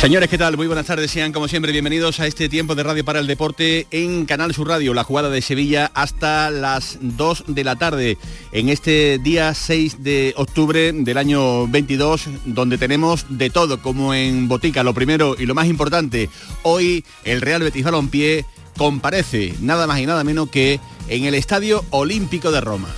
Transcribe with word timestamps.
Señores, 0.00 0.30
¿qué 0.30 0.38
tal? 0.38 0.56
Muy 0.56 0.66
buenas 0.66 0.86
tardes, 0.86 1.10
sean 1.10 1.30
como 1.30 1.46
siempre 1.46 1.72
bienvenidos 1.72 2.20
a 2.20 2.26
este 2.26 2.48
tiempo 2.48 2.74
de 2.74 2.82
Radio 2.82 3.04
para 3.04 3.18
el 3.18 3.26
Deporte 3.26 3.86
en 3.90 4.24
Canal 4.24 4.54
Sur 4.54 4.68
Radio, 4.68 4.94
la 4.94 5.04
jugada 5.04 5.28
de 5.28 5.42
Sevilla 5.42 5.90
hasta 5.92 6.48
las 6.48 6.96
2 7.02 7.44
de 7.48 7.64
la 7.64 7.76
tarde, 7.76 8.16
en 8.52 8.70
este 8.70 9.18
día 9.18 9.52
6 9.52 10.02
de 10.02 10.32
octubre 10.38 10.92
del 10.94 11.18
año 11.18 11.68
22, 11.68 12.30
donde 12.46 12.78
tenemos 12.78 13.26
de 13.28 13.50
todo, 13.50 13.82
como 13.82 14.14
en 14.14 14.48
Botica, 14.48 14.82
lo 14.82 14.94
primero 14.94 15.36
y 15.38 15.44
lo 15.44 15.54
más 15.54 15.66
importante, 15.66 16.30
hoy 16.62 17.04
el 17.24 17.42
Real 17.42 17.62
Betis 17.62 17.84
Balompié 17.84 18.46
comparece 18.78 19.52
nada 19.60 19.86
más 19.86 20.00
y 20.00 20.06
nada 20.06 20.24
menos 20.24 20.48
que 20.48 20.80
en 21.08 21.26
el 21.26 21.34
Estadio 21.34 21.84
Olímpico 21.90 22.50
de 22.50 22.62
Roma. 22.62 22.88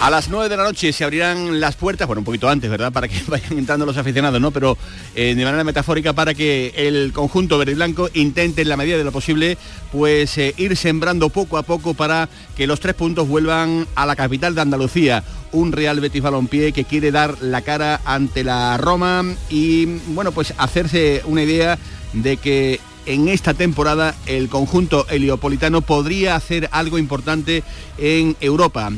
A 0.00 0.08
las 0.08 0.30
9 0.30 0.48
de 0.48 0.56
la 0.56 0.64
noche 0.64 0.94
se 0.94 1.04
abrirán 1.04 1.60
las 1.60 1.76
puertas, 1.76 2.06
bueno, 2.06 2.20
un 2.20 2.24
poquito 2.24 2.48
antes, 2.48 2.70
¿verdad? 2.70 2.90
Para 2.90 3.06
que 3.06 3.20
vayan 3.28 3.58
entrando 3.58 3.84
los 3.84 3.98
aficionados, 3.98 4.40
¿no? 4.40 4.50
Pero 4.50 4.78
eh, 5.14 5.34
de 5.34 5.44
manera 5.44 5.62
metafórica 5.62 6.14
para 6.14 6.32
que 6.32 6.72
el 6.74 7.12
conjunto 7.12 7.58
verde 7.58 7.72
y 7.72 7.74
blanco 7.74 8.08
intente 8.14 8.62
en 8.62 8.70
la 8.70 8.78
medida 8.78 8.96
de 8.96 9.04
lo 9.04 9.12
posible, 9.12 9.58
pues 9.92 10.38
eh, 10.38 10.54
ir 10.56 10.74
sembrando 10.78 11.28
poco 11.28 11.58
a 11.58 11.64
poco 11.64 11.92
para 11.92 12.30
que 12.56 12.66
los 12.66 12.80
tres 12.80 12.94
puntos 12.94 13.28
vuelvan 13.28 13.86
a 13.94 14.06
la 14.06 14.16
capital 14.16 14.54
de 14.54 14.62
Andalucía. 14.62 15.22
Un 15.52 15.70
Real 15.70 16.00
Betis 16.00 16.22
Balompié 16.22 16.72
que 16.72 16.84
quiere 16.84 17.10
dar 17.10 17.36
la 17.42 17.60
cara 17.60 18.00
ante 18.06 18.42
la 18.42 18.78
Roma 18.78 19.22
y, 19.50 19.84
bueno, 20.14 20.32
pues 20.32 20.54
hacerse 20.56 21.20
una 21.26 21.42
idea 21.42 21.78
de 22.14 22.38
que 22.38 22.80
en 23.04 23.28
esta 23.28 23.52
temporada 23.52 24.14
el 24.24 24.48
conjunto 24.48 25.06
heliopolitano 25.10 25.82
podría 25.82 26.36
hacer 26.36 26.70
algo 26.72 26.96
importante 26.96 27.62
en 27.98 28.34
Europa 28.40 28.90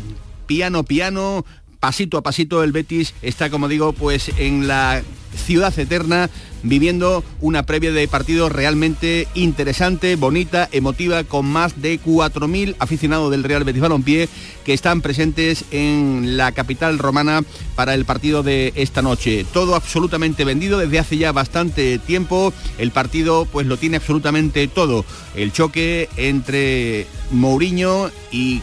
piano 0.47 0.85
piano, 0.85 1.45
pasito 1.81 2.19
a 2.19 2.23
pasito 2.23 2.63
el 2.63 2.73
Betis 2.73 3.15
está, 3.23 3.51
como 3.51 3.69
digo, 3.69 3.93
pues 3.93 4.31
en 4.39 4.69
la 4.69 5.03
ciudad 5.35 5.77
eterna 5.79 6.31
viviendo 6.63 7.25
una 7.41 7.65
previa 7.65 7.91
de 7.91 8.07
partido 8.07 8.49
realmente 8.49 9.27
interesante, 9.35 10.15
bonita, 10.17 10.69
emotiva, 10.71 11.25
con 11.25 11.47
más 11.47 11.83
de 11.83 12.01
4.000 12.01 12.77
aficionados 12.79 13.31
del 13.31 13.43
Real 13.43 13.65
Betis 13.65 13.83
Balompié 13.83 14.29
que 14.65 14.75
están 14.75 15.01
presentes 15.01 15.65
en 15.73 16.37
la 16.37 16.53
capital 16.53 16.99
romana 16.99 17.43
para 17.75 17.95
el 17.95 18.05
partido 18.05 18.43
de 18.43 18.73
esta 18.77 19.03
noche. 19.03 19.45
Todo 19.53 19.75
absolutamente 19.75 20.45
vendido 20.45 20.79
desde 20.79 21.01
hace 21.01 21.19
ya 21.19 21.33
bastante 21.33 21.99
tiempo. 21.99 22.53
El 22.79 22.93
partido 22.93 23.45
pues 23.45 23.67
lo 23.67 23.77
tiene 23.77 23.97
absolutamente 23.97 24.69
todo. 24.69 25.05
El 25.35 25.53
choque 25.53 26.09
entre 26.17 27.07
Mourinho 27.33 28.11
y, 28.31 28.61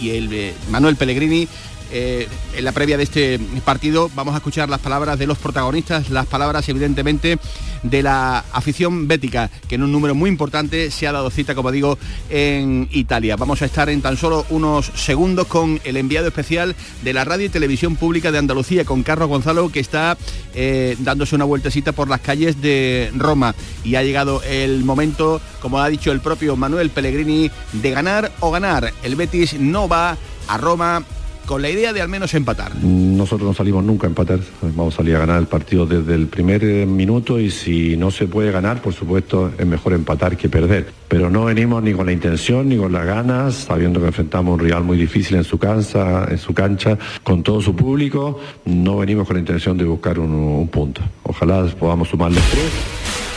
y 0.00 0.10
el 0.10 0.32
eh, 0.32 0.54
Manuel 0.70 0.96
Pellegrini 0.96 1.48
eh, 1.90 2.28
en 2.54 2.64
la 2.64 2.72
previa 2.72 2.96
de 2.96 3.04
este 3.04 3.40
partido 3.64 4.10
vamos 4.14 4.34
a 4.34 4.38
escuchar 4.38 4.68
las 4.68 4.80
palabras 4.80 5.18
de 5.18 5.26
los 5.26 5.38
protagonistas, 5.38 6.10
las 6.10 6.26
palabras 6.26 6.68
evidentemente 6.68 7.38
de 7.82 8.02
la 8.02 8.44
afición 8.52 9.08
bética, 9.08 9.50
que 9.68 9.76
en 9.76 9.82
un 9.82 9.92
número 9.92 10.14
muy 10.14 10.28
importante 10.28 10.90
se 10.90 11.06
ha 11.06 11.12
dado 11.12 11.30
cita, 11.30 11.54
como 11.54 11.70
digo, 11.70 11.98
en 12.28 12.88
Italia. 12.90 13.36
Vamos 13.36 13.62
a 13.62 13.66
estar 13.66 13.88
en 13.88 14.02
tan 14.02 14.16
solo 14.16 14.44
unos 14.50 14.86
segundos 14.94 15.46
con 15.46 15.80
el 15.84 15.96
enviado 15.96 16.28
especial 16.28 16.74
de 17.02 17.12
la 17.12 17.24
radio 17.24 17.46
y 17.46 17.50
televisión 17.50 17.96
pública 17.96 18.32
de 18.32 18.38
Andalucía, 18.38 18.84
con 18.84 19.02
Carlos 19.02 19.28
Gonzalo, 19.28 19.70
que 19.70 19.80
está 19.80 20.16
eh, 20.54 20.96
dándose 21.00 21.34
una 21.34 21.44
vueltecita 21.44 21.92
por 21.92 22.08
las 22.08 22.20
calles 22.20 22.60
de 22.60 23.10
Roma. 23.16 23.54
Y 23.84 23.94
ha 23.94 24.02
llegado 24.02 24.42
el 24.42 24.84
momento, 24.84 25.40
como 25.60 25.80
ha 25.80 25.88
dicho 25.88 26.12
el 26.12 26.20
propio 26.20 26.56
Manuel 26.56 26.90
Pellegrini, 26.90 27.50
de 27.72 27.90
ganar 27.90 28.32
o 28.40 28.50
ganar. 28.50 28.92
El 29.02 29.16
Betis 29.16 29.54
no 29.58 29.88
va 29.88 30.16
a 30.48 30.56
Roma 30.56 31.04
con 31.48 31.62
la 31.62 31.70
idea 31.70 31.94
de 31.94 32.02
al 32.02 32.10
menos 32.10 32.34
empatar. 32.34 32.76
Nosotros 32.84 33.48
no 33.48 33.54
salimos 33.54 33.82
nunca 33.82 34.06
a 34.06 34.10
empatar, 34.10 34.38
vamos 34.60 34.92
a 34.92 34.96
salir 34.98 35.16
a 35.16 35.20
ganar 35.20 35.40
el 35.40 35.46
partido 35.46 35.86
desde 35.86 36.14
el 36.14 36.26
primer 36.26 36.62
eh, 36.62 36.84
minuto 36.84 37.40
y 37.40 37.50
si 37.50 37.96
no 37.96 38.10
se 38.10 38.26
puede 38.26 38.52
ganar, 38.52 38.82
por 38.82 38.92
supuesto, 38.92 39.50
es 39.56 39.66
mejor 39.66 39.94
empatar 39.94 40.36
que 40.36 40.50
perder. 40.50 40.92
Pero 41.08 41.30
no 41.30 41.46
venimos 41.46 41.82
ni 41.82 41.94
con 41.94 42.04
la 42.04 42.12
intención 42.12 42.68
ni 42.68 42.76
con 42.76 42.92
las 42.92 43.06
ganas, 43.06 43.54
sabiendo 43.54 43.98
que 43.98 44.08
enfrentamos 44.08 44.52
un 44.52 44.60
rival 44.60 44.84
muy 44.84 44.98
difícil 44.98 45.38
en 45.38 45.44
su 45.44 45.58
cancha, 45.58 46.26
en 46.30 46.36
su 46.36 46.52
cancha, 46.52 46.98
con 47.22 47.42
todo 47.42 47.62
su 47.62 47.74
público, 47.74 48.38
no 48.66 48.98
venimos 48.98 49.26
con 49.26 49.36
la 49.36 49.40
intención 49.40 49.78
de 49.78 49.84
buscar 49.84 50.18
un, 50.18 50.30
un 50.30 50.68
punto. 50.68 51.00
Ojalá 51.22 51.64
podamos 51.78 52.08
sumarles 52.08 52.44
tres. 52.50 53.27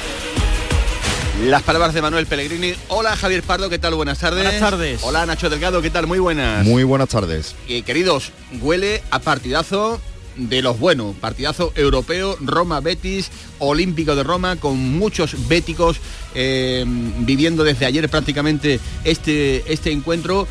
Las 1.45 1.63
palabras 1.63 1.95
de 1.95 2.03
Manuel 2.03 2.27
Pellegrini. 2.27 2.73
Hola 2.89 3.15
Javier 3.15 3.41
Pardo, 3.41 3.67
¿qué 3.67 3.79
tal? 3.79 3.95
Buenas 3.95 4.19
tardes. 4.19 4.43
Buenas 4.43 4.59
tardes. 4.59 5.01
Hola 5.03 5.25
Nacho 5.25 5.49
Delgado, 5.49 5.81
¿qué 5.81 5.89
tal? 5.89 6.05
Muy 6.05 6.19
buenas. 6.19 6.63
Muy 6.63 6.83
buenas 6.83 7.09
tardes. 7.09 7.55
Y, 7.67 7.81
queridos, 7.81 8.31
huele 8.61 9.01
a 9.09 9.17
partidazo 9.17 9.99
de 10.37 10.61
los 10.61 10.79
buenos, 10.79 11.15
partidazo 11.15 11.73
europeo, 11.75 12.37
Roma 12.41 12.79
Betis, 12.79 13.31
Olímpico 13.57 14.15
de 14.15 14.21
Roma, 14.21 14.57
con 14.57 14.77
muchos 14.77 15.47
béticos 15.47 15.97
eh, 16.35 16.85
viviendo 16.85 17.63
desde 17.63 17.87
ayer 17.87 18.07
prácticamente 18.07 18.79
este, 19.03 19.63
este 19.71 19.91
encuentro. 19.91 20.47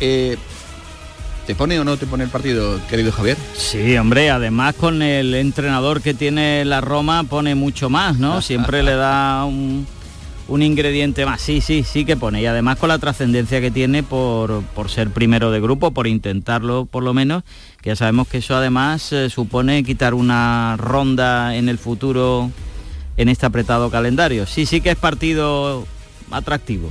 Eh, 0.00 0.36
¿Te 1.46 1.54
pone 1.54 1.78
o 1.78 1.84
no 1.84 1.96
te 1.96 2.06
pone 2.06 2.24
el 2.24 2.30
partido, 2.30 2.80
querido 2.90 3.12
Javier? 3.12 3.36
Sí, 3.56 3.96
hombre, 3.96 4.30
además 4.30 4.74
con 4.74 5.02
el 5.02 5.34
entrenador 5.34 6.02
que 6.02 6.14
tiene 6.14 6.64
la 6.64 6.80
Roma 6.80 7.22
pone 7.24 7.54
mucho 7.54 7.88
más, 7.90 8.18
¿no? 8.18 8.42
Siempre 8.42 8.82
le 8.82 8.94
da 8.94 9.44
un, 9.44 9.86
un 10.48 10.62
ingrediente 10.62 11.24
más. 11.24 11.40
Sí, 11.40 11.60
sí, 11.60 11.84
sí 11.84 12.04
que 12.04 12.16
pone. 12.16 12.42
Y 12.42 12.46
además 12.46 12.78
con 12.78 12.88
la 12.88 12.98
trascendencia 12.98 13.60
que 13.60 13.70
tiene 13.70 14.02
por, 14.02 14.62
por, 14.74 14.90
ser 14.90 15.10
primero 15.10 15.50
de 15.50 15.60
grupo, 15.60 15.92
por 15.92 16.06
intentarlo 16.06 16.86
por 16.86 17.02
lo 17.02 17.14
menos, 17.14 17.44
que 17.80 17.90
ya 17.90 17.96
sabemos 17.96 18.28
que 18.28 18.38
eso 18.38 18.56
además 18.56 19.12
eh, 19.12 19.30
supone 19.30 19.82
quitar 19.84 20.14
una 20.14 20.76
ronda 20.76 21.56
en 21.56 21.68
el 21.68 21.78
futuro 21.78 22.50
en 23.16 23.28
este 23.28 23.46
apretado 23.46 23.90
calendario. 23.90 24.46
Sí, 24.46 24.66
sí 24.66 24.80
que 24.80 24.90
es 24.90 24.96
partido 24.96 25.86
atractivo. 26.30 26.90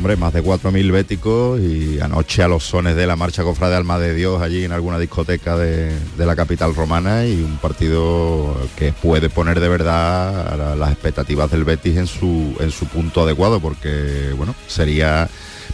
Hombre, 0.00 0.16
más 0.16 0.32
de 0.32 0.42
4.000 0.42 0.92
béticos 0.92 1.60
y 1.60 2.00
anoche 2.00 2.42
a 2.42 2.48
los 2.48 2.64
sones 2.64 2.96
de 2.96 3.06
la 3.06 3.16
marcha 3.16 3.42
cofrade 3.42 3.76
Alma 3.76 3.98
de 3.98 4.14
Dios 4.14 4.40
allí 4.40 4.64
en 4.64 4.72
alguna 4.72 4.98
discoteca 4.98 5.58
de, 5.58 5.92
de, 6.16 6.24
la 6.24 6.34
capital 6.34 6.74
romana 6.74 7.26
y 7.26 7.34
un 7.42 7.58
partido 7.58 8.56
que 8.78 8.94
puede 8.94 9.28
poner 9.28 9.60
de 9.60 9.68
verdad 9.68 10.74
las 10.78 10.90
expectativas 10.90 11.50
del 11.50 11.64
Betis 11.64 11.98
en 11.98 12.06
su, 12.06 12.56
en 12.60 12.70
su 12.70 12.86
punto 12.86 13.24
adecuado 13.24 13.60
porque, 13.60 14.32
bueno, 14.38 14.54
sería 14.68 15.28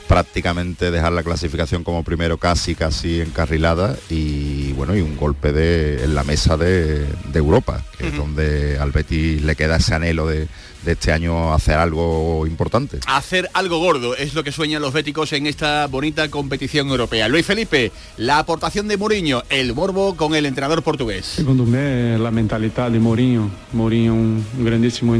prácticamente 0.09 0.91
dejar 0.91 1.13
la 1.13 1.23
clasificación 1.23 1.85
como 1.85 2.03
primero 2.03 2.37
casi 2.39 2.75
casi 2.75 3.21
encarrilada 3.21 3.97
y 4.11 4.73
bueno 4.73 4.97
y 4.97 5.01
un 5.01 5.17
golpe 5.17 5.53
de, 5.53 6.03
en 6.05 6.15
la 6.15 6.25
mesa 6.25 6.57
de, 6.57 7.07
de 7.07 7.39
Europa 7.39 7.83
que 7.97 8.05
uh 8.05 8.07
-huh. 8.07 8.11
es 8.11 8.17
donde 8.19 8.79
al 8.79 8.91
Betis 8.91 9.43
le 9.43 9.57
queda 9.57 9.77
ese 9.77 9.95
anhelo 9.95 10.27
de, 10.27 10.49
de, 10.85 10.93
este 10.93 11.13
año 11.13 11.53
hacer 11.53 11.77
algo 11.77 12.47
importante. 12.47 12.99
Hacer 13.07 13.49
algo 13.55 13.79
gordo 13.79 14.17
es 14.17 14.35
lo 14.35 14.45
que 14.45 14.53
sueñan 14.53 14.83
los 14.83 14.93
béticos 14.93 15.33
en 15.33 15.47
esta 15.47 15.87
bonita 15.87 16.29
competición 16.31 16.89
europea. 16.89 17.29
Luis 17.29 17.47
Felipe 17.47 17.93
la 18.17 18.39
aportación 18.39 18.89
de 18.89 18.97
Mourinho 18.97 19.43
el 19.51 19.75
morbo 19.75 20.17
con 20.17 20.35
el 20.35 20.47
entrenador 20.47 20.83
portugués. 20.83 21.27
Segundo 21.27 21.65
me 21.65 22.19
la 22.19 22.31
mentalidad 22.31 22.91
de 22.91 22.99
Mourinho. 22.99 23.51
Mourinho 23.73 24.15
un 24.15 24.45
grandísimo 24.59 25.17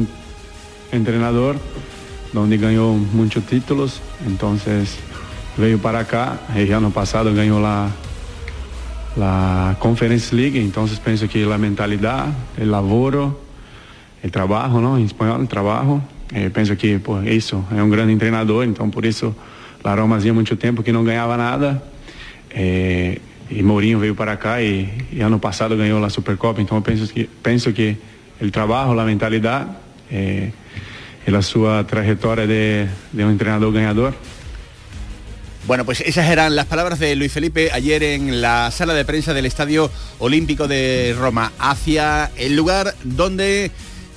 entrenador 0.93 1.57
donde 2.33 2.59
ganhou 2.59 2.95
muitos 2.95 3.45
títulos, 3.47 4.01
então 4.27 4.59
veio 5.57 5.79
para 5.79 6.05
cá, 6.05 6.39
e 6.55 6.71
ano 6.73 6.91
passado 6.91 7.33
ganhou 7.33 7.59
lá 7.59 7.91
a 9.19 9.75
Conference 9.81 10.35
League, 10.35 10.59
então 10.59 10.87
penso 11.03 11.27
que 11.29 11.43
a 11.45 11.59
mentalidade, 11.59 12.33
o 12.61 12.65
laboro, 12.65 13.46
o 14.27 14.31
trabalho, 14.31 14.81
não? 14.81 14.99
em 14.99 15.05
espanhol, 15.05 15.41
o 15.41 15.47
trabalho, 15.47 16.03
eh, 16.33 16.49
penso 16.51 16.75
que 16.77 16.99
por 16.99 17.27
isso 17.27 17.65
é 17.77 17.83
um 17.83 17.89
grande 17.89 18.17
treinador, 18.17 18.65
então 18.65 18.91
por 18.91 19.05
isso 19.05 19.35
a 19.85 19.95
Roma 19.95 20.17
havia 20.17 20.35
muito 20.35 20.57
tempo 20.57 20.83
que 20.83 20.93
não 20.93 21.05
ganhava 21.05 21.37
nada, 21.37 21.83
eh, 22.51 23.19
e 23.49 23.63
Mourinho 23.63 23.99
veio 23.99 24.15
para 24.15 24.37
cá 24.37 24.61
e, 24.61 24.89
e, 25.13 25.21
ano 25.21 25.39
passado 25.39 25.77
ganhou 25.77 26.05
a 26.05 26.11
Supercopa, 26.11 26.61
então 26.61 26.83
penso 26.83 27.07
que 27.07 27.31
penso 27.43 27.73
que 27.73 27.97
o 28.41 28.51
trabalho, 28.51 28.99
a 28.99 29.05
mentalidade 29.05 29.71
eh, 30.11 30.51
y 31.27 31.31
la 31.31 31.43
su 31.43 31.67
trayectoria 31.87 32.47
de, 32.47 32.89
de 33.13 33.25
un 33.25 33.33
entrenador 33.33 33.73
ganador. 33.73 34.15
Bueno, 35.67 35.85
pues 35.85 36.01
esas 36.01 36.31
eran 36.31 36.55
las 36.55 36.67
palabras 36.67 37.01
de 37.01 37.17
Luis 37.17 37.33
Felipe 37.33 37.71
ayer 37.73 38.05
en 38.05 38.41
la 38.41 38.71
sala 38.71 38.95
de 38.95 39.05
prensa 39.05 39.35
del 39.35 39.47
Estadio 39.47 39.91
Olímpico 40.21 40.69
de 40.69 41.15
Roma, 41.19 41.51
hacia 41.59 42.31
el 42.37 42.55
lugar 42.55 42.95
donde 43.03 43.73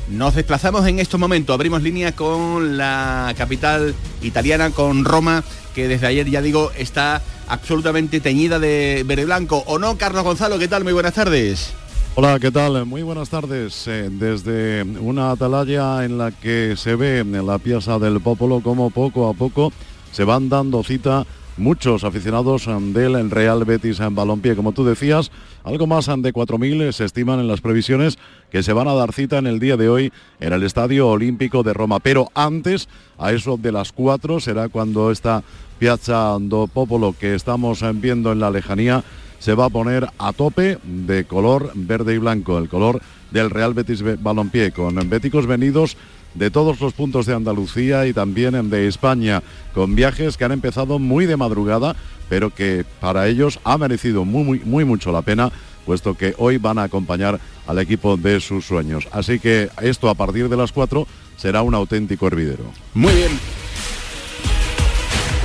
nos 0.10 0.36
desplazamos 0.36 0.88
en 0.88 1.00
estos 1.00 1.20
momentos. 1.20 1.54
Abrimos 1.54 1.84
línea 1.84 2.16
con 2.16 2.78
la 2.78 3.34
capital 3.38 3.96
italiana, 4.22 4.72
con 4.72 5.06
Roma, 5.06 5.44
que 5.76 5.88
desde 5.88 6.08
ayer, 6.08 6.30
ya 6.30 6.42
digo, 6.42 6.72
está 6.78 7.22
absolutamente 7.48 8.20
teñida 8.20 8.60
de 8.60 9.04
verde 9.06 9.26
blanco. 9.26 9.64
¿O 9.68 9.80
no, 9.80 9.98
Carlos 9.98 10.24
Gonzalo? 10.24 10.60
¿Qué 10.60 10.68
tal? 10.68 10.84
Muy 10.84 10.94
buenas 10.94 11.14
tardes. 11.14 11.74
Hola, 12.16 12.40
¿qué 12.40 12.52
tal? 12.52 12.86
Muy 12.86 13.04
buenas 13.04 13.30
tardes. 13.30 13.88
Eh, 13.88 14.10
desde 14.12 14.84
una 14.84 15.32
atalaya 15.32 16.04
en 16.04 16.18
la 16.18 16.32
que 16.32 16.76
se 16.76 16.96
ve 16.96 17.20
en 17.20 17.46
la 17.46 17.60
pieza 17.60 18.00
del 18.00 18.20
Popolo 18.20 18.62
como 18.62 18.90
poco 18.90 19.30
a 19.30 19.34
poco 19.34 19.72
se 20.12 20.24
van 20.24 20.50
dando 20.50 20.84
cita 20.84 21.26
muchos 21.60 22.04
aficionados 22.04 22.68
del 22.68 23.30
Real 23.30 23.66
Betis 23.66 24.00
en 24.00 24.16
balompié. 24.16 24.56
Como 24.56 24.72
tú 24.72 24.84
decías, 24.84 25.32
algo 25.64 25.86
más 25.86 26.08
de 26.08 26.34
4.000 26.34 26.92
se 26.92 27.06
estiman 27.06 27.40
en 27.40 27.48
las 27.48 27.62
previsiones 27.62 28.18
que 28.50 28.64
se 28.64 28.74
van 28.74 28.88
a 28.88 28.94
dar 28.94 29.14
cita 29.14 29.38
en 29.38 29.48
el 29.48 29.60
día 29.60 29.78
de 29.78 29.90
hoy 29.90 30.14
en 30.40 30.54
el 30.54 30.64
Estadio 30.64 31.10
Olímpico 31.10 31.62
de 31.62 31.74
Roma. 31.74 32.00
Pero 32.00 32.30
antes, 32.34 32.88
a 33.18 33.32
eso 33.32 33.58
de 33.58 33.72
las 33.72 33.92
4, 33.92 34.40
será 34.40 34.70
cuando 34.70 35.12
esta 35.12 35.44
Piazza 35.78 36.38
do 36.40 36.68
Popolo 36.68 37.16
que 37.18 37.36
estamos 37.36 37.84
viendo 38.02 38.32
en 38.32 38.40
la 38.40 38.52
lejanía 38.52 39.04
se 39.40 39.54
va 39.54 39.66
a 39.66 39.70
poner 39.70 40.08
a 40.18 40.34
tope 40.34 40.78
de 40.84 41.24
color 41.24 41.72
verde 41.74 42.16
y 42.16 42.18
blanco, 42.18 42.58
el 42.58 42.68
color 42.68 43.02
del 43.32 43.50
Real 43.50 43.74
Betis 43.74 44.04
Balompié, 44.22 44.72
con 44.72 44.96
béticos 45.10 45.48
venidos 45.48 45.96
de 46.34 46.52
todos 46.52 46.80
los 46.80 46.94
puntos 46.94 47.26
de 47.26 47.36
Andalucía 47.36 48.06
y 48.08 48.14
también 48.14 48.70
de 48.70 48.88
España, 48.88 49.44
con 49.74 49.96
viajes 49.96 50.38
que 50.38 50.46
han 50.46 50.52
empezado 50.52 51.00
muy 51.00 51.26
de 51.26 51.38
madrugada, 51.38 51.96
pero 52.30 52.54
que 52.54 52.86
para 53.00 53.28
ellos 53.28 53.60
ha 53.64 53.78
merecido 53.78 54.26
muy, 54.26 54.44
muy, 54.44 54.60
muy 54.60 54.86
mucho 54.86 55.12
la 55.12 55.22
pena, 55.22 55.52
puesto 55.86 56.16
que 56.16 56.36
hoy 56.38 56.58
van 56.58 56.78
a 56.78 56.84
acompañar 56.84 57.40
al 57.66 57.80
equipo 57.80 58.18
de 58.18 58.40
sus 58.40 58.66
sueños. 58.66 59.08
Así 59.12 59.40
que 59.40 59.70
esto 59.82 60.10
a 60.10 60.14
partir 60.14 60.50
de 60.50 60.58
las 60.58 60.72
4 60.72 61.08
será 61.38 61.62
un 61.62 61.74
auténtico 61.74 62.28
hervidero. 62.28 62.66
Muy 62.94 63.14
bien. 63.14 63.40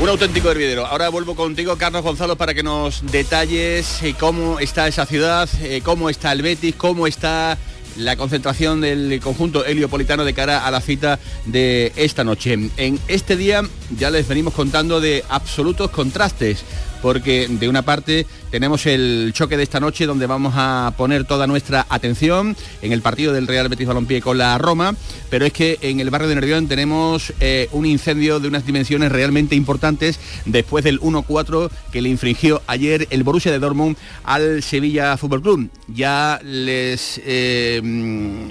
Un 0.00 0.08
auténtico 0.08 0.50
hervidero. 0.50 0.84
Ahora 0.86 1.08
vuelvo 1.08 1.36
contigo, 1.36 1.76
Carlos 1.76 2.02
Gonzalo, 2.02 2.36
para 2.36 2.52
que 2.52 2.64
nos 2.64 3.10
detalles 3.10 4.02
eh, 4.02 4.14
cómo 4.18 4.58
está 4.58 4.88
esa 4.88 5.06
ciudad, 5.06 5.48
eh, 5.62 5.82
cómo 5.84 6.10
está 6.10 6.32
el 6.32 6.42
Betis, 6.42 6.74
cómo 6.74 7.06
está 7.06 7.56
la 7.96 8.16
concentración 8.16 8.80
del 8.80 9.20
conjunto 9.20 9.64
heliopolitano 9.64 10.24
de 10.24 10.34
cara 10.34 10.66
a 10.66 10.70
la 10.70 10.80
cita 10.80 11.18
de 11.46 11.92
esta 11.96 12.24
noche. 12.24 12.70
En 12.76 12.98
este 13.08 13.36
día 13.36 13.62
ya 13.96 14.10
les 14.10 14.28
venimos 14.28 14.54
contando 14.54 15.00
de 15.00 15.24
absolutos 15.28 15.90
contrastes 15.90 16.64
porque 17.04 17.48
de 17.50 17.68
una 17.68 17.82
parte 17.82 18.26
tenemos 18.50 18.86
el 18.86 19.32
choque 19.34 19.58
de 19.58 19.62
esta 19.62 19.78
noche 19.78 20.06
donde 20.06 20.24
vamos 20.24 20.54
a 20.56 20.94
poner 20.96 21.26
toda 21.26 21.46
nuestra 21.46 21.84
atención 21.90 22.56
en 22.80 22.92
el 22.92 23.02
partido 23.02 23.34
del 23.34 23.46
Real 23.46 23.68
Betis 23.68 23.86
Balompié 23.86 24.22
con 24.22 24.38
la 24.38 24.56
Roma, 24.56 24.96
pero 25.28 25.44
es 25.44 25.52
que 25.52 25.78
en 25.82 26.00
el 26.00 26.08
barrio 26.08 26.30
de 26.30 26.36
Nervión 26.36 26.66
tenemos 26.66 27.34
eh, 27.40 27.68
un 27.72 27.84
incendio 27.84 28.40
de 28.40 28.48
unas 28.48 28.64
dimensiones 28.64 29.12
realmente 29.12 29.54
importantes 29.54 30.18
después 30.46 30.82
del 30.82 30.98
1-4 30.98 31.70
que 31.92 32.00
le 32.00 32.08
infringió 32.08 32.62
ayer 32.66 33.06
el 33.10 33.22
Borussia 33.22 33.52
de 33.52 33.58
Dortmund 33.58 33.98
al 34.22 34.62
Sevilla 34.62 35.18
Fútbol 35.18 35.42
Club. 35.42 35.68
Ya 35.88 36.40
les 36.42 37.20
eh, 37.26 37.82
mm, 37.84 38.48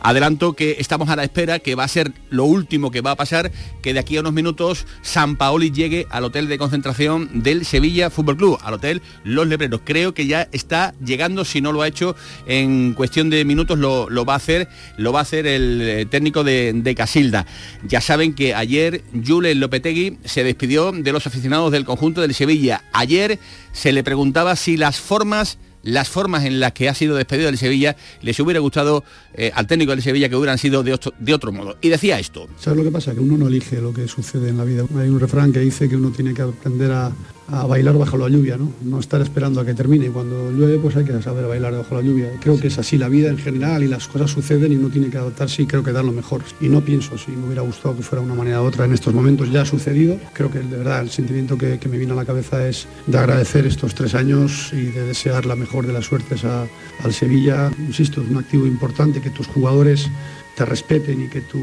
adelanto 0.00 0.54
que 0.54 0.78
estamos 0.80 1.10
a 1.10 1.16
la 1.16 1.22
espera, 1.22 1.60
que 1.60 1.76
va 1.76 1.84
a 1.84 1.88
ser 1.88 2.10
lo 2.28 2.44
último 2.44 2.90
que 2.90 3.02
va 3.02 3.12
a 3.12 3.16
pasar, 3.16 3.52
que 3.82 3.92
de 3.92 4.00
aquí 4.00 4.16
a 4.16 4.20
unos 4.20 4.32
minutos 4.32 4.84
San 5.02 5.36
Paoli 5.36 5.70
llegue 5.70 6.08
al 6.10 6.24
hotel 6.24 6.48
de 6.48 6.58
concentración 6.58 7.30
del 7.44 7.64
Sevilla 7.64 7.83
Sevilla 7.84 8.08
Fútbol 8.08 8.38
Club, 8.38 8.58
al 8.62 8.72
hotel 8.72 9.02
Los 9.24 9.46
Lebreros. 9.46 9.82
Creo 9.84 10.14
que 10.14 10.26
ya 10.26 10.48
está 10.52 10.94
llegando, 11.04 11.44
si 11.44 11.60
no 11.60 11.70
lo 11.70 11.82
ha 11.82 11.86
hecho 11.86 12.16
en 12.46 12.94
cuestión 12.94 13.28
de 13.28 13.44
minutos, 13.44 13.78
lo, 13.78 14.24
va 14.24 14.32
a 14.32 14.36
hacer, 14.36 14.68
lo 14.96 15.12
va 15.12 15.18
a 15.18 15.22
hacer 15.22 15.46
el 15.46 15.82
eh, 15.82 16.06
técnico 16.06 16.44
de, 16.44 16.94
Casilda. 16.96 17.44
Ya 17.86 18.00
saben 18.00 18.32
que 18.32 18.54
ayer 18.54 19.04
Julen 19.22 19.60
Lopetegui 19.60 20.16
se 20.24 20.44
despidió 20.44 20.92
de 20.92 21.12
los 21.12 21.26
aficionados 21.26 21.72
del 21.72 21.84
conjunto 21.84 22.22
del 22.22 22.32
Sevilla. 22.32 22.84
Ayer 22.94 23.38
se 23.72 23.92
le 23.92 24.02
preguntaba 24.02 24.56
si 24.56 24.78
las 24.78 24.98
formas 24.98 25.58
las 25.84 26.08
formas 26.08 26.44
en 26.44 26.60
las 26.60 26.72
que 26.72 26.88
ha 26.88 26.94
sido 26.94 27.14
despedido 27.14 27.46
del 27.46 27.58
Sevilla 27.58 27.94
les 28.22 28.40
hubiera 28.40 28.58
gustado 28.58 29.04
eh, 29.34 29.52
al 29.54 29.66
técnico 29.66 29.90
del 29.90 30.02
Sevilla 30.02 30.28
que 30.28 30.36
hubieran 30.36 30.58
sido 30.58 30.82
de 30.82 30.94
otro, 30.94 31.12
de 31.18 31.34
otro 31.34 31.52
modo. 31.52 31.76
Y 31.82 31.90
decía 31.90 32.18
esto. 32.18 32.48
¿Sabes 32.58 32.78
lo 32.78 32.84
que 32.84 32.90
pasa? 32.90 33.12
Que 33.12 33.20
uno 33.20 33.36
no 33.36 33.48
elige 33.48 33.80
lo 33.80 33.92
que 33.92 34.08
sucede 34.08 34.48
en 34.48 34.56
la 34.56 34.64
vida. 34.64 34.84
Hay 34.98 35.08
un 35.08 35.20
refrán 35.20 35.52
que 35.52 35.60
dice 35.60 35.88
que 35.88 35.96
uno 35.96 36.10
tiene 36.10 36.32
que 36.32 36.42
aprender 36.42 36.90
a, 36.90 37.12
a 37.48 37.66
bailar 37.66 37.98
bajo 37.98 38.16
la 38.16 38.28
lluvia, 38.28 38.56
¿no? 38.56 38.98
Estar 38.98 39.20
esperando 39.20 39.60
a 39.60 39.66
que 39.66 39.74
termine. 39.74 40.08
Cuando 40.08 40.50
llueve, 40.50 40.78
pues 40.78 40.96
hay 40.96 41.04
que 41.04 41.20
saber 41.22 41.46
bailar 41.46 41.76
bajo 41.76 41.94
la 41.94 42.00
lluvia. 42.00 42.30
Creo 42.40 42.58
que 42.58 42.68
es 42.68 42.78
así 42.78 42.96
la 42.96 43.08
vida 43.08 43.28
en 43.28 43.38
general 43.38 43.82
y 43.82 43.88
las 43.88 44.08
cosas 44.08 44.30
suceden 44.30 44.72
y 44.72 44.76
uno 44.76 44.88
tiene 44.88 45.10
que 45.10 45.18
adaptarse 45.18 45.62
y 45.62 45.66
creo 45.66 45.82
que 45.82 45.92
dar 45.92 46.04
lo 46.04 46.12
mejor. 46.12 46.42
Y 46.60 46.68
no 46.68 46.80
pienso 46.80 47.18
si 47.18 47.32
me 47.32 47.46
hubiera 47.46 47.62
gustado 47.62 47.96
que 47.96 48.02
fuera 48.02 48.24
una 48.24 48.34
manera 48.34 48.62
u 48.62 48.64
otra 48.64 48.84
en 48.84 48.92
estos 48.92 49.12
momentos. 49.12 49.50
Ya 49.50 49.62
ha 49.62 49.66
sucedido. 49.66 50.16
Creo 50.32 50.50
que 50.50 50.60
de 50.60 50.76
verdad 50.76 51.00
el 51.02 51.10
sentimiento 51.10 51.58
que, 51.58 51.78
me 51.84 51.98
vino 51.98 52.14
a 52.14 52.16
la 52.16 52.24
cabeza 52.24 52.66
es 52.66 52.86
de 53.06 53.18
agradecer 53.18 53.66
estos 53.66 53.94
tres 53.94 54.14
años 54.14 54.72
y 54.72 54.86
de 54.86 55.06
desear 55.06 55.44
la 55.44 55.54
mejor 55.54 55.86
de 55.86 55.92
las 55.92 56.06
suertes 56.06 56.44
al 56.44 57.12
Sevilla. 57.12 57.70
Insisto, 57.78 58.22
es 58.22 58.30
un 58.30 58.38
activo 58.38 58.66
importante 58.66 59.20
que 59.20 59.30
tus 59.30 59.46
jugadores 59.48 60.08
te 60.56 60.64
respeten 60.64 61.22
y 61.22 61.28
que 61.28 61.40
tu 61.40 61.60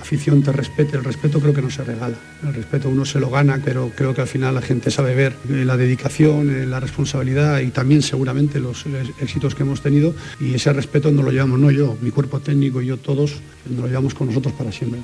afición 0.00 0.42
te 0.42 0.52
respete. 0.52 0.96
El 0.96 1.04
respeto 1.04 1.40
creo 1.40 1.54
que 1.54 1.62
no 1.62 1.70
se 1.70 1.84
regala. 1.84 2.16
El 2.42 2.54
respeto 2.54 2.88
uno 2.88 3.04
se 3.04 3.20
lo 3.20 3.30
gana, 3.30 3.60
pero 3.64 3.90
creo 3.94 4.14
que 4.14 4.20
al 4.20 4.26
final 4.26 4.54
la 4.54 4.62
gente 4.62 4.90
sabe 4.90 5.14
ver 5.14 5.36
eh, 5.48 5.64
la 5.64 5.76
dedicación, 5.76 6.50
eh, 6.50 6.66
la 6.66 6.80
responsabilidad 6.80 7.60
y 7.60 7.70
también 7.70 8.02
seguramente 8.02 8.60
los 8.60 8.84
éxitos 9.20 9.54
que 9.54 9.62
hemos 9.62 9.80
tenido. 9.80 10.14
Y 10.40 10.54
ese 10.54 10.72
respeto 10.72 11.10
no 11.10 11.22
lo 11.22 11.30
llevamos, 11.30 11.58
no 11.58 11.70
yo, 11.70 11.96
mi 12.00 12.10
cuerpo 12.10 12.40
técnico 12.40 12.82
y 12.82 12.86
yo 12.86 12.96
todos, 12.96 13.40
nos 13.68 13.80
lo 13.80 13.86
llevamos 13.86 14.14
con 14.14 14.28
nosotros 14.28 14.52
para 14.54 14.72
siempre. 14.72 15.00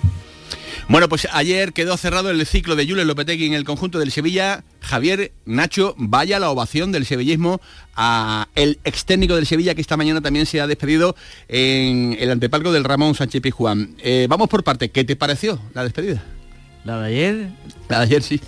Bueno, 0.88 1.08
pues 1.08 1.28
ayer 1.32 1.72
quedó 1.72 1.96
cerrado 1.96 2.30
el 2.30 2.44
ciclo 2.46 2.76
de 2.76 2.86
Julio 2.86 3.04
Lopetegui 3.04 3.46
en 3.46 3.52
el 3.54 3.64
conjunto 3.64 3.98
del 3.98 4.10
Sevilla. 4.10 4.64
Javier 4.80 5.32
Nacho, 5.44 5.94
vaya 5.98 6.38
la 6.38 6.50
ovación 6.50 6.92
del 6.92 7.04
sevillismo 7.04 7.60
a 7.94 8.48
el 8.54 8.78
ex 8.84 9.04
técnico 9.04 9.36
del 9.36 9.46
Sevilla 9.46 9.74
que 9.74 9.80
esta 9.80 9.96
mañana 9.96 10.20
también 10.20 10.46
se 10.46 10.60
ha 10.60 10.66
despedido 10.66 11.14
en 11.48 12.16
el 12.18 12.30
antepalco 12.30 12.72
del 12.72 12.84
Ramón 12.84 13.14
Sánchez 13.14 13.42
Pizjuán. 13.42 13.96
Eh, 14.02 14.26
vamos 14.28 14.48
por 14.48 14.64
parte, 14.64 14.90
¿qué 14.90 15.04
te 15.04 15.16
pareció 15.16 15.60
la 15.74 15.84
despedida? 15.84 16.22
¿La 16.84 17.00
de 17.00 17.06
ayer? 17.08 17.48
La 17.88 17.98
de 17.98 18.04
ayer 18.04 18.22
sí. 18.22 18.40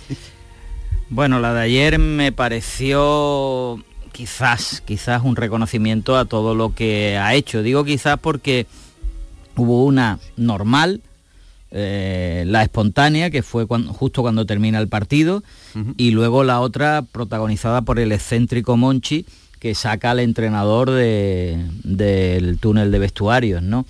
Bueno, 1.09 1.39
la 1.39 1.53
de 1.53 1.61
ayer 1.61 1.99
me 1.99 2.31
pareció 2.31 3.83
quizás, 4.11 4.81
quizás 4.85 5.21
un 5.23 5.35
reconocimiento 5.35 6.17
a 6.17 6.25
todo 6.25 6.55
lo 6.55 6.73
que 6.73 7.17
ha 7.17 7.33
hecho. 7.33 7.63
Digo 7.63 7.83
quizás 7.83 8.17
porque 8.19 8.65
hubo 9.55 9.85
una 9.85 10.19
normal, 10.37 11.01
eh, 11.71 12.43
la 12.47 12.63
espontánea, 12.63 13.29
que 13.29 13.43
fue 13.43 13.65
justo 13.65 14.21
cuando 14.21 14.45
termina 14.45 14.79
el 14.79 14.87
partido, 14.87 15.43
y 15.97 16.11
luego 16.11 16.43
la 16.43 16.59
otra 16.59 17.03
protagonizada 17.09 17.81
por 17.81 17.99
el 17.99 18.11
excéntrico 18.11 18.75
Monchi, 18.77 19.25
que 19.59 19.73
saca 19.75 20.11
al 20.11 20.19
entrenador 20.19 20.91
del 20.91 22.57
túnel 22.59 22.91
de 22.91 22.99
vestuarios, 22.99 23.61
¿no? 23.61 23.85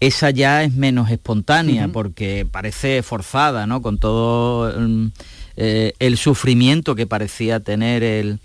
Esa 0.00 0.30
ya 0.30 0.62
es 0.62 0.74
menos 0.74 1.10
espontánea 1.10 1.88
porque 1.88 2.46
parece 2.48 3.02
forzada, 3.02 3.66
¿no? 3.66 3.82
Con 3.82 3.98
todo 3.98 4.72
mm, 4.78 5.06
eh, 5.56 5.92
el 5.98 6.16
sufrimiento 6.18 6.94
que 6.94 7.08
parecía 7.08 7.58
tener 7.58 8.04
el, 8.04 8.38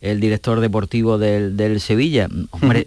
director 0.00 0.60
deportivo 0.60 1.18
del, 1.18 1.80
Sevilla. 1.80 2.28
Hombre, 2.50 2.84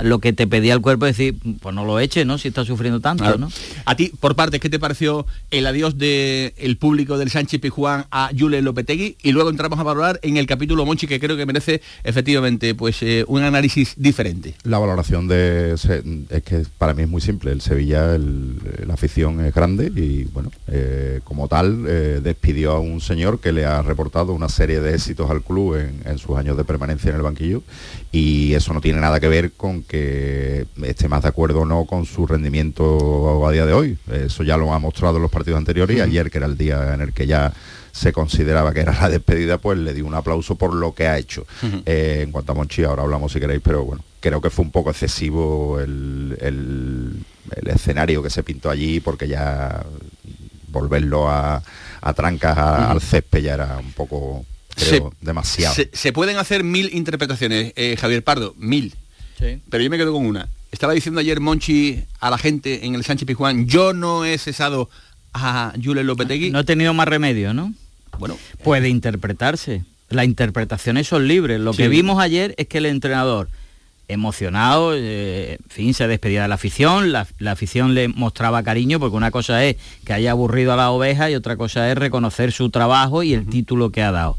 lo 0.00 0.18
que 0.18 0.32
te 0.32 0.46
pedía 0.46 0.74
el 0.74 0.80
cuerpo 0.80 1.06
es 1.06 1.16
decir, 1.16 1.36
pues 1.60 1.74
no 1.74 1.84
lo 1.84 2.00
eche, 2.00 2.24
¿no? 2.24 2.38
Si 2.38 2.48
está 2.48 2.64
sufriendo 2.64 3.00
tanto, 3.00 3.38
¿no? 3.38 3.48
A 3.84 3.96
ti, 3.96 4.12
por 4.20 4.34
parte, 4.36 4.60
¿qué 4.60 4.68
te 4.68 4.78
pareció 4.78 5.26
el 5.50 5.66
adiós 5.66 5.96
del 5.98 6.76
público 6.78 7.18
del 7.18 7.30
Sánchez 7.30 7.60
Pijuán 7.60 8.06
a 8.10 8.30
Julen 8.36 8.64
Lopetegui? 8.64 9.16
Y 9.22 9.32
luego 9.32 9.50
entramos 9.50 9.78
a 9.78 9.82
valorar 9.82 10.18
en 10.22 10.36
el 10.36 10.46
capítulo 10.46 10.84
Monchi, 10.84 11.06
que 11.06 11.20
creo 11.20 11.36
que 11.36 11.46
merece 11.46 11.80
efectivamente 12.02 12.74
pues 12.74 13.02
eh, 13.02 13.24
un 13.28 13.42
análisis 13.42 13.94
diferente. 13.96 14.54
La 14.64 14.78
valoración 14.78 15.28
de 15.28 15.74
es 15.74 16.42
que 16.42 16.64
para 16.78 16.94
mí 16.94 17.02
es 17.02 17.08
muy 17.08 17.20
simple. 17.20 17.52
El 17.52 17.60
Sevilla, 17.60 18.18
la 18.18 18.94
afición 18.94 19.44
es 19.44 19.54
grande 19.54 19.92
y 19.94 20.24
bueno, 20.24 20.50
eh, 20.68 21.20
como 21.24 21.48
tal, 21.48 21.84
eh, 21.86 22.20
despidió 22.22 22.72
a 22.72 22.80
un 22.80 23.00
señor 23.00 23.40
que 23.40 23.52
le 23.52 23.64
ha 23.64 23.82
reportado 23.82 24.32
una 24.32 24.48
serie 24.48 24.80
de 24.80 24.94
éxitos 24.94 25.30
al 25.30 25.42
club 25.42 25.76
en 25.76 26.18
sus 26.18 26.36
años 26.36 26.56
de 26.56 26.64
permanencia 26.64 27.10
en 27.10 27.16
el 27.16 27.22
banquillo 27.22 27.62
y 28.14 28.54
eso 28.54 28.72
no 28.72 28.80
tiene 28.80 29.00
nada 29.00 29.18
que 29.18 29.26
ver 29.26 29.52
con 29.52 29.83
que 29.84 30.66
esté 30.82 31.08
más 31.08 31.22
de 31.22 31.28
acuerdo 31.28 31.60
o 31.60 31.64
no 31.66 31.84
con 31.84 32.04
su 32.06 32.26
rendimiento 32.26 33.46
a 33.46 33.52
día 33.52 33.66
de 33.66 33.72
hoy. 33.72 33.98
Eso 34.10 34.42
ya 34.42 34.56
lo 34.56 34.72
ha 34.72 34.78
mostrado 34.78 35.16
en 35.16 35.22
los 35.22 35.30
partidos 35.30 35.58
anteriores 35.58 35.96
y 35.96 36.00
ayer, 36.00 36.30
que 36.30 36.38
era 36.38 36.46
el 36.46 36.56
día 36.58 36.94
en 36.94 37.00
el 37.00 37.12
que 37.12 37.26
ya 37.26 37.52
se 37.92 38.12
consideraba 38.12 38.72
que 38.74 38.80
era 38.80 38.92
la 39.00 39.08
despedida, 39.08 39.58
pues 39.58 39.78
le 39.78 39.94
di 39.94 40.00
un 40.02 40.14
aplauso 40.14 40.56
por 40.56 40.74
lo 40.74 40.94
que 40.94 41.06
ha 41.06 41.16
hecho. 41.18 41.46
Eh, 41.86 42.20
en 42.24 42.32
cuanto 42.32 42.50
a 42.52 42.54
Monchi, 42.56 42.82
ahora 42.82 43.02
hablamos 43.04 43.32
si 43.32 43.38
queréis, 43.38 43.60
pero 43.62 43.84
bueno, 43.84 44.02
creo 44.20 44.40
que 44.40 44.50
fue 44.50 44.64
un 44.64 44.72
poco 44.72 44.90
excesivo 44.90 45.78
el, 45.80 46.36
escenario 47.66 48.22
que 48.22 48.30
se 48.30 48.42
pintó 48.42 48.70
allí, 48.70 48.98
porque 49.00 49.28
ya 49.28 49.84
volverlo 50.68 51.28
a, 51.30 51.62
a 52.00 52.12
trancas 52.14 52.56
a- 52.58 52.90
al 52.90 53.00
césped 53.00 53.42
ya 53.42 53.54
era 53.54 53.78
un 53.78 53.92
poco, 53.92 54.44
creo, 54.74 55.12
demasiado. 55.20 55.74
Se, 55.74 55.88
se 55.92 56.12
pueden 56.12 56.36
hacer 56.38 56.64
mil 56.64 56.92
interpretaciones, 56.94 57.72
eh, 57.76 57.96
Javier 57.96 58.24
Pardo, 58.24 58.54
mil. 58.58 58.94
Pero 59.68 59.82
yo 59.82 59.90
me 59.90 59.96
quedo 59.98 60.12
con 60.12 60.24
una. 60.26 60.48
Estaba 60.72 60.92
diciendo 60.92 61.20
ayer 61.20 61.40
Monchi 61.40 62.02
a 62.20 62.30
la 62.30 62.38
gente 62.38 62.84
en 62.86 62.94
el 62.94 63.04
Sánchez 63.04 63.26
Pizjuán, 63.26 63.66
yo 63.66 63.92
no 63.92 64.24
he 64.24 64.36
cesado 64.38 64.90
a 65.32 65.72
Julen 65.82 66.06
Lopetegui. 66.06 66.50
No 66.50 66.60
he 66.60 66.64
tenido 66.64 66.92
más 66.94 67.06
remedio, 67.08 67.54
¿no? 67.54 67.72
Bueno, 68.18 68.36
Puede 68.62 68.88
interpretarse. 68.88 69.84
Las 70.10 70.24
interpretaciones 70.26 71.08
son 71.08 71.26
libres. 71.28 71.60
Lo 71.60 71.72
que 71.72 71.88
vimos 71.88 72.20
ayer 72.20 72.54
es 72.58 72.68
que 72.68 72.78
el 72.78 72.86
entrenador, 72.86 73.48
emocionado, 74.08 74.92
eh, 74.94 75.58
en 75.62 75.70
fin, 75.70 75.94
se 75.94 76.06
despedía 76.06 76.42
de 76.42 76.48
la 76.48 76.54
afición, 76.56 77.10
la, 77.12 77.26
la 77.38 77.52
afición 77.52 77.94
le 77.94 78.08
mostraba 78.08 78.62
cariño, 78.62 79.00
porque 79.00 79.16
una 79.16 79.30
cosa 79.30 79.64
es 79.64 79.76
que 80.04 80.12
haya 80.12 80.32
aburrido 80.32 80.72
a 80.72 80.76
la 80.76 80.90
oveja 80.90 81.30
y 81.30 81.34
otra 81.34 81.56
cosa 81.56 81.90
es 81.90 81.96
reconocer 81.96 82.52
su 82.52 82.70
trabajo 82.70 83.22
y 83.22 83.32
el 83.34 83.46
título 83.48 83.90
que 83.90 84.02
ha 84.02 84.12
dado. 84.12 84.36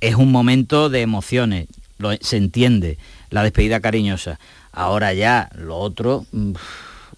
Es 0.00 0.14
un 0.14 0.30
momento 0.30 0.88
de 0.90 1.00
emociones, 1.02 1.66
lo- 1.98 2.16
se 2.20 2.36
entiende, 2.36 2.98
la 3.34 3.42
despedida 3.42 3.80
cariñosa. 3.80 4.38
Ahora 4.70 5.12
ya, 5.12 5.50
lo 5.58 5.76
otro, 5.76 6.24
mm, 6.30 6.52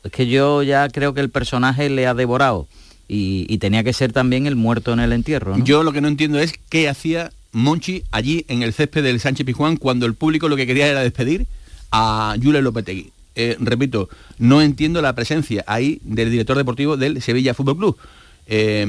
es 0.04 0.10
que 0.10 0.26
yo 0.26 0.62
ya 0.62 0.88
creo 0.88 1.12
que 1.12 1.20
el 1.20 1.28
personaje 1.28 1.90
le 1.90 2.06
ha 2.06 2.14
devorado. 2.14 2.66
Y, 3.06 3.58
tenía 3.58 3.84
que 3.84 3.92
ser 3.92 4.12
también 4.12 4.46
el 4.46 4.56
muerto 4.56 4.92
en 4.92 4.98
el 4.98 5.12
entierro. 5.12 5.56
yo 5.58 5.84
lo 5.84 5.92
que 5.92 6.00
no 6.00 6.08
entiendo 6.08 6.40
es 6.40 6.54
qué 6.70 6.88
hacía 6.88 7.30
Monchi 7.52 8.02
allí 8.10 8.44
en 8.48 8.62
el 8.62 8.72
césped 8.72 9.04
del 9.04 9.20
Sánchez 9.20 9.46
Pizjuán 9.46 9.76
cuando 9.76 10.06
el 10.06 10.14
público 10.14 10.48
lo 10.48 10.56
que 10.56 10.66
quería 10.66 10.88
era 10.88 11.02
despedir 11.02 11.46
a 11.92 12.34
Julen 12.42 12.64
Lopetegui. 12.64 13.12
Eh, 13.36 13.56
repito, 13.60 14.08
no 14.38 14.60
entiendo 14.60 15.00
la 15.02 15.14
presencia 15.14 15.62
ahí 15.68 16.00
del 16.02 16.30
director 16.32 16.56
deportivo 16.56 16.96
del 16.96 17.22
Sevilla 17.22 17.54
Fútbol 17.54 17.76
Club. 17.76 17.96
Eh, 18.46 18.84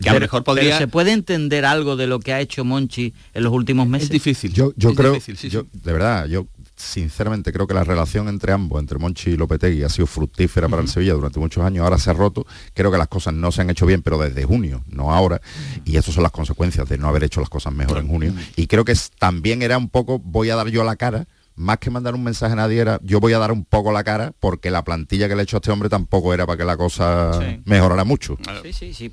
que 0.00 0.08
a 0.08 0.12
lo 0.12 0.16
Pero- 0.18 0.24
mejor 0.26 0.44
pero 0.44 0.56
podría... 0.56 0.78
¿Se 0.78 0.88
puede 0.88 1.12
entender 1.12 1.64
algo 1.64 1.96
de 1.96 2.06
lo 2.06 2.20
que 2.20 2.32
ha 2.32 2.40
hecho 2.40 2.64
Monchi 2.64 3.14
en 3.32 3.42
los 3.44 3.52
últimos 3.52 3.86
meses? 3.88 4.06
Es 4.08 4.12
difícil. 4.12 4.52
Yo, 4.52 4.72
yo 4.76 4.90
Es 4.90 4.96
creo, 4.96 5.12
difícil, 5.12 5.36
sí, 5.36 5.48
yo, 5.48 5.62
sí. 5.62 5.80
de 5.84 5.92
verdad, 5.92 6.26
yo 6.26 6.46
sinceramente 6.76 7.52
creo 7.52 7.66
que 7.66 7.74
la 7.74 7.84
relación 7.84 8.28
entre 8.28 8.52
ambos, 8.52 8.80
entre 8.80 8.98
Monchi 8.98 9.30
y 9.30 9.36
Lopetegui, 9.36 9.82
ha 9.84 9.88
sido 9.88 10.06
fructífera 10.06 10.68
para 10.68 10.82
el 10.82 10.88
Sevilla 10.88 11.14
durante 11.14 11.38
muchos 11.38 11.64
años. 11.64 11.84
Ahora 11.84 11.98
se 11.98 12.10
ha 12.10 12.12
roto. 12.12 12.46
Creo 12.74 12.90
que 12.90 12.98
las 12.98 13.08
cosas 13.08 13.32
no 13.34 13.52
se 13.52 13.60
han 13.62 13.70
hecho 13.70 13.86
bien, 13.86 14.02
pero 14.02 14.18
desde 14.18 14.44
junio, 14.44 14.82
no 14.88 15.12
ahora. 15.12 15.40
Y 15.84 15.96
eso 15.96 16.12
son 16.12 16.22
las 16.24 16.32
consecuencias 16.32 16.88
de 16.88 16.98
no 16.98 17.08
haber 17.08 17.24
hecho 17.24 17.40
las 17.40 17.48
cosas 17.48 17.72
mejor 17.72 17.98
en 17.98 18.08
junio. 18.08 18.34
Y 18.56 18.66
creo 18.66 18.84
que 18.84 18.92
es- 18.92 19.10
también 19.18 19.62
era 19.62 19.78
un 19.78 19.88
poco, 19.88 20.18
voy 20.18 20.50
a 20.50 20.56
dar 20.56 20.68
yo 20.68 20.84
la 20.84 20.96
cara. 20.96 21.26
Más 21.56 21.78
que 21.78 21.88
mandar 21.88 22.16
un 22.16 22.24
mensaje 22.24 22.52
a 22.54 22.56
nadie 22.56 22.80
era, 22.80 22.98
yo 23.04 23.20
voy 23.20 23.32
a 23.32 23.38
dar 23.38 23.52
un 23.52 23.64
poco 23.64 23.92
la 23.92 24.02
cara 24.02 24.32
porque 24.40 24.72
la 24.72 24.82
plantilla 24.82 25.28
que 25.28 25.36
le 25.36 25.42
he 25.42 25.44
hecho 25.44 25.56
a 25.56 25.58
este 25.58 25.70
hombre 25.70 25.88
tampoco 25.88 26.34
era 26.34 26.46
para 26.46 26.56
que 26.58 26.64
la 26.64 26.76
cosa 26.76 27.30
Sí. 27.40 27.60
mejorara 27.64 28.02
mucho. 28.02 28.36
Sí, 28.64 28.72
sí, 28.72 28.92
sí. 28.92 29.12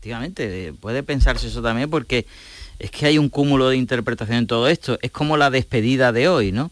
Efectivamente, 0.00 0.72
puede 0.80 1.02
pensarse 1.02 1.48
eso 1.48 1.60
también 1.60 1.90
porque 1.90 2.24
es 2.78 2.90
que 2.90 3.04
hay 3.04 3.18
un 3.18 3.28
cúmulo 3.28 3.68
de 3.68 3.76
interpretación 3.76 4.38
en 4.38 4.46
todo 4.46 4.66
esto. 4.68 4.98
Es 5.02 5.10
como 5.10 5.36
la 5.36 5.50
despedida 5.50 6.10
de 6.10 6.26
hoy, 6.26 6.52
¿no? 6.52 6.70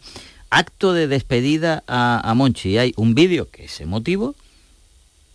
Acto 0.49 0.93
de 0.93 1.07
despedida 1.07 1.83
a, 1.87 2.27
a 2.27 2.33
Monchi. 2.33 2.79
Hay 2.79 2.91
un 2.97 3.13
vídeo 3.13 3.47
que 3.51 3.65
es 3.65 3.81
emotivo 3.81 4.33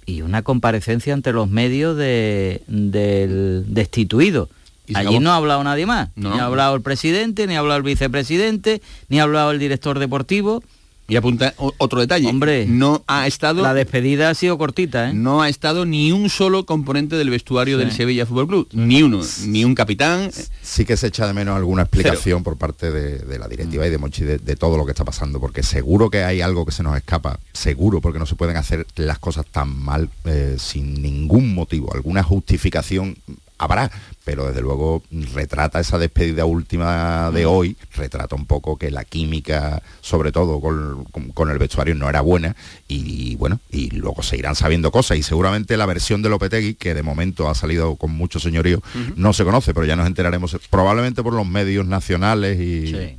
y 0.07 0.23
una 0.23 0.43
comparecencia 0.43 1.15
ante 1.15 1.33
los 1.33 1.49
medios 1.49 1.97
de- 1.97 2.63
del 2.67 3.65
destituido. 3.69 4.49
Allí 4.97 5.21
no 5.21 5.31
ha 5.31 5.37
hablado 5.37 5.63
nadie 5.63 5.87
más. 5.87 6.11
No, 6.17 6.35
ni 6.35 6.41
ha 6.41 6.47
hablado 6.47 6.75
el 6.75 6.83
presidente, 6.83 7.47
ni 7.47 7.55
ha 7.55 7.61
hablado 7.61 7.79
el 7.79 7.85
vicepresidente, 7.85 8.83
ni 9.09 9.21
ha 9.21 9.23
hablado 9.23 9.53
el 9.53 9.61
director 9.61 10.01
deportivo. 10.01 10.65
Y 11.07 11.17
apunta 11.17 11.53
otro 11.59 12.01
detalle. 12.01 12.27
Hombre, 12.29 12.65
no 12.67 13.05
ha 13.07 13.27
estado 13.27 13.63
La 13.63 13.75
despedida 13.75 14.31
ha 14.31 14.35
sido 14.35 14.57
cortita, 14.57 15.11
¿eh? 15.11 15.13
no 15.13 15.43
ha 15.43 15.51
estado 15.51 15.85
ni 15.85 16.13
un 16.13 16.31
solo 16.31 16.65
componente 16.65 17.17
del 17.17 17.29
vestuario 17.29 17.77
Sí. 17.79 17.85
del 17.85 17.93
Sevilla 17.93 18.25
Fútbol 18.25 18.49
Club, 18.49 18.69
ni 18.73 19.03
uno, 19.03 19.21
ni 19.47 19.65
un 19.67 19.75
capitán. 19.75 20.31
sí 20.63 20.87
que 20.87 20.97
se 20.97 21.09
echa 21.09 21.27
de 21.27 21.35
menos 21.35 21.57
alguna 21.57 21.83
explicación 21.83 22.43
por 22.43 22.57
parte 22.57 22.91
de, 22.91 23.19
de 23.19 23.39
la 23.39 23.49
directiva 23.49 23.87
y 23.87 23.91
de 23.91 23.99
Monchi 23.99 24.25
de, 24.25 24.39
de 24.39 24.57
todo 24.57 24.79
lo 24.79 24.87
que 24.87 24.93
está 24.93 25.05
pasando, 25.05 25.41
porque 25.41 25.63
seguro 25.63 26.09
que 26.09 26.25
hay 26.25 26.41
algo 26.41 26.65
que 26.65 26.73
se 26.73 26.83
nos 26.83 26.97
escapa, 26.97 27.39
seguro, 27.53 28.01
porque 28.01 28.19
no 28.19 28.25
se 28.25 28.35
pueden 28.37 28.57
hacer 28.57 28.87
las 28.97 29.19
cosas 29.19 29.45
tan 29.45 29.77
mal 29.79 30.09
eh, 30.25 30.57
sin 30.59 31.03
ningún 31.03 31.55
motivo, 31.55 31.93
alguna 31.93 32.23
justificación 32.23 33.17
habrá, 33.65 33.91
pero 34.25 34.47
desde 34.47 34.61
luego 34.63 35.03
retrata 35.35 35.81
esa 35.81 35.99
despedida 35.99 36.45
última 36.45 37.31
de 37.31 37.45
hoy, 37.47 37.77
retrata 37.97 38.35
un 38.37 38.47
poco 38.47 38.77
que 38.79 38.91
la 38.91 39.05
química, 39.05 39.83
sobre 40.01 40.33
todo 40.33 40.61
con, 40.61 41.05
con- 41.07 41.29
con 41.31 41.51
el 41.51 41.59
vestuario, 41.59 41.95
no 41.95 42.09
era 42.09 42.21
buena 42.21 42.55
y, 42.89 43.37
bueno, 43.37 43.61
y 43.71 43.91
luego 43.91 44.23
se 44.23 44.37
irán 44.37 44.55
sabiendo 44.55 44.91
cosas 44.91 45.19
y 45.19 45.23
seguramente 45.23 45.77
la 45.77 45.87
versión 45.87 46.23
de 46.23 46.29
Lopetegui, 46.31 46.75
que 46.75 46.95
de 46.95 47.03
momento 47.03 47.49
ha 47.51 47.55
salido 47.55 47.97
con 47.97 48.11
mucho 48.13 48.39
señorío, 48.39 48.83
no 49.17 49.33
se 49.33 49.45
conoce, 49.45 49.75
pero 49.75 49.85
ya 49.87 49.97
nos 49.97 50.07
enteraremos 50.07 50.57
probablemente 50.71 51.23
por 51.23 51.33
los 51.35 51.47
medios 51.47 51.85
nacionales 51.87 52.59
y... 52.61 52.87
Sí. 52.89 53.19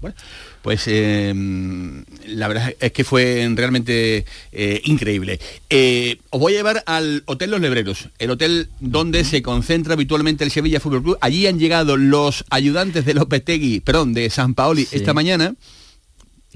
Bueno, 0.00 0.16
pues 0.64 0.84
eh, 0.86 1.34
la 2.26 2.48
verdad 2.48 2.74
es 2.80 2.90
que 2.92 3.04
fue 3.04 3.46
realmente 3.54 4.24
eh, 4.50 4.80
increíble. 4.84 5.38
Eh, 5.68 6.16
os 6.30 6.40
voy 6.40 6.54
a 6.54 6.56
llevar 6.56 6.82
al 6.86 7.22
Hotel 7.26 7.50
Los 7.50 7.60
Lebreros, 7.60 8.08
el 8.18 8.30
hotel 8.30 8.70
donde 8.80 9.24
se 9.24 9.42
concentra 9.42 9.92
habitualmente 9.92 10.42
el 10.42 10.50
Sevilla 10.50 10.80
Fútbol 10.80 11.02
Club. 11.02 11.18
Allí 11.20 11.46
han 11.46 11.58
llegado 11.58 11.98
los 11.98 12.46
ayudantes 12.48 13.04
de 13.04 13.12
Lopetegui, 13.12 13.80
perdón, 13.80 14.14
de 14.14 14.30
San 14.30 14.54
Paoli 14.54 14.86
Sí. 14.86 14.96
esta 14.96 15.12
mañana. 15.12 15.54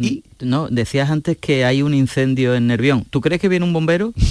Y 0.01 0.23
no, 0.41 0.69
decías 0.69 1.11
antes 1.11 1.37
que 1.37 1.65
hay 1.65 1.83
un 1.83 1.93
incendio 1.93 2.55
en 2.55 2.69
Nervión. 2.69 3.05
¿Tú 3.11 3.21
crees 3.21 3.41
que 3.41 3.49
viene 3.49 3.65
un 3.65 3.73
bombero? 3.73 4.13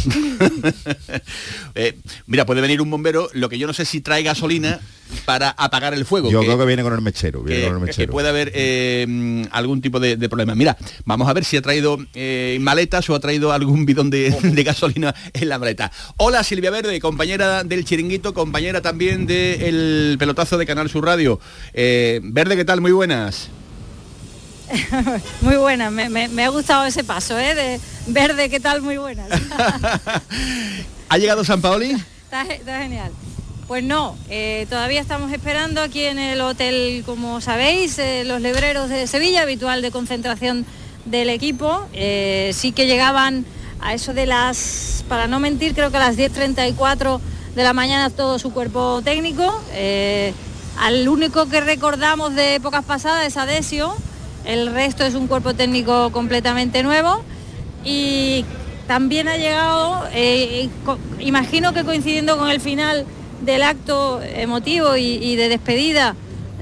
Eh, 1.76 1.96
mira, 2.26 2.46
puede 2.46 2.62
venir 2.62 2.82
un 2.82 2.90
bombero, 2.90 3.30
lo 3.34 3.50
que 3.50 3.58
yo 3.60 3.68
no 3.68 3.74
sé 3.74 3.86
si 3.86 4.02
trae 4.02 4.24
gasolina 4.24 4.80
para 5.26 5.50
apagar 5.52 5.94
el 5.94 6.06
fuego. 6.06 6.30
Yo 6.32 6.40
que- 6.40 6.48
creo 6.48 6.58
que 6.58 6.66
viene 6.66 6.82
con 6.84 6.94
el 6.94 7.02
mechero, 7.02 7.44
viene 7.44 7.62
que, 7.62 7.68
con 7.68 7.76
el 7.76 7.82
que 7.82 7.86
mechero. 7.88 8.12
puede 8.12 8.30
haber 8.30 8.52
eh, 8.56 9.06
mm, 9.08 9.44
algún 9.52 9.82
tipo 9.82 10.00
de, 10.00 10.16
de 10.18 10.28
problema. 10.30 10.56
Mira, 10.56 10.76
vamos 11.06 11.28
a 11.30 11.34
ver 11.34 11.46
si 11.46 11.56
ha 11.58 11.62
traído 11.62 11.98
eh, 12.16 12.58
maletas 12.62 13.08
o 13.10 13.16
ha 13.16 13.20
traído 13.20 13.52
algún 13.52 13.86
bidón 13.86 14.10
de, 14.10 14.32
de 14.42 14.64
gasolina 14.64 15.14
en 15.34 15.50
la 15.50 15.60
maleta. 15.60 15.92
Hola 16.18 16.44
Silvia 16.44 16.72
Verde, 16.72 17.00
compañera 17.00 17.64
del 17.64 17.86
chiringuito, 17.86 18.34
compañera 18.34 18.82
también 18.82 19.28
del 19.28 20.16
pelotazo 20.18 20.58
de 20.58 20.66
Canal 20.66 20.90
Sur 20.90 21.06
Radio. 21.06 21.40
Eh, 21.74 22.20
Verde, 22.24 22.56
¿qué 22.56 22.66
tal? 22.66 22.82
Muy 22.82 22.92
buenas. 22.92 23.50
Muy 25.42 25.56
buena, 25.56 25.90
me, 25.90 26.10
me- 26.10 26.28
me 26.28 26.44
ha 26.46 26.50
gustado 26.50 26.86
ese 26.86 27.04
paso, 27.04 27.38
¿eh? 27.38 27.56
De 27.56 27.80
verde, 28.08 28.50
¿qué 28.50 28.60
tal? 28.60 28.82
Muy 28.82 28.98
buena. 28.98 29.26
¿Ha 31.10 31.18
llegado 31.18 31.44
San 31.44 31.62
Paoli? 31.62 31.92
está, 32.24 32.46
ge- 32.46 32.56
está 32.56 32.80
genial. 32.80 33.12
Pues 33.68 33.84
no, 33.84 34.18
eh, 34.30 34.66
todavía 34.70 35.02
estamos 35.02 35.32
esperando 35.32 35.82
aquí 35.82 36.04
en 36.06 36.20
el 36.20 36.40
hotel, 36.42 37.04
como 37.06 37.42
sabéis, 37.42 38.00
eh, 38.00 38.24
Los 38.26 38.42
Lebreros 38.42 38.90
de 38.90 39.08
Sevilla, 39.08 39.42
habitual 39.42 39.82
de 39.82 39.92
concentración 39.92 40.66
del 41.06 41.30
equipo. 41.30 41.86
Eh, 41.94 42.52
sí 42.54 42.72
que 42.72 42.88
llegaban 42.88 43.46
a 43.82 43.94
eso 43.94 44.14
de 44.14 44.26
las, 44.26 45.04
para 45.10 45.28
no 45.28 45.40
mentir, 45.40 45.74
creo 45.74 45.92
que 45.92 45.98
a 45.98 46.02
las 46.02 46.18
10.34 46.18 47.20
de 47.56 47.64
la 47.64 47.74
mañana 47.74 48.10
todo 48.10 48.40
su 48.40 48.52
cuerpo 48.54 49.02
técnico. 49.04 49.62
Al 50.80 51.08
único 51.10 51.48
que 51.50 51.60
recordamos 51.60 52.36
de 52.36 52.56
épocas 52.56 52.86
pasadas 52.86 53.26
es 53.28 53.36
a 53.36 53.46
Desio, 53.46 53.96
el 54.48 54.74
resto 54.74 55.04
es 55.06 55.14
un 55.14 55.28
cuerpo 55.28 55.54
técnico 55.54 56.12
completamente 56.12 56.82
nuevo 56.84 57.22
y 57.84 58.44
también 58.88 59.28
ha 59.28 59.38
llegado, 59.38 60.04
eh, 60.14 60.70
imagino 61.20 61.74
que 61.74 61.84
coincidiendo 61.84 62.38
con 62.38 62.50
el 62.50 62.62
final 62.62 63.06
del 63.42 63.62
acto 63.64 64.22
emotivo 64.24 64.96
y, 64.98 65.04
y 65.22 65.36
de 65.36 65.50
despedida 65.50 66.16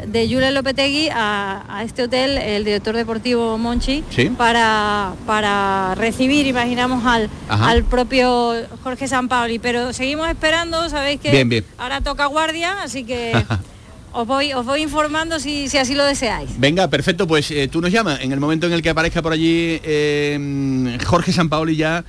de 0.07 0.27
Julen 0.27 0.53
Lopetegui 0.53 1.07
a, 1.09 1.63
a 1.69 1.83
este 1.83 2.03
hotel, 2.03 2.37
el 2.37 2.65
director 2.65 2.95
deportivo 2.95 3.57
Monchi, 3.57 4.03
Sí. 4.09 4.29
para, 4.29 5.13
para 5.25 5.95
recibir, 5.95 6.45
imaginamos, 6.47 7.05
al, 7.05 7.29
Ajá. 7.47 7.69
al 7.69 7.83
propio 7.85 8.53
Jorge 8.83 9.07
Sampaoli. 9.07 9.57
Pero 9.57 9.93
seguimos 9.93 10.27
esperando, 10.27 10.89
sabéis 10.89 11.21
que 11.21 11.31
Bien, 11.31 11.47
bien. 11.47 11.65
ahora 11.77 12.01
toca 12.01 12.25
guardia, 12.25 12.81
así 12.83 13.05
que 13.05 13.31
os 14.15 14.25
voy, 14.25 14.53
os 14.53 14.65
voy 14.65 14.81
informando 14.81 15.39
si, 15.39 15.67
si 15.67 15.77
así 15.77 15.93
lo 15.93 16.05
deseáis. 16.05 16.49
Venga, 16.57 16.89
perfecto, 16.89 17.27
pues 17.27 17.51
eh, 17.51 17.67
tú 17.67 17.81
nos 17.81 17.91
llamas. 17.91 18.21
En 18.21 18.31
el 18.31 18.39
momento 18.39 18.65
en 18.65 18.73
el 18.73 18.81
que 18.81 18.89
aparezca 18.89 19.21
por 19.21 19.33
allí 19.33 19.79
eh, 19.83 20.97
Jorge 21.05 21.33
Sampaoli 21.33 21.75
ya 21.75 22.05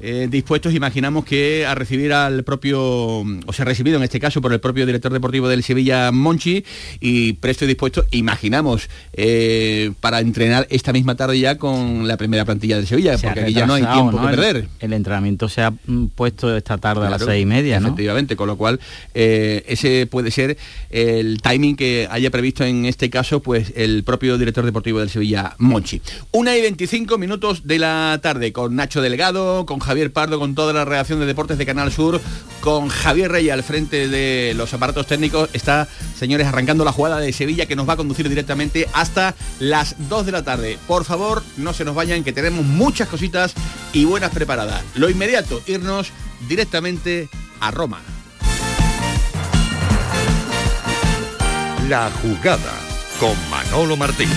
eh, 0.00 0.28
dispuestos, 0.30 0.74
imaginamos 0.74 1.24
que 1.24 1.66
a 1.66 1.74
recibir 1.74 2.12
al 2.12 2.42
propio, 2.44 2.80
o 3.20 3.52
sea, 3.52 3.64
recibido 3.64 3.98
en 3.98 4.02
este 4.02 4.18
caso 4.18 4.40
por 4.40 4.52
el 4.52 4.60
propio 4.60 4.86
director 4.86 5.12
deportivo 5.12 5.48
del 5.48 5.62
Sevilla, 5.62 6.10
Monchi, 6.10 6.64
y 7.00 7.34
presto 7.34 7.64
y 7.64 7.68
dispuesto, 7.68 8.04
imaginamos, 8.10 8.88
eh, 9.12 9.92
para 10.00 10.20
entrenar 10.20 10.66
esta 10.70 10.92
misma 10.92 11.16
tarde 11.16 11.38
ya 11.38 11.58
con 11.58 12.08
la 12.08 12.16
primera 12.16 12.44
plantilla 12.44 12.76
del 12.76 12.86
Sevilla, 12.86 13.18
porque 13.18 13.40
aquí 13.40 13.52
ya 13.52 13.66
no 13.66 13.74
hay 13.74 13.84
tiempo 13.84 14.20
que 14.20 14.26
perder. 14.28 14.68
El, 14.80 14.92
entrenamiento 14.92 15.48
se 15.48 15.62
ha 15.62 15.70
mm, 15.70 16.06
puesto 16.14 16.56
esta 16.56 16.78
tarde 16.78 17.06
a 17.06 17.10
las 17.10 17.22
seis 17.22 17.42
y 17.42 17.46
media, 17.46 17.78
Efectivamente, 17.78 18.36
con 18.36 18.46
lo 18.46 18.56
cual 18.56 18.80
eh, 19.14 19.64
ese 19.66 20.06
puede 20.06 20.30
ser 20.30 20.56
el 20.90 21.40
timing 21.42 21.76
que 21.76 22.08
haya 22.10 22.30
previsto 22.30 22.64
en 22.64 22.86
este 22.86 23.10
caso, 23.10 23.40
pues 23.40 23.72
el 23.76 24.04
propio 24.04 24.38
director 24.38 24.64
deportivo 24.64 25.00
del 25.00 25.10
Sevilla, 25.10 25.54
Monchi. 25.58 26.00
Una 26.32 26.56
y 26.56 26.62
25 26.62 27.18
minutos 27.18 27.66
de 27.66 27.78
la 27.78 28.18
tarde 28.22 28.52
con 28.52 28.76
Nacho 28.76 29.02
Delgado, 29.02 29.66
con 29.66 29.80
Javier 29.90 30.12
Pardo, 30.12 30.38
con 30.38 30.54
toda 30.54 30.72
la 30.72 30.84
redacción 30.84 31.18
de 31.18 31.26
deportes 31.26 31.58
de 31.58 31.66
Canal 31.66 31.90
Sur, 31.90 32.20
con 32.60 32.86
Javier 32.90 33.32
Rey 33.32 33.50
al 33.50 33.64
frente 33.64 34.06
de 34.06 34.54
los 34.54 34.72
aparatos 34.72 35.08
técnicos. 35.08 35.50
Está, 35.52 35.88
señores, 36.16 36.46
arrancando 36.46 36.84
la 36.84 36.92
jugada 36.92 37.18
de 37.18 37.32
Sevilla 37.32 37.66
que 37.66 37.74
nos 37.74 37.88
va 37.88 37.94
a 37.94 37.96
conducir 37.96 38.28
directamente 38.28 38.88
hasta 38.92 39.34
las 39.58 39.96
2 40.08 40.26
de 40.26 40.30
la 40.30 40.44
tarde. 40.44 40.78
Por 40.86 41.04
favor, 41.04 41.42
no 41.56 41.72
se 41.72 41.84
nos 41.84 41.96
vayan, 41.96 42.22
que 42.22 42.32
tenemos 42.32 42.64
muchas 42.64 43.08
cositas 43.08 43.52
y 43.92 44.04
buenas 44.04 44.30
preparadas. 44.30 44.80
Lo 44.94 45.10
inmediato, 45.10 45.60
irnos 45.66 46.12
directamente 46.48 47.28
a 47.58 47.72
Roma. 47.72 48.00
La 51.88 52.12
jugada 52.22 52.74
con 53.18 53.34
Manolo 53.50 53.96
Martín. 53.96 54.28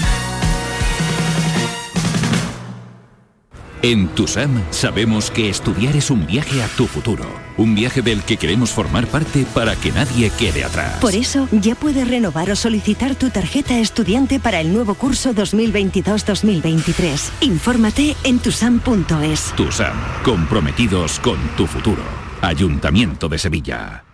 En 3.84 4.08
TUSAM 4.08 4.64
sabemos 4.72 5.30
que 5.30 5.50
estudiar 5.50 5.98
es 5.98 6.10
un 6.10 6.26
viaje 6.26 6.64
a 6.64 6.68
tu 6.70 6.88
futuro, 6.88 7.26
un 7.58 7.76
viaje 7.76 8.02
del 8.02 8.24
que 8.24 8.38
queremos 8.38 8.72
formar 8.72 9.08
parte 9.08 9.46
para 9.54 9.76
que 9.76 9.92
nadie 9.92 10.30
quede 10.40 10.64
atrás. 10.64 11.00
Por 11.02 11.14
eso 11.14 11.50
ya 11.52 11.76
puedes 11.76 12.08
renovar 12.08 12.50
o 12.50 12.56
solicitar 12.56 13.16
tu 13.16 13.30
tarjeta 13.30 13.78
estudiante 13.78 14.40
para 14.40 14.62
el 14.62 14.72
nuevo 14.72 14.96
curso 14.96 15.34
2022-2023. 15.34 17.32
Infórmate 17.42 18.16
en 18.24 18.40
tusam.es. 18.40 19.54
TUSAM, 19.58 19.98
comprometidos 20.24 21.20
con 21.20 21.38
tu 21.58 21.68
futuro. 21.68 22.04
Ayuntamiento 22.42 23.28
de 23.28 23.38
Sevilla. 23.38 24.06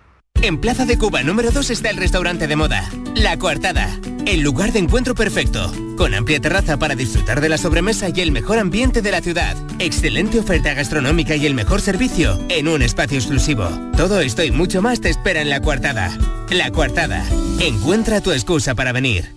En 0.42 0.58
Plaza 0.58 0.86
de 0.86 0.98
Cuba 0.98 1.22
número 1.22 1.52
2 1.52 1.70
está 1.70 1.92
el 1.92 1.98
restaurante 1.98 2.48
de 2.48 2.56
moda, 2.56 2.90
La 3.14 3.38
Coartada, 3.38 4.00
el 4.26 4.42
lugar 4.42 4.72
de 4.72 4.80
encuentro 4.80 5.14
perfecto, 5.14 5.72
con 6.00 6.14
amplia 6.14 6.40
terraza 6.40 6.80
para 6.80 6.96
disfrutar 6.96 7.42
de 7.42 7.50
la 7.50 7.58
sobremesa 7.58 8.08
y 8.08 8.22
el 8.22 8.32
mejor 8.32 8.58
ambiente 8.58 9.02
de 9.02 9.12
la 9.12 9.20
ciudad, 9.20 9.58
excelente 9.80 10.40
oferta 10.40 10.74
gastronómica 10.74 11.36
y 11.36 11.46
el 11.46 11.54
mejor 11.54 11.82
servicio 11.82 12.40
en 12.48 12.70
un 12.70 12.82
espacio 12.82 13.18
exclusivo. 13.18 13.68
Todo 13.98 14.22
esto 14.22 14.42
y 14.42 14.52
mucho 14.52 14.82
más 14.82 15.02
te 15.02 15.10
espera 15.10 15.42
en 15.42 15.50
La 15.50 15.62
Coartada. 15.62 16.18
La 16.52 16.72
Coartada, 16.72 17.22
encuentra 17.60 18.22
tu 18.22 18.32
excusa 18.32 18.76
para 18.76 18.94
venir. 18.94 19.36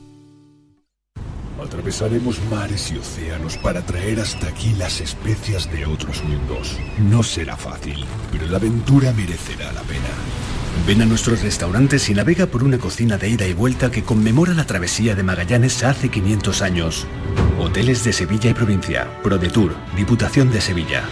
Atravesaremos 1.61 2.38
mares 2.49 2.92
y 2.92 2.97
océanos 2.99 3.59
para 3.59 3.85
traer 3.85 4.21
hasta 4.21 4.47
aquí 4.47 4.73
las 4.78 5.00
especias 5.00 5.69
de 5.73 5.85
otros 5.85 6.23
mundos. 6.23 6.78
No 6.99 7.25
será 7.25 7.57
fácil, 7.57 8.04
pero 8.31 8.47
la 8.47 8.59
aventura 8.59 9.12
merecerá 9.12 9.73
la 9.73 9.83
pena. 9.83 10.52
Ven 10.87 11.02
a 11.02 11.07
nuestros 11.07 11.43
restaurantes 11.43 12.09
y 12.09 12.14
navega 12.14 12.47
por 12.47 12.64
una 12.64 12.79
cocina 12.79 13.17
de 13.19 13.29
ida 13.29 13.47
y 13.47 13.52
vuelta 13.52 13.91
que 13.91 14.02
conmemora 14.02 14.52
la 14.52 14.67
travesía 14.67 15.14
de 15.14 15.23
Magallanes 15.23 15.83
hace 15.85 16.09
500 16.09 16.62
años. 16.62 17.07
Hoteles 17.59 18.02
de 18.05 18.12
Sevilla 18.12 18.50
y 18.50 18.55
provincia. 18.55 19.09
ProDetour, 19.23 19.75
Diputación 19.97 20.50
de 20.50 20.61
Sevilla. 20.61 21.05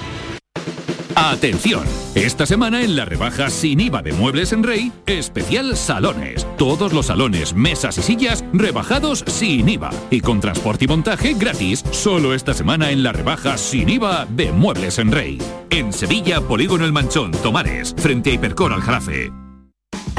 Atención, 1.14 1.85
esta 2.14 2.47
semana 2.47 2.83
en 2.83 2.97
la 2.97 3.05
rebaja 3.05 3.50
sin 3.50 3.81
IVA 3.81 4.00
de 4.00 4.12
Muebles 4.12 4.52
en 4.52 4.62
Rey, 4.62 4.90
especial 5.07 5.76
salones. 5.76 6.47
Todos 6.57 6.93
los 6.93 7.07
salones, 7.07 7.52
mesas 7.52 7.99
y 7.99 8.02
sillas 8.02 8.43
rebajados 8.55 9.23
sin 9.26 9.69
IVA 9.69 9.90
y 10.11 10.21
con 10.21 10.40
transporte 10.40 10.87
y 10.87 10.88
montaje 10.88 11.35
gratis. 11.35 11.85
Solo 11.90 12.33
esta 12.33 12.55
semana 12.55 12.90
en 12.90 13.02
la 13.02 13.12
rebaja 13.12 13.59
sin 13.59 13.90
IVA 13.90 14.26
de 14.31 14.50
Muebles 14.50 14.99
en 14.99 15.12
Rey. 15.12 15.38
En 15.69 15.93
Sevilla, 15.93 16.40
Polígono 16.40 16.87
El 16.87 16.93
Manchón, 16.93 17.33
Tomares, 17.33 17.95
frente 17.99 18.31
a 18.31 18.35
Hipercor 18.35 18.73
al 18.73 18.81
Jarafe. 18.81 19.31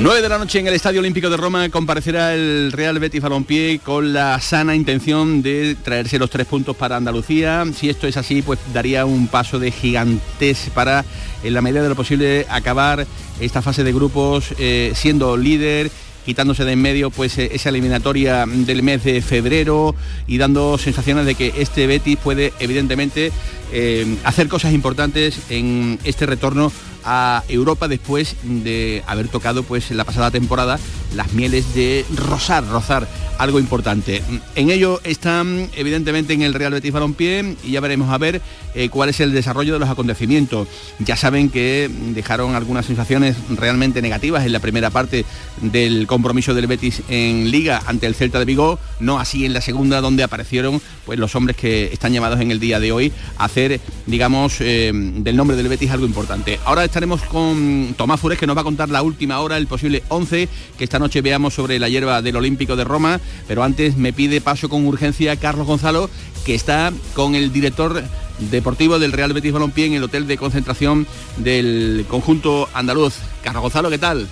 Nueve 0.00 0.22
de 0.22 0.28
la 0.28 0.38
noche 0.38 0.60
en 0.60 0.68
el 0.68 0.74
Estadio 0.74 1.00
Olímpico 1.00 1.28
de 1.28 1.36
Roma 1.36 1.68
comparecerá 1.70 2.32
el 2.32 2.70
Real 2.70 3.00
Betis 3.00 3.20
Balompié 3.20 3.80
con 3.80 4.12
la 4.12 4.40
sana 4.40 4.76
intención 4.76 5.42
de 5.42 5.74
traerse 5.82 6.20
los 6.20 6.30
tres 6.30 6.46
puntos 6.46 6.76
para 6.76 6.96
Andalucía. 6.96 7.64
Si 7.74 7.90
esto 7.90 8.06
es 8.06 8.16
así, 8.16 8.40
pues 8.42 8.60
daría 8.72 9.04
un 9.04 9.26
paso 9.26 9.58
de 9.58 9.72
gigantes 9.72 10.70
para, 10.72 11.04
en 11.42 11.52
la 11.52 11.62
medida 11.62 11.82
de 11.82 11.88
lo 11.88 11.96
posible, 11.96 12.46
acabar 12.48 13.08
esta 13.40 13.60
fase 13.60 13.82
de 13.82 13.92
grupos 13.92 14.54
eh, 14.58 14.92
siendo 14.94 15.36
líder 15.36 15.90
quitándose 16.28 16.64
de 16.66 16.72
en 16.72 16.82
medio 16.82 17.10
pues 17.10 17.38
eh, 17.38 17.48
esa 17.54 17.70
eliminatoria 17.70 18.44
del 18.46 18.82
mes 18.82 19.02
de 19.02 19.22
febrero 19.22 19.94
y 20.26 20.36
dando 20.36 20.76
sensaciones 20.76 21.24
de 21.24 21.34
que 21.34 21.54
este 21.56 21.86
Betis 21.86 22.18
puede 22.18 22.52
evidentemente 22.60 23.32
eh, 23.72 24.16
hacer 24.24 24.46
cosas 24.46 24.74
importantes 24.74 25.40
en 25.48 25.98
este 26.04 26.26
retorno 26.26 26.70
a 27.04 27.42
Europa 27.48 27.88
después 27.88 28.36
de 28.42 29.02
haber 29.06 29.28
tocado 29.28 29.62
pues 29.62 29.90
la 29.90 30.04
pasada 30.04 30.30
temporada 30.30 30.78
las 31.14 31.32
mieles 31.32 31.74
de 31.74 32.04
rozar, 32.14 32.66
rozar 32.66 33.08
algo 33.38 33.58
importante. 33.60 34.22
En 34.56 34.70
ello 34.70 35.00
están 35.04 35.70
evidentemente 35.76 36.32
en 36.32 36.42
el 36.42 36.54
Real 36.54 36.72
Betis 36.72 36.92
Balompié 36.92 37.56
y 37.62 37.70
ya 37.72 37.80
veremos 37.80 38.10
a 38.10 38.18
ver 38.18 38.42
eh, 38.74 38.88
cuál 38.88 39.08
es 39.08 39.20
el 39.20 39.32
desarrollo 39.32 39.74
de 39.74 39.78
los 39.78 39.88
acontecimientos. 39.88 40.68
Ya 40.98 41.16
saben 41.16 41.48
que 41.48 41.88
dejaron 42.14 42.54
algunas 42.56 42.86
sensaciones 42.86 43.36
realmente 43.50 44.02
negativas 44.02 44.44
en 44.44 44.52
la 44.52 44.60
primera 44.60 44.90
parte 44.90 45.24
del 45.62 46.06
compromiso 46.06 46.52
del 46.52 46.66
Betis 46.66 47.02
en 47.08 47.50
Liga 47.50 47.80
ante 47.86 48.06
el 48.06 48.14
Celta 48.14 48.40
de 48.40 48.44
Vigo, 48.44 48.78
no 49.00 49.18
así 49.20 49.46
en 49.46 49.52
la 49.52 49.60
segunda 49.60 50.00
donde 50.00 50.24
aparecieron 50.24 50.80
pues 51.06 51.18
los 51.18 51.34
hombres 51.36 51.56
que 51.56 51.92
están 51.92 52.12
llamados 52.12 52.40
en 52.40 52.50
el 52.50 52.60
día 52.60 52.80
de 52.80 52.92
hoy 52.92 53.12
a 53.38 53.44
hacer, 53.44 53.80
digamos, 54.06 54.56
eh, 54.60 54.90
del 54.92 55.36
nombre 55.36 55.56
del 55.56 55.68
Betis 55.68 55.90
algo 55.90 56.06
importante. 56.06 56.58
Ahora 56.64 56.84
estaremos 56.88 57.22
con 57.22 57.94
Tomás 57.98 58.18
Fures 58.18 58.38
que 58.38 58.46
nos 58.46 58.56
va 58.56 58.62
a 58.62 58.64
contar 58.64 58.88
la 58.88 59.02
última 59.02 59.40
hora, 59.40 59.58
el 59.58 59.66
posible 59.66 60.02
11 60.08 60.48
que 60.78 60.84
esta 60.84 60.98
noche 60.98 61.20
veamos 61.20 61.52
sobre 61.52 61.78
la 61.78 61.88
hierba 61.88 62.22
del 62.22 62.36
Olímpico 62.36 62.76
de 62.76 62.84
Roma, 62.84 63.20
pero 63.46 63.62
antes 63.62 63.96
me 63.96 64.14
pide 64.14 64.40
paso 64.40 64.70
con 64.70 64.86
urgencia 64.86 65.36
Carlos 65.36 65.66
Gonzalo, 65.66 66.08
que 66.46 66.54
está 66.54 66.92
con 67.14 67.34
el 67.34 67.52
director 67.52 68.02
deportivo 68.50 68.98
del 68.98 69.12
Real 69.12 69.34
Betis 69.34 69.52
Balompié 69.52 69.86
en 69.86 69.92
el 69.92 70.02
hotel 70.02 70.26
de 70.26 70.38
concentración 70.38 71.06
del 71.36 72.06
conjunto 72.08 72.68
andaluz. 72.72 73.16
Carlos 73.42 73.62
Gonzalo, 73.62 73.90
¿qué 73.90 73.98
tal? 73.98 74.26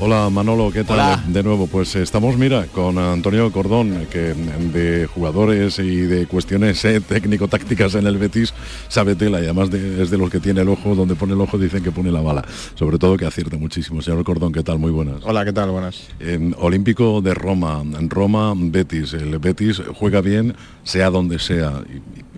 Hola 0.00 0.28
Manolo, 0.28 0.72
¿qué 0.72 0.82
tal? 0.82 1.32
De 1.32 1.42
nuevo, 1.44 1.68
pues 1.68 1.94
estamos, 1.94 2.36
mira, 2.36 2.66
con 2.66 2.98
Antonio 2.98 3.50
Cordón, 3.52 4.06
que 4.10 4.34
de 4.34 5.06
jugadores 5.06 5.78
y 5.78 6.00
de 6.00 6.26
cuestiones 6.26 6.84
eh, 6.84 7.00
técnico-tácticas 7.00 7.94
en 7.94 8.06
el 8.08 8.18
Betis 8.18 8.52
sabe 8.88 9.14
tela 9.14 9.40
y 9.40 9.44
además 9.44 9.72
es 9.72 10.10
de 10.10 10.18
los 10.18 10.30
que 10.30 10.40
tiene 10.40 10.62
el 10.62 10.68
ojo, 10.68 10.96
donde 10.96 11.14
pone 11.14 11.34
el 11.34 11.40
ojo 11.40 11.58
dicen 11.58 11.82
que 11.82 11.92
pone 11.92 12.10
la 12.10 12.20
bala. 12.20 12.44
Sobre 12.74 12.98
todo 12.98 13.16
que 13.16 13.24
acierta 13.24 13.56
muchísimo. 13.56 14.02
Señor 14.02 14.24
Cordón, 14.24 14.52
¿qué 14.52 14.64
tal? 14.64 14.80
Muy 14.80 14.90
buenas. 14.90 15.22
Hola, 15.22 15.44
¿qué 15.44 15.52
tal? 15.52 15.70
Buenas. 15.70 16.08
En 16.18 16.56
Olímpico 16.58 17.22
de 17.22 17.32
Roma, 17.32 17.80
en 17.80 18.10
Roma, 18.10 18.52
Betis. 18.56 19.14
El 19.14 19.38
Betis 19.38 19.80
juega 19.94 20.20
bien, 20.20 20.56
sea 20.82 21.10
donde 21.10 21.38
sea. 21.38 21.84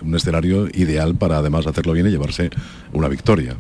Un 0.03 0.15
escenario 0.15 0.69
ideal 0.69 1.17
para 1.17 1.39
además 1.39 1.67
hacerlo 1.67 1.95
bien 1.95 2.07
y 2.07 2.11
llevarse 2.11 2.51
una 2.93 3.09
victoria. 3.09 3.57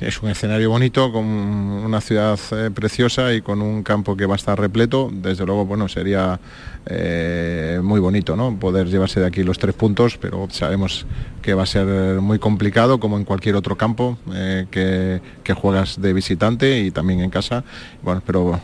Es 0.00 0.22
un 0.22 0.30
escenario 0.30 0.70
bonito, 0.70 1.10
con 1.12 1.24
una 1.24 2.00
ciudad 2.00 2.38
eh, 2.52 2.70
preciosa 2.70 3.32
y 3.32 3.40
con 3.40 3.60
un 3.62 3.82
campo 3.82 4.16
que 4.16 4.26
va 4.26 4.34
a 4.34 4.36
estar 4.36 4.58
repleto. 4.58 5.10
Desde 5.12 5.44
luego, 5.44 5.66
bueno, 5.66 5.88
sería 5.88 6.38
eh, 6.86 7.80
muy 7.82 8.00
bonito, 8.00 8.36
¿no? 8.36 8.58
Poder 8.58 8.88
llevarse 8.88 9.20
de 9.20 9.26
aquí 9.26 9.42
los 9.42 9.58
tres 9.58 9.74
puntos, 9.74 10.16
pero 10.16 10.48
sabemos 10.50 11.06
que 11.42 11.54
va 11.54 11.64
a 11.64 11.66
ser 11.66 12.20
muy 12.20 12.38
complicado, 12.38 13.00
como 13.00 13.16
en 13.16 13.24
cualquier 13.24 13.56
otro 13.56 13.76
campo 13.76 14.18
eh, 14.32 14.66
que, 14.70 15.20
que, 15.42 15.54
juegas 15.54 16.00
de 16.00 16.12
visitante 16.12 16.80
y 16.80 16.90
también 16.90 17.20
en 17.20 17.30
casa. 17.30 17.64
Bueno, 18.02 18.22
pero 18.24 18.60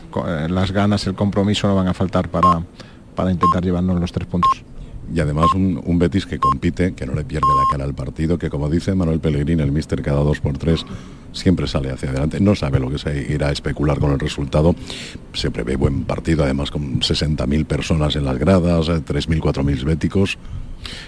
las 0.49 0.71
ganas, 0.71 1.05
el 1.07 1.15
compromiso 1.15 1.67
no 1.67 1.75
van 1.75 1.87
a 1.87 1.93
faltar 1.93 2.29
para, 2.29 2.61
para 3.15 3.31
intentar 3.31 3.63
llevarnos 3.63 3.99
los 3.99 4.11
tres 4.11 4.27
puntos 4.27 4.74
y 5.13 5.19
además 5.19 5.53
un, 5.53 5.99
Betis 5.99 6.25
que 6.25 6.39
compite, 6.39 6.93
que 6.93 7.05
no 7.05 7.13
le 7.13 7.23
pierde 7.23 7.47
la 7.47 7.71
cara 7.71 7.83
al 7.83 7.93
partido, 7.93 8.37
que 8.37 8.49
como 8.49 8.69
dice 8.69 8.93
Manuel 8.95 9.19
Pellegrini, 9.19 9.61
el 9.61 9.71
míster 9.71 10.01
cada 10.01 10.19
dos 10.19 10.39
por 10.39 10.57
tres 10.57 10.85
siempre 11.31 11.67
sale 11.67 11.91
hacia 11.91 12.09
adelante, 12.09 12.39
no 12.39 12.55
sabe 12.55 12.79
lo 12.79 12.89
que 12.89 12.97
se 12.97 13.31
irá 13.31 13.49
a 13.49 13.51
especular 13.51 13.99
con 13.99 14.11
el 14.11 14.19
resultado, 14.19 14.75
se 15.33 15.51
prevé 15.51 15.75
buen 15.75 16.05
partido, 16.05 16.43
además 16.43 16.71
con 16.71 17.01
60.000 17.01 17.65
personas 17.65 18.15
en 18.15 18.25
las 18.25 18.37
gradas, 18.37 18.87
3.000, 18.87 19.39
4.000 19.41 19.83
béticos. 19.83 20.37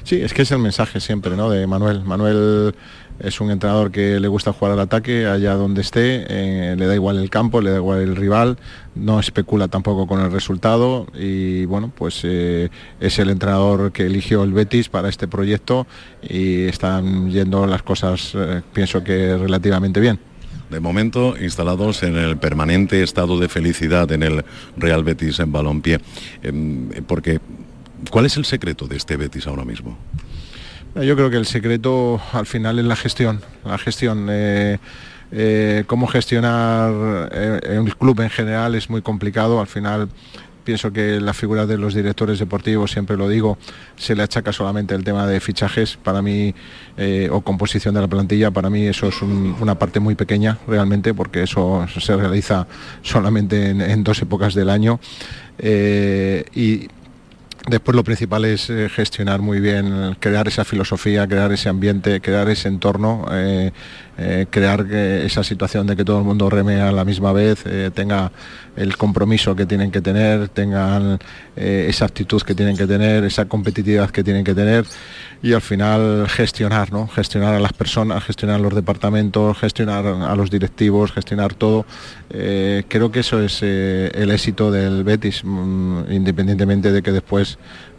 Sí, 0.03 0.21
es 0.21 0.33
que 0.33 0.41
es 0.41 0.51
el 0.51 0.59
mensaje 0.59 0.99
siempre, 0.99 1.35
¿no? 1.35 1.49
De 1.49 1.67
Manuel. 1.67 2.03
Manuel 2.03 2.75
es 3.19 3.41
un 3.41 3.51
entrenador 3.51 3.91
que 3.91 4.19
le 4.19 4.27
gusta 4.27 4.53
jugar 4.53 4.73
al 4.73 4.79
ataque 4.79 5.25
allá 5.25 5.53
donde 5.55 5.81
esté, 5.81 6.25
eh, 6.29 6.75
le 6.77 6.85
da 6.85 6.93
igual 6.93 7.17
el 7.17 7.29
campo, 7.29 7.61
le 7.61 7.71
da 7.71 7.77
igual 7.77 7.99
el 7.99 8.15
rival, 8.15 8.57
no 8.95 9.19
especula 9.19 9.67
tampoco 9.67 10.07
con 10.07 10.21
el 10.21 10.31
resultado 10.31 11.07
y 11.17 11.65
bueno, 11.65 11.91
pues 11.95 12.21
eh, 12.23 12.69
es 12.99 13.19
el 13.19 13.29
entrenador 13.29 13.91
que 13.91 14.05
eligió 14.05 14.43
el 14.43 14.53
Betis 14.53 14.89
para 14.89 15.09
este 15.09 15.27
proyecto 15.27 15.87
y 16.21 16.65
están 16.65 17.31
yendo 17.31 17.65
las 17.65 17.83
cosas, 17.83 18.33
eh, 18.35 18.61
pienso 18.73 19.03
que 19.03 19.37
relativamente 19.37 19.99
bien. 19.99 20.19
De 20.69 20.79
momento 20.81 21.35
instalados 21.39 22.03
en 22.03 22.17
el 22.17 22.37
permanente 22.37 23.01
estado 23.01 23.39
de 23.39 23.47
felicidad 23.47 24.11
en 24.11 24.21
el 24.21 24.43
Real 24.75 25.03
Betis 25.03 25.39
en 25.39 25.51
Balompié, 25.51 25.99
em, 26.43 26.89
porque 27.07 27.39
¿cuál 28.11 28.25
es 28.25 28.35
el 28.35 28.43
secreto 28.43 28.85
de 28.85 28.97
este 28.97 29.15
Betis 29.15 29.47
ahora 29.47 29.63
mismo? 29.63 29.97
Yo 31.01 31.15
creo 31.15 31.29
que 31.29 31.37
el 31.37 31.45
secreto 31.45 32.19
al 32.33 32.47
final 32.47 32.79
es 32.79 32.85
la 32.85 32.95
gestión, 32.95 33.41
la 33.63 33.77
gestión. 33.77 34.27
Eh, 34.31 34.79
eh, 35.31 35.83
cómo 35.85 36.07
gestionar 36.07 37.29
eh, 37.31 37.59
el 37.63 37.95
club 37.95 38.21
en 38.21 38.31
general 38.31 38.73
es 38.73 38.89
muy 38.89 39.03
complicado. 39.03 39.59
Al 39.59 39.67
final 39.67 40.09
pienso 40.63 40.91
que 40.91 41.21
la 41.21 41.33
figura 41.33 41.67
de 41.67 41.77
los 41.77 41.93
directores 41.93 42.39
deportivos, 42.39 42.91
siempre 42.91 43.15
lo 43.15 43.29
digo, 43.29 43.59
se 43.95 44.15
le 44.15 44.23
achaca 44.23 44.51
solamente 44.51 44.95
el 44.95 45.03
tema 45.03 45.27
de 45.27 45.39
fichajes 45.39 45.97
para 45.97 46.21
mí 46.21 46.53
o 47.31 47.41
composición 47.41 47.93
de 47.93 48.01
la 48.01 48.07
plantilla. 48.07 48.49
Para 48.51 48.69
mí 48.69 48.87
eso 48.87 49.07
es 49.07 49.21
una 49.21 49.77
parte 49.77 49.99
muy 49.99 50.15
pequeña 50.15 50.57
realmente 50.67 51.13
porque 51.13 51.43
eso 51.43 51.85
se 51.87 52.15
realiza 52.17 52.67
solamente 53.01 53.69
en, 53.69 54.03
dos 54.03 54.21
épocas 54.21 54.55
del 54.55 54.69
año. 54.69 54.99
y 55.57 56.87
Después 57.67 57.95
lo 57.95 58.03
principal 58.05 58.45
es 58.45 58.69
eh, 58.69 58.87
gestionar 58.87 59.41
muy 59.41 59.59
bien, 59.59 60.15
crear 60.21 60.47
esa 60.47 60.63
filosofía, 60.63 61.27
crear 61.27 61.51
ese 61.51 61.67
ambiente, 61.67 62.21
crear 62.21 62.49
ese 62.49 62.69
entorno, 62.69 63.25
eh, 63.29 63.73
eh, 64.17 64.45
crear 64.49 64.85
esa 64.91 65.43
situación 65.43 65.87
de 65.87 65.95
que 65.95 66.03
todo 66.03 66.19
el 66.19 66.25
mundo 66.25 66.49
reme 66.49 66.81
a 66.81 66.91
la 66.91 67.05
misma 67.05 67.31
vez, 67.31 67.63
tenga 67.93 68.31
el 68.75 68.97
compromiso 68.97 69.55
que 69.55 69.65
tienen 69.65 69.91
que 69.91 70.01
tener, 70.01 70.49
tengan 70.49 71.19
esa 71.55 72.05
actitud 72.05 72.41
que 72.41 72.53
tienen 72.53 72.77
que 72.77 72.85
tener, 72.85 73.23
esa 73.23 73.45
competitividad 73.45 74.09
que 74.09 74.23
tienen 74.23 74.43
que 74.43 74.53
tener 74.53 74.85
y 75.41 75.53
al 75.53 75.61
final 75.61 76.27
gestionar, 76.27 76.91
¿no? 76.91 77.07
Gestionar 77.07 77.53
a 77.53 77.59
las 77.59 77.73
personas, 77.73 78.23
gestionar 78.23 78.59
los 78.59 78.73
departamentos, 78.73 79.57
gestionar 79.57 80.05
a 80.05 80.35
los 80.35 80.49
directivos, 80.49 81.11
gestionar 81.11 81.53
todo. 81.53 81.85
Eh, 82.29 82.83
creo 82.87 83.11
que 83.11 83.19
eso 83.19 83.41
es 83.41 83.59
eh, 83.61 84.11
el 84.15 84.31
éxito 84.31 84.71
del 84.71 85.03
Betis, 85.03 85.43
mm, 85.43 86.11
independientemente 86.11 86.91
de 86.91 87.01
que 87.01 87.11
después 87.11 87.57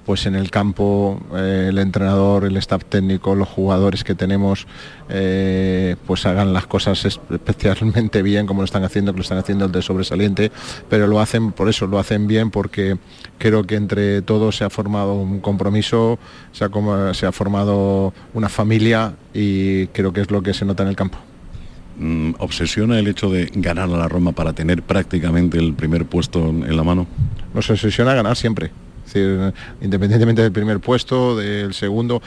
pues 0.09 0.25
en 0.25 0.37
el 0.37 0.51
campo 0.51 1.21
eh, 1.35 1.67
el 1.69 1.77
entrenador, 1.77 2.47
el 2.47 2.57
staff 2.57 2.83
técnico, 2.87 3.35
los 3.35 3.47
jugadores 3.47 4.05
que 4.05 4.15
tenemos, 4.15 4.67
eh, 5.11 5.97
pues 6.07 6.25
hagan 6.25 6.55
las 6.55 6.67
cosas 6.67 7.05
especialmente 7.05 8.23
bien 8.23 8.47
como 8.47 8.63
lo 8.63 8.65
están 8.65 8.85
haciendo, 8.85 9.13
que 9.13 9.19
lo 9.19 9.23
están 9.23 9.37
haciendo 9.37 9.67
el 9.67 9.73
de 9.73 9.83
sobresaliente, 9.83 10.51
pero 10.89 11.09
lo 11.09 11.21
hacen 11.21 11.53
por 11.53 11.69
eso, 11.69 11.87
lo 11.87 11.99
hacen 11.99 12.27
bien 12.27 12.51
porque 12.51 12.97
creo 13.37 13.65
que 13.65 13.75
entre 13.75 14.23
todos 14.23 14.57
se 14.57 14.65
ha 14.65 14.71
formado 14.71 15.13
un 15.13 15.41
compromiso, 15.41 16.19
se 16.53 16.65
ha, 16.65 16.71
se 17.13 17.27
ha 17.27 17.33
formado 17.33 18.15
una 18.33 18.49
familia 18.49 19.13
y 19.35 19.89
creo 19.89 20.15
que 20.15 20.23
es 20.23 20.31
lo 20.31 20.43
que 20.43 20.55
se 20.55 20.65
nota 20.65 20.85
en 20.85 20.89
el 20.89 20.97
campo 20.97 21.19
mm, 21.99 22.37
obsesiona 22.39 22.99
el 22.99 23.09
hecho 23.09 23.29
de 23.29 23.53
ganar 23.55 23.91
a 23.91 23.99
la 23.99 24.09
Roma 24.09 24.33
para 24.33 24.55
tener 24.55 24.83
prácticamente 24.83 25.59
el 25.59 25.75
primer 25.75 26.07
puesto 26.07 26.49
en 26.49 26.75
la 26.75 26.83
mano? 26.83 27.07
Nos 27.53 27.69
obsesiona 27.69 28.15
ganar 28.15 28.39
siempre 28.39 28.71
decir, 29.13 29.53
independientemente 29.81 30.43
del 30.43 30.53
primer 30.53 30.81
puesto, 30.81 31.37
del 31.37 31.75
segundo, 31.75 32.23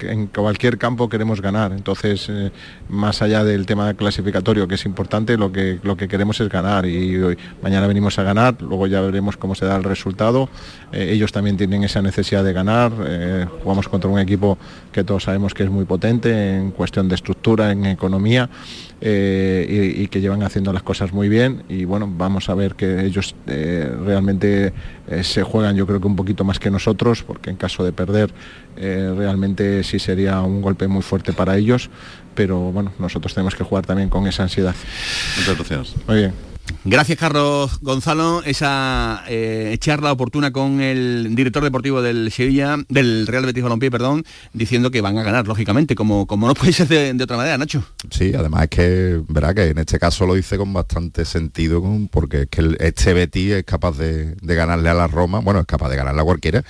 en 0.00 0.26
cualquier 0.28 0.78
campo 0.78 1.08
queremos 1.08 1.40
ganar. 1.40 1.72
Entonces, 1.72 2.26
eh, 2.28 2.50
más 2.88 3.22
allá 3.22 3.44
del 3.44 3.66
tema 3.66 3.94
clasificatorio, 3.94 4.68
que 4.68 4.76
es 4.76 4.84
importante, 4.84 5.36
lo 5.36 5.52
que, 5.52 5.78
lo 5.82 5.96
que 5.96 6.08
queremos 6.08 6.40
es 6.40 6.48
ganar 6.48 6.86
y 6.86 7.36
mañana 7.62 7.86
venimos 7.86 8.18
a 8.18 8.22
ganar, 8.22 8.56
luego 8.60 8.86
ya 8.86 9.00
veremos 9.00 9.36
cómo 9.36 9.54
se 9.54 9.66
da 9.66 9.76
el 9.76 9.84
resultado. 9.84 10.48
Eh, 10.92 11.10
ellos 11.12 11.32
también 11.32 11.56
tienen 11.56 11.84
esa 11.84 12.02
necesidad 12.02 12.44
de 12.44 12.52
ganar. 12.52 12.92
Eh, 13.06 13.46
jugamos 13.62 13.88
contra 13.88 14.10
un 14.10 14.18
equipo 14.18 14.58
que 14.92 15.04
todos 15.04 15.24
sabemos 15.24 15.54
que 15.54 15.64
es 15.64 15.70
muy 15.70 15.84
potente 15.84 16.56
en 16.56 16.70
cuestión 16.70 17.08
de 17.08 17.14
estructura, 17.14 17.72
en 17.72 17.86
economía. 17.86 18.48
y, 18.98 20.08
que 20.08 20.20
llevan 20.22 20.42
haciendo 20.42 20.72
las 20.72 20.82
cosas 20.82 21.12
muy 21.12 21.28
bien 21.28 21.64
y 21.68 21.84
bueno 21.84 22.10
vamos 22.10 22.48
a 22.48 22.54
ver 22.54 22.76
que 22.76 23.04
ellos 23.04 23.34
realmente 23.46 24.72
se 25.22 25.42
juegan 25.42 25.76
yo 25.76 25.86
creo 25.86 26.00
que 26.00 26.06
un 26.06 26.16
poquito 26.16 26.44
más 26.44 26.58
que 26.58 26.70
nosotros, 26.70 27.22
porque 27.22 27.50
en 27.50 27.56
caso 27.56 27.84
de 27.84 27.92
perder 27.92 28.32
eh, 28.76 29.12
realmente 29.16 29.84
sí 29.84 29.98
sería 29.98 30.40
un 30.40 30.62
golpe 30.62 30.88
muy 30.88 31.02
fuerte 31.02 31.32
para 31.32 31.56
ellos, 31.56 31.90
pero 32.34 32.72
bueno, 32.72 32.92
nosotros 32.98 33.34
tenemos 33.34 33.54
que 33.54 33.64
jugar 33.64 33.86
también 33.86 34.08
con 34.08 34.26
esa 34.26 34.42
ansiedad. 34.42 34.74
Muchas 35.38 35.56
gracias. 35.56 35.94
Muy 36.06 36.16
bien. 36.16 36.45
Gracias 36.88 37.18
Carlos 37.18 37.80
Gonzalo, 37.80 38.44
esa 38.44 39.24
eh, 39.26 39.76
charla 39.80 40.12
oportuna 40.12 40.52
con 40.52 40.80
el 40.80 41.34
director 41.34 41.64
deportivo 41.64 42.00
del 42.00 42.30
Sevilla, 42.30 42.76
del 42.88 43.26
Real 43.26 43.44
Betis 43.44 43.64
Balompié, 43.64 43.90
perdón, 43.90 44.24
diciendo 44.52 44.92
que 44.92 45.00
van 45.00 45.18
a 45.18 45.24
ganar, 45.24 45.48
lógicamente, 45.48 45.96
como, 45.96 46.28
como 46.28 46.46
no 46.46 46.54
puede 46.54 46.72
ser 46.72 46.86
de, 46.86 47.20
otra 47.20 47.36
manera, 47.36 47.58
Nacho. 47.58 47.82
Sí, 48.10 48.32
además 48.38 48.62
es 48.62 48.68
que, 48.68 49.20
verá 49.28 49.52
que 49.52 49.64
en 49.64 49.78
este 49.78 49.98
caso 49.98 50.26
lo 50.26 50.34
dice 50.34 50.56
con 50.56 50.72
bastante 50.72 51.24
sentido, 51.24 51.82
porque 52.08 52.42
es 52.42 52.48
que 52.48 52.76
este 52.78 53.14
Betis 53.14 53.52
es 53.54 53.64
capaz 53.64 53.98
de, 53.98 54.36
ganarle 54.40 54.88
a 54.88 54.94
la 54.94 55.08
Roma, 55.08 55.40
bueno, 55.40 55.58
es 55.58 55.66
capaz 55.66 55.88
de 55.88 55.96
ganarle 55.96 56.20
a 56.20 56.24
cualquiera, 56.24 56.62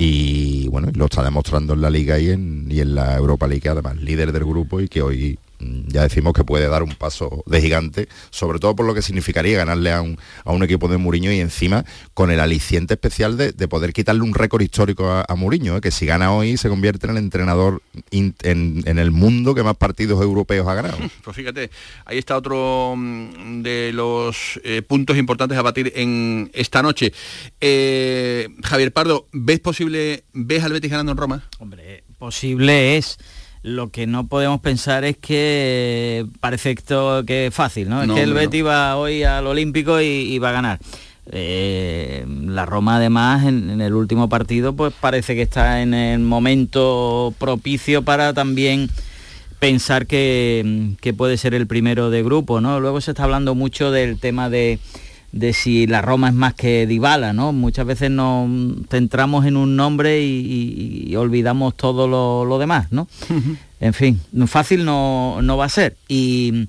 y 0.00 0.66
bueno, 0.66 0.88
lo 0.94 1.04
está 1.04 1.22
demostrando 1.22 1.74
en 1.74 1.80
la 1.80 1.90
Liga 1.90 2.18
y 2.18 2.30
en, 2.30 2.66
y 2.68 2.80
en 2.80 2.96
la 2.96 3.16
Europa 3.16 3.46
League, 3.46 3.68
además 3.68 3.98
líder 3.98 4.32
del 4.32 4.44
grupo 4.44 4.80
y 4.80 4.88
que 4.88 5.00
hoy 5.00 5.38
ya 5.60 6.02
decimos 6.02 6.32
que 6.32 6.44
puede 6.44 6.68
dar 6.68 6.82
un 6.82 6.94
paso 6.94 7.42
de 7.46 7.60
gigante, 7.60 8.08
sobre 8.30 8.58
todo 8.58 8.74
por 8.74 8.86
lo 8.86 8.94
que 8.94 9.02
significaría 9.02 9.58
ganarle 9.58 9.92
a 9.92 10.00
un, 10.00 10.18
a 10.44 10.52
un 10.52 10.62
equipo 10.62 10.88
de 10.88 10.96
Muriño 10.96 11.32
y 11.32 11.40
encima 11.40 11.84
con 12.14 12.30
el 12.30 12.40
aliciente 12.40 12.94
especial 12.94 13.36
de, 13.36 13.52
poder 13.68 13.92
quitarle 13.92 14.22
un 14.22 14.34
récord 14.34 14.62
histórico 14.62 15.08
a, 15.10 15.34
Muriño, 15.36 15.76
¿eh? 15.76 15.80
que 15.80 15.90
si 15.90 16.06
gana 16.06 16.32
hoy 16.32 16.56
se 16.56 16.68
convierte 16.68 17.06
en 17.06 17.12
el 17.12 17.18
entrenador 17.18 17.82
en, 18.10 18.34
el 18.84 19.10
mundo 19.10 19.54
que 19.54 19.62
más 19.62 19.76
partidos 19.76 20.20
europeos 20.22 20.66
ha 20.66 20.74
ganado. 20.74 20.98
Pues 21.24 21.36
fíjate, 21.36 21.70
ahí 22.06 22.18
está 22.18 22.36
otro 22.36 22.94
mm, 22.96 23.62
de 23.62 23.92
los 23.92 24.58
eh, 24.64 24.82
puntos 24.82 25.16
importantes 25.16 25.56
a 25.56 25.62
batir 25.62 25.92
en 25.94 26.50
esta 26.54 26.82
noche. 26.82 27.12
Eh, 27.60 28.48
Javier 28.64 28.92
Pardo, 28.92 29.28
¿ves 29.32 29.60
posible, 29.60 30.24
ves 30.32 30.64
al 30.64 30.72
Betis 30.72 30.90
ganando 30.90 31.12
en 31.12 31.18
Roma? 31.18 31.44
Hombre, 31.58 32.02
posible 32.18 32.96
es 32.96 33.18
lo 33.62 33.90
que 33.90 34.06
no 34.06 34.26
podemos 34.26 34.60
pensar 34.60 35.04
es 35.04 35.16
que 35.18 36.26
parece 36.40 36.74
que 36.74 37.46
es 37.46 37.54
fácil, 37.54 37.88
¿no? 37.88 38.02
es 38.02 38.10
que 38.10 38.22
el 38.22 38.32
Betis 38.32 38.64
va 38.64 38.96
hoy 38.96 39.22
al 39.22 39.46
Olímpico 39.46 40.00
y, 40.00 40.38
va 40.38 40.50
a 40.50 40.52
ganar. 40.52 40.78
Eh, 41.32 42.24
la 42.26 42.66
Roma 42.66 42.96
además 42.96 43.44
en, 43.44 43.80
el 43.80 43.94
último 43.94 44.28
partido 44.28 44.74
pues 44.74 44.92
parece 44.98 45.36
que 45.36 45.42
está 45.42 45.80
en 45.80 45.94
el 45.94 46.20
momento 46.20 47.32
propicio 47.38 48.02
para 48.02 48.32
también 48.32 48.90
pensar 49.60 50.06
que, 50.06 50.94
que 51.00 51.12
puede 51.12 51.36
ser 51.36 51.54
el 51.54 51.66
primero 51.66 52.10
de 52.10 52.22
grupo, 52.22 52.60
¿no? 52.60 52.80
Luego 52.80 53.00
se 53.00 53.12
está 53.12 53.24
hablando 53.24 53.54
mucho 53.54 53.90
del 53.92 54.18
tema 54.18 54.48
de 54.48 54.80
de 55.32 55.52
si 55.52 55.86
la 55.86 56.02
Roma 56.02 56.28
es 56.28 56.34
más 56.34 56.54
que 56.54 56.86
Dybala, 56.86 57.32
¿no? 57.32 57.52
Muchas 57.52 57.86
veces 57.86 58.10
nos 58.10 58.48
centramos 58.88 59.46
en 59.46 59.56
un 59.56 59.76
nombre 59.76 60.22
y, 60.22 61.14
olvidamos 61.16 61.76
todo 61.76 62.08
lo, 62.08 62.58
demás, 62.58 62.90
¿no? 62.90 63.08
En 63.80 63.94
fin, 63.94 64.20
fácil 64.46 64.84
no, 64.84 65.40
no 65.42 65.56
va 65.56 65.66
a 65.66 65.68
ser. 65.68 65.96
Y 66.08 66.68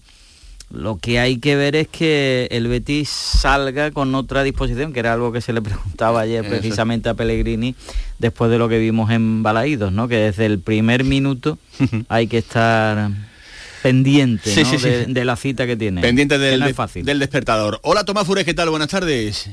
lo 0.71 0.97
que 0.97 1.19
hay 1.19 1.37
que 1.37 1.55
ver 1.55 1.75
es 1.75 1.87
que 1.87 2.47
el 2.51 2.67
Betis 2.67 3.09
salga 3.09 3.91
con 3.91 4.15
otra 4.15 4.43
disposición, 4.43 4.93
que 4.93 4.99
era 4.99 5.13
algo 5.13 5.31
que 5.31 5.41
se 5.41 5.53
le 5.53 5.61
preguntaba 5.61 6.21
ayer 6.21 6.47
precisamente 6.47 7.09
a 7.09 7.13
Pellegrini 7.13 7.75
después 8.19 8.49
de 8.51 8.57
lo 8.57 8.69
que 8.69 8.79
vimos 8.79 9.11
en 9.11 9.43
Balaídos, 9.43 9.91
¿no? 9.91 10.07
Que 10.07 10.17
desde 10.17 10.45
el 10.45 10.59
primer 10.59 11.03
minuto 11.03 11.57
hay 12.07 12.27
que 12.27 12.37
estar 12.37 13.09
pendiente 13.81 14.53
Sí, 14.53 14.63
¿no? 14.63 14.69
sí, 14.69 14.77
sí. 14.77 14.83
De, 14.89 15.05
de 15.07 15.25
la 15.25 15.35
cita 15.35 15.65
que 15.67 15.75
tiene. 15.75 16.01
Pendiente 16.01 16.37
del, 16.37 16.59
no 16.59 16.65
es 16.65 16.69
de- 16.71 16.75
fácil. 16.75 17.05
del 17.05 17.19
despertador. 17.19 17.79
Hola 17.83 18.03
Tomás 18.03 18.25
Fures, 18.27 18.45
¿qué 18.45 18.53
tal? 18.53 18.69
Buenas 18.69 18.89
tardes. 18.89 19.49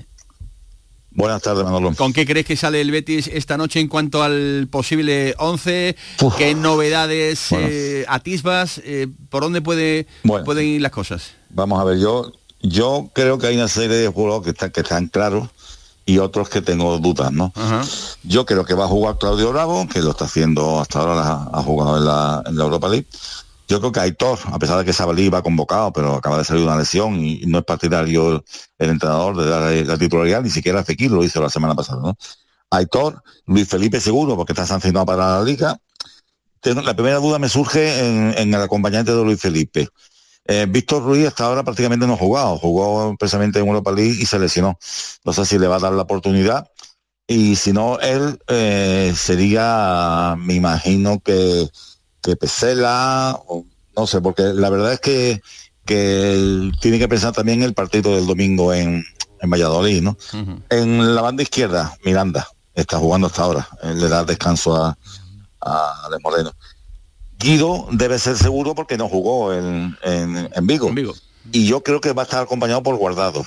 Buenas 1.10 1.42
tardes, 1.42 1.64
Manolo. 1.64 1.94
¿Con 1.96 2.12
qué 2.12 2.24
crees 2.26 2.46
que 2.46 2.54
sale 2.56 2.80
el 2.80 2.90
Betis 2.92 3.26
esta 3.32 3.56
noche 3.56 3.80
en 3.80 3.88
cuanto 3.88 4.22
al 4.22 4.68
posible 4.70 5.34
11? 5.38 5.96
¿Qué 6.36 6.54
novedades 6.54 7.50
eh, 7.52 8.04
atisbas? 8.08 8.80
Eh, 8.84 9.08
¿Por 9.30 9.42
dónde 9.42 9.60
puede, 9.60 10.06
Bueno. 10.22 10.44
pueden 10.44 10.66
ir 10.66 10.80
las 10.80 10.92
cosas? 10.92 11.32
Vamos 11.50 11.80
a 11.80 11.84
ver, 11.84 11.98
yo 11.98 12.32
yo 12.60 13.10
creo 13.14 13.38
que 13.38 13.48
hay 13.48 13.56
una 13.56 13.68
serie 13.68 13.96
de 13.96 14.08
jugadores 14.08 14.44
que 14.44 14.50
están, 14.50 14.70
que 14.70 14.80
están 14.82 15.06
claros 15.08 15.48
y 16.06 16.18
otros 16.18 16.48
que 16.50 16.60
tengo 16.60 16.98
dudas, 16.98 17.32
¿no? 17.32 17.52
Yo 18.22 18.46
creo 18.46 18.64
que 18.64 18.74
va 18.74 18.84
a 18.84 18.88
jugar 18.88 19.18
Claudio 19.18 19.50
Bravo, 19.52 19.88
que 19.88 20.00
lo 20.00 20.10
está 20.10 20.26
haciendo 20.26 20.80
hasta 20.80 21.00
ahora, 21.00 21.14
la- 21.16 21.50
ha 21.52 21.62
jugado 21.62 21.98
en 21.98 22.04
la, 22.04 22.42
en 22.46 22.56
la 22.56 22.64
Europa 22.64 22.88
League. 22.88 23.06
Yo 23.68 23.80
creo 23.80 23.92
que 23.92 24.00
Aitor, 24.00 24.38
a 24.46 24.58
pesar 24.58 24.78
de 24.78 24.84
que 24.84 24.92
Sabalí 24.92 25.28
va 25.28 25.42
convocado, 25.42 25.92
pero 25.92 26.14
acaba 26.14 26.38
de 26.38 26.44
salir 26.44 26.64
una 26.64 26.76
lesión 26.76 27.22
y 27.22 27.42
no 27.46 27.58
es 27.58 27.64
partidario 27.64 28.42
el, 28.78 28.90
entrenador 28.90 29.36
de 29.36 29.48
dar 29.48 29.72
la 29.86 29.98
titularidad, 29.98 30.42
ni 30.42 30.50
siquiera 30.50 30.82
Fekir 30.82 31.10
lo 31.10 31.22
hizo 31.22 31.40
la 31.42 31.50
semana 31.50 31.74
pasada, 31.74 32.00
¿no? 32.02 32.16
Aitor, 32.70 33.22
Luis 33.46 33.68
Felipe 33.68 34.00
seguro, 34.00 34.36
porque 34.36 34.52
está 34.52 34.66
sancionado 34.66 35.06
para 35.06 35.38
la 35.38 35.44
liga. 35.44 35.78
La 36.62 36.94
primera 36.94 37.18
duda 37.18 37.38
me 37.38 37.48
surge 37.48 38.00
en, 38.00 38.34
en 38.36 38.54
el 38.54 38.60
acompañante 38.60 39.12
de 39.14 39.24
Luis 39.24 39.40
Felipe. 39.40 39.88
Eh, 40.46 40.66
Víctor 40.68 41.02
Ruiz 41.02 41.26
hasta 41.26 41.44
ahora 41.44 41.62
prácticamente 41.62 42.06
no 42.06 42.14
ha 42.14 42.16
jugado, 42.16 42.56
jugó 42.58 43.14
precisamente 43.18 43.58
en 43.58 43.66
Europa 43.66 43.92
League 43.92 44.16
y 44.18 44.24
se 44.24 44.38
lesionó. 44.38 44.78
No 45.24 45.32
sé 45.34 45.44
si 45.44 45.58
le 45.58 45.66
va 45.68 45.76
a 45.76 45.80
dar 45.80 45.92
la 45.92 46.02
oportunidad 46.02 46.70
y 47.26 47.56
si 47.56 47.74
no, 47.74 48.00
él 48.00 48.40
eh, 48.48 49.12
sería, 49.14 50.34
me 50.38 50.54
imagino 50.54 51.20
que, 51.20 51.68
que 52.28 52.36
Pesela, 52.36 53.40
o 53.46 53.64
no 53.96 54.06
sé, 54.06 54.20
porque 54.20 54.42
la 54.42 54.70
verdad 54.70 54.92
es 54.92 55.00
que, 55.00 55.42
que 55.84 56.70
tiene 56.80 56.98
que 56.98 57.08
pensar 57.08 57.32
también 57.32 57.62
el 57.62 57.74
partido 57.74 58.14
del 58.14 58.26
domingo 58.26 58.72
en, 58.72 59.04
en 59.40 59.50
Valladolid, 59.50 60.02
¿no? 60.02 60.16
En 60.70 61.14
la 61.14 61.22
banda 61.22 61.42
izquierda, 61.42 61.96
Miranda, 62.04 62.48
está 62.74 62.98
jugando 62.98 63.26
hasta 63.26 63.42
ahora, 63.42 63.68
le 63.82 64.08
da 64.08 64.24
descanso 64.24 64.76
a, 64.76 64.96
a 65.60 66.08
Moreno. 66.22 66.52
Guido 67.38 67.86
debe 67.92 68.18
ser 68.18 68.36
seguro 68.36 68.74
porque 68.74 68.98
no 68.98 69.08
jugó 69.08 69.54
en, 69.54 69.96
en, 70.02 70.50
en 70.52 70.66
Vigo. 70.66 70.90
Y 71.52 71.66
yo 71.66 71.82
creo 71.82 72.00
que 72.00 72.12
va 72.12 72.22
a 72.22 72.24
estar 72.24 72.42
acompañado 72.42 72.82
por 72.82 72.96
Guardado. 72.96 73.44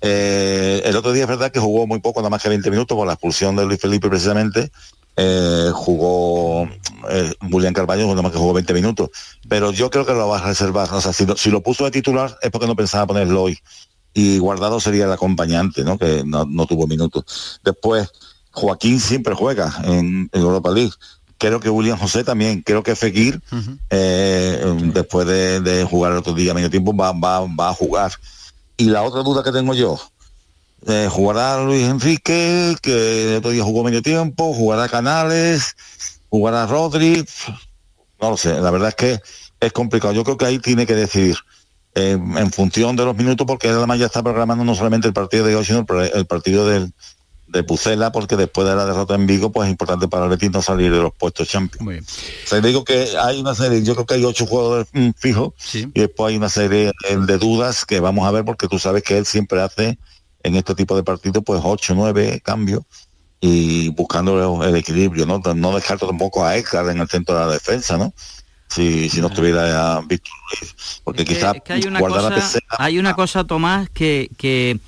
Eh, 0.00 0.82
el 0.84 0.96
otro 0.96 1.12
día 1.12 1.24
es 1.24 1.28
verdad 1.28 1.50
que 1.50 1.60
jugó 1.60 1.86
muy 1.86 1.98
poco, 1.98 2.20
nada 2.20 2.30
más 2.30 2.42
que 2.42 2.48
20 2.48 2.70
minutos, 2.70 2.96
por 2.96 3.06
la 3.06 3.14
expulsión 3.14 3.56
de 3.56 3.64
Luis 3.64 3.80
Felipe 3.80 4.08
precisamente. 4.08 4.70
Eh, 5.16 5.70
jugó 5.72 6.68
eh, 7.08 7.32
Julián 7.50 7.72
Carballo, 7.72 8.06
nada 8.08 8.22
más 8.22 8.32
que 8.32 8.38
jugó 8.38 8.52
20 8.52 8.74
minutos. 8.74 9.10
Pero 9.48 9.72
yo 9.72 9.90
creo 9.90 10.04
que 10.04 10.12
lo 10.12 10.28
va 10.28 10.38
a 10.38 10.46
reservar. 10.46 10.92
O 10.92 11.00
sea, 11.00 11.12
si 11.12 11.26
lo, 11.26 11.36
si 11.36 11.50
lo 11.50 11.62
puso 11.62 11.84
de 11.84 11.90
titular 11.90 12.36
es 12.42 12.50
porque 12.50 12.66
no 12.66 12.76
pensaba 12.76 13.06
ponerlo 13.06 13.42
hoy. 13.42 13.58
Y 14.12 14.38
Guardado 14.38 14.80
sería 14.80 15.06
el 15.06 15.12
acompañante, 15.12 15.84
¿no? 15.84 15.98
Que 15.98 16.22
no, 16.24 16.44
no 16.44 16.66
tuvo 16.66 16.86
minutos. 16.86 17.60
Después, 17.64 18.08
Joaquín 18.52 19.00
siempre 19.00 19.34
juega 19.34 19.74
en, 19.84 20.30
en 20.32 20.40
Europa 20.40 20.70
League. 20.70 20.92
Creo 21.38 21.58
que 21.58 21.68
William 21.68 21.98
José 21.98 22.22
también. 22.22 22.62
Creo 22.62 22.82
que 22.82 22.94
Fekir, 22.94 23.40
eh, 23.90 24.64
después 24.94 25.26
de, 25.26 25.60
de 25.60 25.84
jugar 25.84 26.12
el 26.12 26.18
otro 26.18 26.32
día 26.32 26.54
medio 26.54 26.70
tiempo, 26.70 26.96
va, 26.96 27.12
va, 27.12 27.40
va 27.40 27.70
a 27.70 27.74
jugar. 27.74 28.12
Y 28.76 28.86
la 28.86 29.02
otra 29.02 29.22
duda 29.22 29.42
que 29.42 29.52
tengo 29.52 29.74
yo, 29.74 30.00
eh, 30.86 31.08
jugará 31.10 31.62
Luis 31.62 31.84
Enrique, 31.84 32.76
que 32.82 33.30
el 33.32 33.36
otro 33.38 33.50
día 33.50 33.64
jugó 33.64 33.84
medio 33.84 34.02
tiempo, 34.02 34.52
jugará 34.52 34.88
Canales, 34.88 35.76
jugará 36.28 36.66
Rodri, 36.66 37.24
no 38.20 38.30
lo 38.30 38.36
sé, 38.36 38.60
la 38.60 38.70
verdad 38.70 38.88
es 38.90 38.94
que 38.94 39.20
es 39.60 39.72
complicado. 39.72 40.12
Yo 40.12 40.24
creo 40.24 40.36
que 40.36 40.46
ahí 40.46 40.58
tiene 40.58 40.86
que 40.86 40.94
decidir 40.94 41.36
eh, 41.94 42.12
en 42.12 42.52
función 42.52 42.96
de 42.96 43.04
los 43.04 43.16
minutos, 43.16 43.46
porque 43.46 43.68
además 43.68 43.98
ya 43.98 44.06
está 44.06 44.22
programando 44.22 44.64
no 44.64 44.74
solamente 44.74 45.08
el 45.08 45.14
partido 45.14 45.46
de 45.46 45.56
hoy, 45.56 45.64
sino 45.64 45.86
el, 46.14 46.26
partido 46.26 46.66
del, 46.66 46.92
de 47.46 47.62
Pucela, 47.62 48.12
porque 48.12 48.36
después 48.36 48.66
de 48.66 48.74
la 48.74 48.84
derrota 48.84 49.14
en 49.14 49.26
Vigo, 49.26 49.52
pues 49.52 49.66
es 49.66 49.72
importante 49.72 50.08
para 50.08 50.24
el 50.24 50.30
Betis 50.30 50.50
no 50.50 50.60
salir 50.60 50.92
de 50.92 51.00
los 51.00 51.14
puestos 51.14 51.48
Champions. 51.48 52.18
O 52.44 52.48
sea, 52.48 52.60
digo 52.60 52.84
que 52.84 53.08
hay 53.16 53.40
una 53.40 53.54
serie, 53.54 53.82
yo 53.82 53.94
creo 53.94 54.06
que 54.06 54.14
hay 54.14 54.24
ocho 54.24 54.44
jugadores 54.44 54.88
mm, 54.92 55.10
fijos 55.16 55.52
y 55.72 56.00
después 56.00 56.30
hay 56.30 56.36
una 56.36 56.48
serie 56.48 56.92
eh, 57.08 57.16
de 57.16 57.38
dudas 57.38 57.84
que 57.84 58.00
vamos 58.00 58.26
a 58.26 58.32
ver 58.32 58.44
porque 58.44 58.68
tú 58.68 58.78
sabes 58.78 59.02
que 59.02 59.16
él 59.16 59.24
siempre 59.24 59.62
hace 59.62 59.98
en 60.44 60.54
este 60.54 60.74
tipo 60.76 60.94
de 60.94 61.02
partidos 61.02 61.42
pues 61.44 61.60
ocho, 61.64 61.94
nueve 61.96 62.40
cambios 62.44 62.82
y 63.40 63.88
buscando 63.88 64.62
el, 64.64 64.76
equilibrio, 64.76 65.26
¿no? 65.26 65.40
No 65.54 65.74
descarto 65.74 66.06
tampoco 66.06 66.44
a 66.44 66.56
Edgar 66.56 66.88
en 66.88 66.98
el 67.00 67.08
centro 67.08 67.34
de 67.38 67.46
la 67.46 67.52
defensa, 67.52 67.98
¿no? 67.98 68.14
Si, 68.68 69.08
si 69.08 69.20
no 69.20 69.26
estuviera 69.28 69.66
ya 69.68 70.00
Víctor 70.06 70.32
Ruiz, 70.60 71.00
porque 71.04 71.24
quizás 71.24 71.56
Es 71.56 71.62
que 71.62 71.72
hay 71.74 71.82
una 71.84 72.00
cosa, 72.00 72.50
hay 72.78 72.98
una 72.98 73.14
cosa, 73.14 73.44
Tomás, 73.44 73.88
que, 73.90 74.30
que 74.38 74.78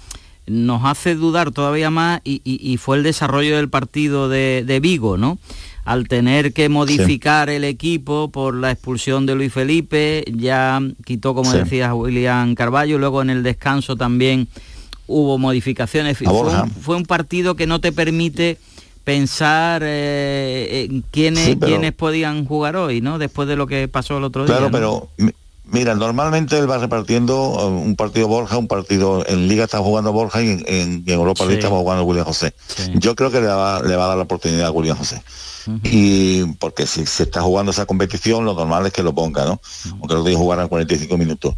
nos 0.46 0.84
hace 0.84 1.14
dudar 1.14 1.50
todavía 1.50 1.90
más 1.90 2.20
y, 2.24 2.40
y- 2.44 2.72
y 2.72 2.76
fue 2.78 2.96
el 2.96 3.02
desarrollo 3.02 3.56
del 3.56 3.68
partido 3.68 4.28
de, 4.28 4.62
de 4.66 4.80
Vigo, 4.80 5.16
¿no? 5.18 5.38
Al 5.84 6.08
tener 6.08 6.52
que 6.52 6.68
modificar 6.68 7.48
el 7.48 7.62
equipo 7.64 8.30
por 8.30 8.54
la 8.54 8.72
expulsión 8.72 9.24
de 9.26 9.34
Luis 9.36 9.52
Felipe, 9.52 10.24
ya 10.34 10.80
quitó, 11.04 11.34
como 11.34 11.52
Sí. 11.52 11.58
decías, 11.58 11.92
William 11.94 12.54
Carballo, 12.54 12.98
luego 12.98 13.22
en 13.22 13.30
el 13.30 13.42
descanso 13.42 13.96
también 13.96 14.48
hubo 15.06 15.38
modificaciones. 15.38 16.18
Fue 16.18 16.26
un, 16.28 16.70
fue 16.70 16.96
un 16.96 17.04
partido 17.04 17.54
que 17.56 17.66
no 17.66 17.80
te 17.80 17.92
permite 17.92 18.58
pensar 19.04 19.82
eh, 19.84 20.86
en 20.90 21.02
quiénes, 21.10 21.44
Sí, 21.44 21.56
pero- 21.56 21.70
quiénes 21.72 21.92
podían 21.92 22.44
jugar 22.44 22.76
hoy, 22.76 23.00
¿no? 23.00 23.18
Después 23.18 23.46
de 23.48 23.56
lo 23.56 23.66
que 23.66 23.86
pasó 23.88 24.18
el 24.18 24.24
otro 24.24 24.44
día. 24.44 24.56
Claro, 24.56 24.66
¿no? 24.66 24.72
pero 24.72 25.08
mira, 25.66 25.94
normalmente 25.94 26.58
él 26.58 26.70
va 26.70 26.78
repartiendo 26.78 27.36
uh, 27.36 27.66
un 27.66 27.96
partido 27.96 28.28
Borja, 28.28 28.58
un 28.58 28.68
partido 28.68 29.24
en 29.26 29.48
Liga 29.48 29.64
está 29.64 29.78
jugando 29.78 30.12
Borja 30.12 30.42
y 30.42 30.64
en, 30.66 31.04
Europa 31.06 31.44
League 31.44 31.60
Sí. 31.60 31.66
está 31.66 31.76
jugando 31.76 32.04
William 32.04 32.24
José. 32.24 32.54
Yo 32.94 33.14
creo 33.14 33.30
que 33.30 33.40
le 33.40 33.46
va, 33.46 33.82
le 33.82 33.96
va 33.96 34.04
a 34.04 34.08
dar 34.08 34.16
la 34.16 34.24
oportunidad 34.24 34.66
a 34.66 34.70
William 34.70 34.96
José. 34.96 35.22
Y 35.82 36.44
porque 36.54 36.86
si 36.86 37.06
se 37.06 37.24
está 37.24 37.42
jugando 37.42 37.72
esa 37.72 37.86
competición, 37.86 38.44
lo 38.44 38.54
normal 38.54 38.86
es 38.86 38.92
que 38.92 39.02
lo 39.02 39.14
ponga, 39.14 39.44
¿no? 39.44 39.60
Aunque 40.00 40.14
lo 40.14 40.22
digo 40.22 40.38
jugar 40.38 40.60
a 40.60 40.68
45 40.68 41.18
minutos. 41.18 41.54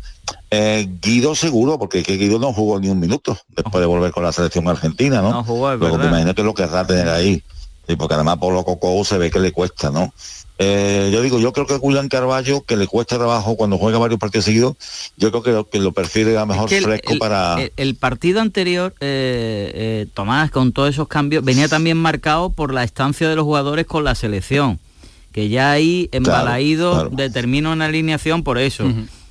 Eh, 0.51 0.89
Guido 1.03 1.35
seguro, 1.35 1.79
porque 1.79 2.03
que 2.03 2.17
Guido 2.17 2.39
no 2.39 2.53
jugó 2.53 2.81
ni 2.81 2.89
un 2.89 2.99
minuto 2.99 3.37
después 3.49 3.81
de 3.81 3.87
volver 3.87 4.13
con 4.13 4.25
la 4.25 4.33
selección 4.33 4.67
argentina, 4.67 5.21
¿no? 5.21 5.31
No 5.31 5.45
jugó, 5.45 5.73
es 5.73 5.79
verdad. 5.79 6.09
imagino 6.09 6.35
que 6.35 6.43
lo 6.43 6.55
querrá 6.55 6.87
tener 6.87 7.09
ahí. 7.09 7.43
Sí, 7.89 7.97
porque 7.97 8.15
además 8.15 8.37
Pablo 8.39 8.65
Coco 8.65 9.03
se 9.05 9.17
ve 9.19 9.31
que 9.31 9.41
le 9.41 9.51
cuesta, 9.51 9.91
¿no? 9.91 10.13
Eh, 10.61 11.11
yo 11.13 11.23
digo, 11.23 11.39
yo 11.39 11.53
creo 11.53 11.67
que 11.67 11.79
Julián 11.79 12.09
Carballo, 12.09 12.63
que 12.63 12.77
le 12.77 12.87
cuesta 12.89 13.17
trabajo 13.17 13.57
cuando 13.57 13.79
juega 13.79 13.97
varios 13.99 14.19
partidos 14.19 14.45
seguidos, 14.45 14.77
yo 15.17 15.31
creo 15.31 15.43
que 15.43 15.53
lo, 15.53 15.69
que 15.71 15.79
lo 15.79 15.93
prefiere 15.93 16.37
a 16.37 16.45
mejor 16.47 16.69
que 16.69 16.79
el- 16.79 16.85
fresco 16.85 17.13
el- 17.13 17.19
para... 17.19 17.63
el, 17.63 17.73
el 17.77 17.95
partido 17.95 18.41
anterior, 18.41 18.93
eh, 19.01 19.71
eh, 19.75 20.07
Tomás, 20.13 20.51
con 20.51 20.73
todos 20.73 20.91
esos 20.91 21.09
cambios, 21.09 21.45
venía 21.45 21.69
también 21.69 21.97
marcado 21.97 22.51
por 22.51 22.75
la 22.75 22.83
estancia 22.85 23.29
de 23.29 23.37
los 23.37 23.45
jugadores 23.45 23.87
con 23.87 24.03
la 24.05 24.15
selección, 24.17 24.81
que 25.33 25.49
ya 25.49 25.71
ahí 25.71 26.09
embalaído 26.13 26.93
claro. 26.93 27.11
determina 27.13 27.71
una 27.73 27.85
alineación 27.87 28.43
por 28.43 28.59
eso. 28.59 28.85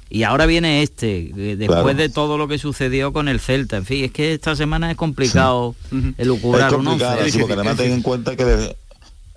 Y 0.10 0.24
ahora 0.24 0.46
viene 0.46 0.84
este, 0.84 1.32
después 1.34 1.68
Claro. 1.82 1.94
de 1.94 2.10
todo 2.10 2.38
lo 2.38 2.48
que 2.48 2.58
sucedió 2.58 3.12
con 3.14 3.28
el 3.28 3.40
Celta. 3.40 3.78
En 3.78 3.86
fin, 3.86 4.06
es 4.06 4.12
que 4.12 4.34
esta 4.34 4.56
semana 4.56 4.90
es 4.92 4.98
complicado 4.98 5.76
elucubrar 6.18 6.70
es 6.72 6.78
un 6.78 6.86
complicado, 6.86 7.18
once. 7.20 7.32
sí, 7.32 7.38
porque 7.40 7.54
además 7.54 7.78
ten 7.78 7.92
en 7.92 8.02
cuenta 8.02 8.36
que 8.36 8.76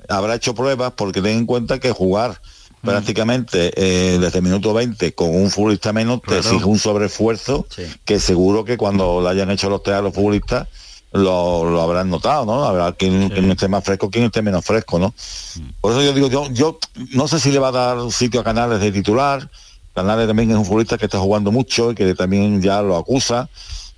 habrá 0.09 0.35
hecho 0.37 0.55
pruebas, 0.55 0.93
porque 0.97 1.21
ten 1.23 1.39
en 1.39 1.47
cuenta 1.47 1.79
que 1.81 1.91
jugar 1.93 2.41
prácticamente 2.83 3.73
eh, 3.77 4.19
desde 4.19 4.39
el 4.39 4.45
minuto 4.45 4.73
20 4.73 5.13
con 5.15 5.35
un 5.35 5.51
futbolista 5.51 5.93
menos 5.93 6.21
te 6.23 6.29
Claro. 6.29 6.41
exige 6.43 6.65
un 6.65 6.79
sobreesfuerzo 6.79 7.67
que 8.05 8.19
seguro 8.19 8.65
que 8.65 8.77
cuando 8.77 9.21
lo 9.21 9.29
hayan 9.29 9.51
hecho 9.51 9.69
los 9.69 9.83
los 9.87 10.15
futbolistas 10.15 10.67
lo, 11.13 11.69
lo 11.69 11.83
habrán 11.83 12.09
notado, 12.09 12.47
¿no? 12.47 12.65
Habrá 12.65 12.93
quien, 12.93 13.29
quien 13.31 13.51
esté 13.51 13.67
más 13.69 13.83
fresco, 13.85 14.11
quien 14.11 14.25
esté 14.27 14.43
menos 14.43 14.65
fresco, 14.65 14.99
¿no? 15.01 15.13
Por 15.81 15.93
eso 15.93 16.03
yo 16.03 16.13
digo, 16.15 16.29
yo, 16.29 16.49
yo 16.53 16.79
no 17.13 17.27
sé 17.27 17.41
si 17.41 17.51
le 17.51 17.59
va 17.59 17.69
a 17.69 17.73
dar 17.73 18.13
sitio 18.13 18.41
a 18.41 18.45
Canales 18.45 18.81
de 18.81 18.93
titular. 18.93 19.51
Canales 19.95 20.27
también 20.27 20.51
es 20.51 20.57
un 20.57 20.65
futbolista 20.65 20.99
que 20.99 21.07
está 21.07 21.19
jugando 21.19 21.51
mucho 21.51 21.93
y 21.93 21.95
que 21.95 22.15
también 22.15 22.63
ya 22.63 22.83
lo 22.83 22.97
acusa. 22.97 23.49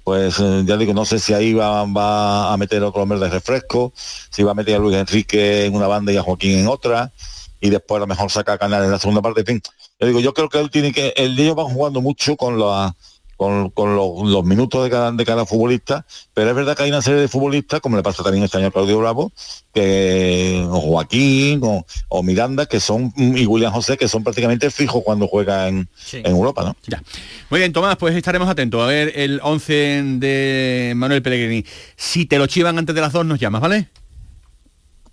Pues 0.04 0.40
eh, 0.40 0.62
ya 0.64 0.76
digo, 0.76 0.94
no 0.94 1.04
sé 1.04 1.18
si 1.18 1.32
ahí 1.32 1.54
va, 1.54 1.84
va 1.84 2.52
a 2.52 2.56
meter 2.56 2.82
otro 2.82 3.02
hombre 3.02 3.20
de 3.20 3.28
refresco, 3.28 3.92
si 4.30 4.42
va 4.42 4.50
a 4.50 4.54
meter 4.54 4.76
a 4.76 4.78
Luis 4.78 4.96
Enrique 4.96 5.66
en 5.66 5.74
una 5.74 5.86
banda 5.86 6.12
y 6.12 6.16
a 6.16 6.22
Joaquín 6.22 6.58
en 6.58 6.66
otra, 6.66 7.12
y 7.60 7.70
después 7.70 7.98
a 7.98 8.00
lo 8.00 8.06
mejor 8.08 8.30
saca 8.30 8.54
a 8.54 8.58
Canales 8.58 8.86
en 8.86 8.92
la 8.92 8.98
segunda 8.98 9.22
parte. 9.22 9.40
En 9.40 9.46
fin, 9.46 9.62
yo 10.00 10.06
digo, 10.08 10.18
yo 10.18 10.34
creo 10.34 10.48
que 10.48 10.58
él 10.58 10.70
tiene 10.70 10.92
que, 10.92 11.14
el 11.16 11.38
ellos 11.38 11.54
van 11.54 11.66
jugando 11.66 12.00
mucho 12.00 12.36
con 12.36 12.58
la 12.58 12.96
con, 13.42 13.70
con 13.70 13.96
los, 13.96 14.30
los 14.30 14.44
minutos 14.44 14.84
de 14.84 14.90
cada, 14.90 15.10
de 15.10 15.24
cada 15.24 15.44
futbolista, 15.44 16.06
pero 16.32 16.50
es 16.50 16.54
verdad 16.54 16.76
que 16.76 16.84
hay 16.84 16.90
una 16.90 17.02
serie 17.02 17.20
de 17.20 17.26
futbolistas, 17.26 17.80
como 17.80 17.96
le 17.96 18.02
pasa 18.04 18.22
también 18.22 18.44
este 18.44 18.58
año 18.58 18.68
a 18.68 18.70
Claudio 18.70 19.00
Bravo, 19.00 19.32
que 19.74 20.64
o 20.70 20.80
Joaquín 20.80 21.58
o, 21.64 21.84
o 22.08 22.22
Miranda, 22.22 22.66
que 22.66 22.78
son, 22.78 23.12
y 23.16 23.44
William 23.46 23.72
José, 23.72 23.96
que 23.96 24.06
son 24.06 24.22
prácticamente 24.22 24.70
fijos 24.70 25.02
cuando 25.04 25.26
juega 25.26 25.66
en, 25.66 25.88
en 26.12 26.26
Europa, 26.26 26.62
¿no? 26.62 26.76
Ya. 26.86 27.02
Muy 27.50 27.58
bien, 27.58 27.72
Tomás, 27.72 27.96
pues 27.96 28.14
estaremos 28.14 28.48
atentos 28.48 28.80
a 28.80 28.86
ver 28.86 29.12
el 29.16 29.40
11 29.42 29.72
de 30.18 30.92
Manuel 30.94 31.20
Pellegrini. 31.20 31.64
Si 31.96 32.26
te 32.26 32.38
lo 32.38 32.46
chivan 32.46 32.78
antes 32.78 32.94
de 32.94 33.00
las 33.00 33.12
dos, 33.12 33.26
nos 33.26 33.40
llamas, 33.40 33.60
¿vale? 33.60 33.88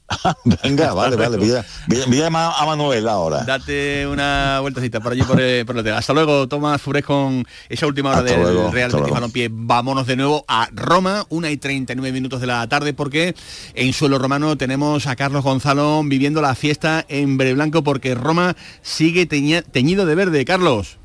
Venga, 0.63 0.93
vale, 0.93 1.15
vale. 1.15 1.37
Voy 1.37 1.51
a, 1.51 1.65
voy 2.07 2.21
a- 2.21 2.29
Manuel 2.65 3.07
ahora. 3.07 3.43
Date 3.43 4.05
una 4.07 4.59
vueltecita 4.61 4.99
por 4.99 5.13
allí 5.13 5.23
por 5.23 5.39
el, 5.39 5.65
por 5.65 5.75
el 5.75 5.81
hotel. 5.81 5.93
Hasta 5.93 6.13
luego, 6.13 6.47
Tomás 6.47 6.81
Fures, 6.81 7.03
con 7.05 7.45
esa 7.67 7.87
última 7.87 8.09
hora 8.09 8.19
Hasta 8.19 8.31
del 8.31 8.41
luego, 8.41 8.71
Real 8.71 8.91
Betis. 8.91 9.09
Balompié. 9.11 9.49
Vámonos 9.51 10.07
de 10.07 10.15
nuevo 10.15 10.45
a 10.47 10.67
Roma, 10.73 11.25
una 11.29 11.49
y 11.51 11.57
39 11.57 12.11
minutos 12.11 12.41
de 12.41 12.47
la 12.47 12.67
tarde, 12.67 12.93
porque 12.93 13.35
en 13.73 13.93
suelo 13.93 14.17
romano 14.19 14.57
tenemos 14.57 15.07
a 15.07 15.15
Carlos 15.15 15.43
Gonzalo 15.43 16.01
viviendo 16.05 16.41
la 16.41 16.55
fiesta 16.55 17.05
en 17.07 17.37
Verde 17.37 17.53
Blanco, 17.53 17.83
porque 17.83 18.15
Roma 18.15 18.55
sigue 18.81 19.25
teña- 19.27 19.61
teñido 19.63 20.05
de 20.05 20.15
verde. 20.15 20.45
Carlos. 20.45 20.97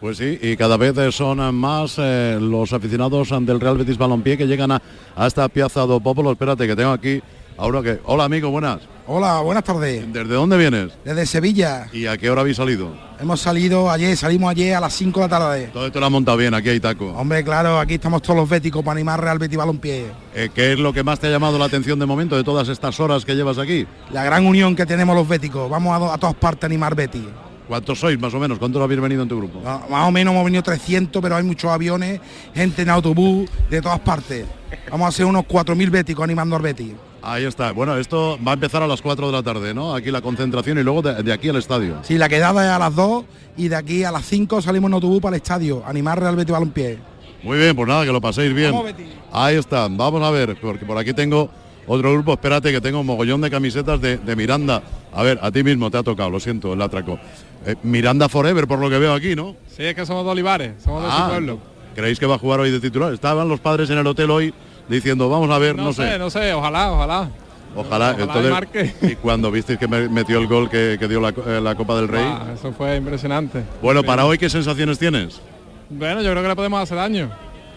Pues 0.00 0.16
sí, 0.16 0.38
y 0.40 0.56
cada 0.56 0.76
vez 0.78 0.96
eh, 0.96 1.12
son 1.12 1.54
más 1.54 1.96
eh, 1.98 2.38
los 2.40 2.72
aficionados 2.72 3.28
del 3.42 3.60
Real 3.60 3.76
Betis 3.76 3.98
Balompié 3.98 4.38
que 4.38 4.46
llegan 4.46 4.72
a, 4.72 4.80
a 5.14 5.26
esta 5.26 5.46
Piazza 5.50 5.82
do 5.82 6.00
Popolo. 6.00 6.32
Espérate, 6.32 6.66
que 6.66 6.74
tengo 6.74 6.92
aquí 6.92 7.20
ahora 7.60 7.82
que... 7.82 8.00
Hola, 8.04 8.24
amigo, 8.24 8.50
buenas. 8.50 8.80
Hola, 9.06 9.40
buenas 9.40 9.64
tardes. 9.64 10.10
¿Desde 10.12 10.34
dónde 10.34 10.56
vienes? 10.56 10.92
Desde 11.04 11.26
Sevilla. 11.26 11.88
¿Y 11.92 12.06
a 12.06 12.16
qué 12.16 12.30
hora 12.30 12.40
habéis 12.40 12.56
salido? 12.56 12.94
Hemos 13.20 13.40
salido 13.40 13.90
ayer, 13.90 14.16
salimos 14.16 14.50
ayer 14.50 14.74
a 14.74 14.80
las 14.80 14.94
5 14.94 15.20
de 15.20 15.26
la 15.26 15.38
tarde. 15.38 15.70
Todo 15.72 15.86
esto 15.86 16.00
lo 16.00 16.06
ha 16.06 16.10
montado 16.10 16.38
bien, 16.38 16.54
aquí 16.54 16.70
hay 16.70 16.80
taco. 16.80 17.08
Hombre, 17.08 17.44
claro, 17.44 17.78
aquí 17.78 17.94
estamos 17.94 18.22
todos 18.22 18.36
los 18.36 18.48
béticos 18.48 18.82
para 18.82 18.92
animar 18.96 19.20
Real 19.20 19.38
Betis 19.38 19.58
Balompié. 19.58 20.06
Eh, 20.34 20.48
¿Qué 20.54 20.72
es 20.72 20.78
lo 20.78 20.92
que 20.92 21.02
más 21.02 21.20
te 21.20 21.26
ha 21.26 21.30
llamado 21.30 21.58
la 21.58 21.66
atención 21.66 21.98
de 21.98 22.06
momento 22.06 22.36
de 22.36 22.44
todas 22.44 22.68
estas 22.68 22.98
horas 22.98 23.24
que 23.24 23.34
llevas 23.34 23.58
aquí? 23.58 23.86
La 24.10 24.24
gran 24.24 24.46
unión 24.46 24.74
que 24.74 24.86
tenemos 24.86 25.14
los 25.14 25.28
béticos. 25.28 25.68
Vamos 25.68 26.12
a, 26.12 26.16
todas 26.16 26.36
partes 26.36 26.62
a 26.64 26.66
animar 26.66 26.94
Betis. 26.94 27.26
¿Cuántos 27.68 28.00
sois 28.00 28.18
más 28.18 28.32
o 28.32 28.40
menos? 28.40 28.58
¿Cuántos 28.58 28.82
habéis 28.82 29.00
venido 29.00 29.22
en 29.22 29.28
tu 29.28 29.36
grupo? 29.36 29.60
No, 29.62 29.86
Más 29.90 30.08
o 30.08 30.10
menos 30.10 30.32
hemos 30.32 30.44
venido 30.44 30.62
300, 30.62 31.22
pero 31.22 31.36
hay 31.36 31.44
muchos 31.44 31.70
aviones, 31.70 32.20
gente 32.54 32.82
en 32.82 32.90
autobús, 32.90 33.50
de 33.68 33.82
todas 33.82 34.00
partes. 34.00 34.46
Vamos 34.90 35.04
a 35.04 35.08
hacer 35.08 35.26
unos 35.26 35.44
4.000 35.44 35.90
béticos 35.90 36.24
animando 36.24 36.56
al 36.56 36.62
Betis. 36.62 36.92
Ahí 37.22 37.44
está. 37.44 37.72
Bueno, 37.72 37.96
esto 37.96 38.38
va 38.46 38.52
a 38.52 38.54
empezar 38.54 38.82
a 38.82 38.86
las 38.86 39.02
4 39.02 39.26
de 39.26 39.32
la 39.32 39.42
tarde, 39.42 39.74
¿no? 39.74 39.94
Aquí 39.94 40.10
la 40.10 40.20
concentración 40.22 40.78
y 40.78 40.82
luego 40.82 41.02
de, 41.02 41.22
de 41.22 41.32
aquí 41.32 41.48
al 41.48 41.56
estadio. 41.56 41.96
Sí, 42.02 42.16
la 42.16 42.28
quedada 42.28 42.64
es 42.64 42.70
a 42.70 42.78
las 42.78 42.94
2 42.94 43.24
y 43.58 43.68
de 43.68 43.76
aquí 43.76 44.04
a 44.04 44.10
las 44.12 44.24
5 44.24 44.62
salimos 44.62 44.88
en 44.88 44.94
autobús 44.94 45.20
para 45.20 45.36
el 45.36 45.42
estadio, 45.42 45.82
animar 45.86 46.18
Real 46.20 46.36
Betis 46.36 46.52
Balompié. 46.52 46.98
Muy 47.42 47.58
bien, 47.58 47.74
pues 47.76 47.88
nada, 47.88 48.04
que 48.04 48.12
lo 48.12 48.20
paséis 48.20 48.54
bien. 48.54 48.72
Vamos. 48.72 48.92
Ahí 49.32 49.56
está, 49.56 49.88
vamos 49.90 50.22
a 50.22 50.30
ver, 50.30 50.56
porque 50.60 50.84
por 50.84 50.96
aquí 50.98 51.12
tengo 51.12 51.50
otro 51.86 52.12
grupo, 52.12 52.32
espérate 52.34 52.70
que 52.72 52.80
tengo 52.80 53.00
un 53.00 53.06
mogollón 53.06 53.40
de 53.40 53.50
camisetas 53.50 54.00
de, 54.00 54.18
de 54.18 54.36
Miranda. 54.36 54.82
A 55.12 55.22
ver, 55.22 55.38
a 55.42 55.50
ti 55.50 55.62
mismo 55.62 55.90
te 55.90 55.98
ha 55.98 56.02
tocado, 56.02 56.30
lo 56.30 56.38
siento, 56.40 56.72
el 56.72 56.80
atraco. 56.82 57.18
Eh, 57.66 57.76
Miranda 57.82 58.28
Forever, 58.28 58.66
por 58.66 58.78
lo 58.78 58.88
que 58.88 58.98
veo 58.98 59.12
aquí, 59.12 59.34
¿no? 59.34 59.56
Sí, 59.68 59.84
es 59.84 59.94
que 59.94 60.06
somos 60.06 60.24
de 60.24 60.30
Olivares, 60.30 60.72
somos 60.82 61.02
de 61.02 61.08
Ah, 61.10 61.22
su 61.24 61.30
pueblo. 61.30 61.58
¿Creéis 61.94 62.18
que 62.20 62.26
va 62.26 62.36
a 62.36 62.38
jugar 62.38 62.60
hoy 62.60 62.70
de 62.70 62.78
titular? 62.80 63.12
Estaban 63.12 63.48
los 63.48 63.58
padres 63.60 63.90
en 63.90 63.98
el 63.98 64.06
hotel 64.06 64.30
hoy 64.30 64.54
diciendo, 64.90 65.28
vamos 65.28 65.50
a 65.50 65.58
ver, 65.58 65.76
no, 65.76 65.84
No, 65.84 65.92
sé, 65.92 66.18
no 66.18 66.28
sé, 66.30 66.52
ojalá, 66.52 66.92
ojalá. 66.92 67.28
Ojalá, 67.76 68.10
Ojalá 68.10 68.22
entonces, 68.24 68.50
marque. 68.50 68.94
y 69.02 69.14
cuando 69.14 69.50
visteis 69.52 69.78
que 69.78 69.86
me- 69.86 70.08
metió 70.08 70.38
el 70.38 70.48
gol 70.48 70.68
que, 70.68 70.96
que 70.98 71.06
dio 71.06 71.20
la, 71.20 71.28
eh, 71.28 71.60
la 71.62 71.74
Copa 71.76 71.94
del 71.94 72.08
Rey. 72.08 72.24
Ah, 72.26 72.46
eso 72.54 72.72
fue 72.72 72.96
impresionante. 72.96 73.62
Bueno, 73.80 74.02
para 74.02 74.24
hoy, 74.26 74.36
¿qué 74.38 74.50
sensaciones 74.50 74.98
tienes? 74.98 75.40
Bueno, 75.88 76.20
yo 76.20 76.30
creo 76.32 76.42
que 76.42 76.48
le 76.48 76.56
podemos 76.56 76.82
hacer 76.82 76.96
daño. 76.96 77.30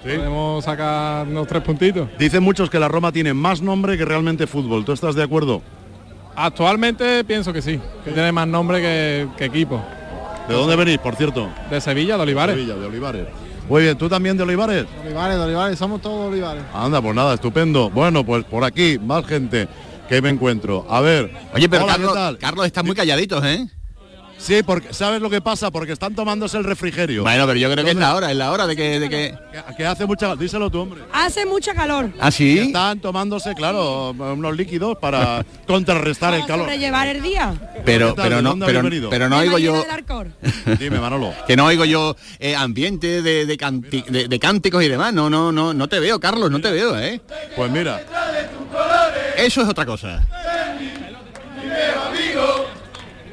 Podemos 0.04 0.66
sacar 0.66 1.28
unos 1.28 1.48
tres 1.48 1.62
puntitos. 1.64 2.10
Dicen 2.20 2.44
muchos 2.44 2.70
que 2.70 2.78
la 2.80 2.88
Roma 2.90 3.12
tiene 3.12 3.34
más 3.34 3.62
nombre 3.62 3.98
que 3.98 4.04
realmente 4.04 4.48
fútbol. 4.48 4.84
¿Tú 4.84 4.92
estás 4.92 5.16
de 5.16 5.24
acuerdo? 5.24 5.62
Actualmente 6.36 7.24
pienso 7.24 7.54
que 7.54 7.62
sí, 7.62 7.80
que 8.04 8.12
tiene 8.12 8.32
más 8.32 8.48
nombre 8.48 8.82
que, 8.82 9.28
que 9.38 9.46
equipo. 9.46 9.82
¿De 10.48 10.54
dónde 10.56 10.76
venís, 10.76 10.98
por 10.98 11.16
cierto? 11.16 11.48
De 11.70 11.80
Sevilla, 11.80 12.18
de 12.18 12.24
Olivares. 12.24 12.56
Sevilla, 12.56 12.76
de 12.76 12.86
Olivares. 12.88 13.28
Muy 13.70 13.84
bien, 13.84 13.98
¿tú 13.98 14.10
también 14.10 14.36
de 14.38 14.44
Olivares? 14.44 14.86
Olivares, 15.04 15.38
de 15.38 15.44
Olivares, 15.44 15.80
somos 15.80 16.02
todos 16.02 16.30
Olivares. 16.32 16.64
Anda, 16.74 17.02
pues 17.02 17.16
nada, 17.16 17.34
estupendo. 17.36 17.90
Bueno, 17.90 18.26
pues 18.26 18.44
por 18.44 18.64
aquí, 18.64 19.00
más 19.00 19.26
gente 19.26 19.68
que 20.10 20.22
me 20.22 20.30
encuentro. 20.30 20.86
A 20.90 21.02
ver. 21.02 21.32
Oye, 21.54 21.70
pero 21.70 21.86
Hola, 21.86 21.94
¿qué 21.94 22.00
Carlos, 22.02 22.14
tal? 22.14 22.38
Carlos, 22.38 22.66
están 22.66 22.86
muy 22.86 22.96
calladitos, 22.96 23.44
¿eh? 23.46 23.66
Sí, 24.44 24.62
porque 24.62 24.94
¿sabes 24.94 25.22
lo 25.22 25.30
que 25.30 25.40
pasa? 25.40 25.72
Porque 25.72 25.94
están 25.94 26.16
tomándose 26.16 26.58
el 26.58 26.66
refrigerio. 26.66 27.24
Bueno, 27.24 27.48
pero 27.48 27.58
yo 27.58 27.72
creo 27.72 27.86
que 27.86 27.92
es 27.92 27.96
la 27.96 28.14
hora, 28.14 28.30
es 28.30 28.36
la 28.36 28.52
hora 28.52 28.68
de 28.68 28.76
que... 28.76 29.00
De 29.00 29.10
que... 29.10 29.34
Que, 29.54 29.76
que 29.78 29.86
hace 29.86 30.06
mucha... 30.06 30.36
Díselo 30.36 30.70
tú, 30.70 30.82
hombre. 30.82 31.02
Hace 31.14 31.46
mucha 31.46 31.74
calor. 31.74 32.10
¿Ah, 32.20 32.30
sí? 32.30 32.60
Están 32.60 33.00
tomándose, 33.00 33.54
claro, 33.56 34.10
unos 34.10 34.58
líquidos 34.58 34.98
para 34.98 35.46
contrarrestar 35.68 36.34
el 36.34 36.46
calor. 36.46 36.70
llevar 36.72 37.08
el 37.08 37.22
día. 37.24 37.54
Pero, 37.86 38.16
pero 38.16 38.38
¿De 38.38 38.42
no, 38.42 38.58
pero, 38.66 38.82
pero 39.10 39.30
no 39.30 39.38
oigo 39.38 39.58
yo... 39.60 39.82
Dime, 40.78 41.00
Manolo. 41.00 41.34
Que 41.48 41.56
no 41.56 41.66
oigo 41.66 41.86
yo 41.86 42.18
eh, 42.40 42.54
ambiente 42.54 43.22
de, 43.22 43.46
de, 43.46 43.58
canti- 43.58 44.04
de- 44.04 44.28
de 44.28 44.40
cánticos 44.40 44.84
y 44.84 44.90
demás. 44.90 45.14
No, 45.14 45.30
no, 45.30 45.54
no, 45.54 45.74
no 45.74 45.88
te 45.88 46.02
veo, 46.02 46.20
Carlos, 46.20 46.52
no 46.52 46.60
te 46.60 46.70
veo, 46.70 47.00
¿eh? 47.00 47.22
Pues 47.56 47.72
mira. 47.72 48.02
Eso 49.38 49.62
es 49.62 49.70
otra 49.70 49.86
cosa. 49.86 50.22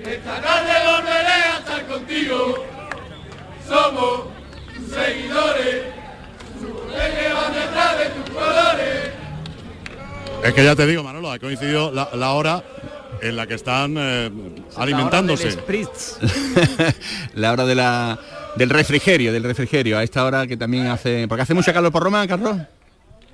Esta 0.02 0.40
tarde 0.40 0.72
volveré 0.86 1.26
a 1.28 1.58
estar 1.58 1.86
contigo. 2.10 2.64
Somos 3.68 4.22
tus 4.74 4.94
seguidores, 4.94 5.84
tus 6.58 6.92
que 6.92 7.32
van 7.32 7.52
detrás 7.52 7.98
de 7.98 8.04
tus 8.06 8.30
colores. 8.34 9.10
Es 10.42 10.54
que 10.54 10.64
ya 10.64 10.74
te 10.74 10.86
digo, 10.86 11.02
Manolo, 11.04 11.30
ha 11.30 11.38
coincidido 11.38 11.92
la, 11.92 12.08
la 12.14 12.32
hora 12.32 12.64
en 13.22 13.36
la 13.36 13.46
que 13.46 13.54
están 13.54 13.94
eh, 13.98 14.30
alimentándose. 14.76 15.50
la 17.34 17.52
hora 17.52 17.66
de 17.66 17.74
la, 17.74 18.18
del 18.56 18.70
refrigerio, 18.70 19.32
del 19.32 19.44
refrigerio. 19.44 19.98
A 19.98 20.02
esta 20.02 20.24
hora 20.24 20.46
que 20.46 20.56
también 20.56 20.86
hace... 20.86 21.28
Porque 21.28 21.42
hace 21.42 21.54
mucha 21.54 21.72
calor 21.72 21.92
por 21.92 22.02
Roma, 22.02 22.26
Carlos. 22.26 22.56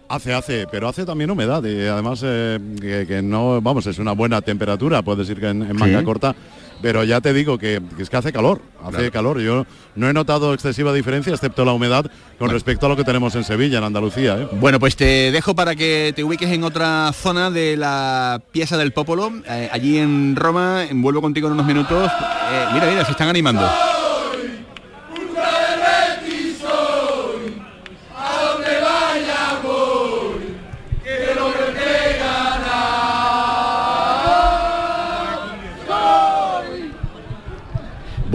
Hace, 0.09 0.35
hace, 0.35 0.67
pero 0.71 0.89
hace 0.89 1.05
también 1.05 1.31
humedad 1.31 1.65
y 1.65 1.87
además 1.87 2.21
eh, 2.25 2.61
que, 2.81 3.07
que 3.09 3.23
no, 3.23 3.61
vamos, 3.61 3.87
es 3.89 3.99
una 3.99 4.13
buena 4.13 4.41
temperatura, 4.41 5.03
puedes 5.03 5.27
decir 5.27 5.41
que 5.41 5.49
en, 5.49 5.63
en 5.63 5.77
manga 5.77 5.99
Sí. 5.99 6.05
corta, 6.05 6.37
pero 6.83 7.05
ya 7.05 7.21
te 7.21 7.33
digo 7.33 7.59
que, 7.59 7.81
que 7.97 8.03
es 8.03 8.11
que 8.11 8.17
hace 8.17 8.33
calor, 8.33 8.61
hace 8.83 8.97
Claro. 8.97 9.13
calor. 9.13 9.41
Yo 9.41 9.67
no 9.95 10.09
he 10.09 10.13
notado 10.13 10.53
excesiva 10.55 10.93
diferencia, 10.93 11.33
excepto 11.33 11.65
la 11.65 11.73
humedad, 11.73 12.11
con 12.39 12.51
respecto 12.51 12.87
a 12.87 12.89
lo 12.89 12.97
que 12.97 13.05
tenemos 13.05 13.35
en 13.35 13.45
Sevilla, 13.45 13.79
en 13.79 13.85
Andalucía. 13.85 14.37
¿eh? 14.39 14.49
Bueno, 14.53 14.79
pues 14.79 14.97
te 14.97 15.31
dejo 15.33 15.55
para 15.55 15.75
que 15.75 16.13
te 16.15 16.23
ubiques 16.25 16.51
en 16.51 16.65
otra 16.65 17.13
zona 17.13 17.51
de 17.51 17.77
la 17.77 18.41
pieza 18.53 18.77
del 18.77 18.93
Popolo, 18.93 19.33
eh, 19.49 19.69
allí 19.73 19.99
en 19.99 20.37
Roma. 20.37 20.85
Vuelvo 20.93 21.23
contigo 21.23 21.47
en 21.49 21.55
unos 21.55 21.67
minutos. 21.67 22.11
Eh, 22.13 22.65
mira, 22.75 22.87
mira, 22.87 23.05
se 23.05 23.13
están 23.13 23.29
animando. 23.29 23.67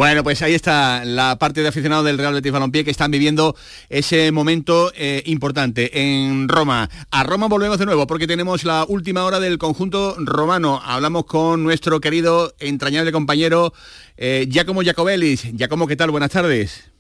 Bueno, 0.02 0.24
pues 0.24 0.42
ahí 0.42 0.56
está 0.56 1.06
la 1.06 1.38
parte 1.38 1.62
de 1.62 1.68
aficionados 1.68 2.04
del 2.04 2.18
Real 2.18 2.34
Betis 2.34 2.52
Balompié 2.52 2.84
que 2.84 2.90
están 2.90 3.12
viviendo 3.12 3.56
ese 3.88 4.32
momento 4.32 4.92
eh, 4.96 5.22
importante 5.28 5.92
en 6.02 6.50
Roma. 6.50 6.90
A 7.12 7.24
Roma 7.24 7.48
volvemos 7.48 7.78
de 7.78 7.86
nuevo 7.86 8.08
porque 8.08 8.26
tenemos 8.26 8.64
la 8.64 8.84
última 8.88 9.24
hora 9.26 9.40
del 9.40 9.60
conjunto 9.60 10.16
romano. 10.18 10.82
Hablamos 10.84 11.26
con 11.26 11.64
nuestro 11.64 12.02
querido, 12.02 12.56
entrañable 12.58 13.12
compañero 13.12 13.74
eh, 14.18 14.48
Giacomo 14.50 14.82
Giacobellis. 14.82 15.44
Giacomo, 15.56 15.86
¿qué 15.86 15.96
tal? 15.96 16.10
Buenas 16.10 16.32
tardes. 16.32 16.91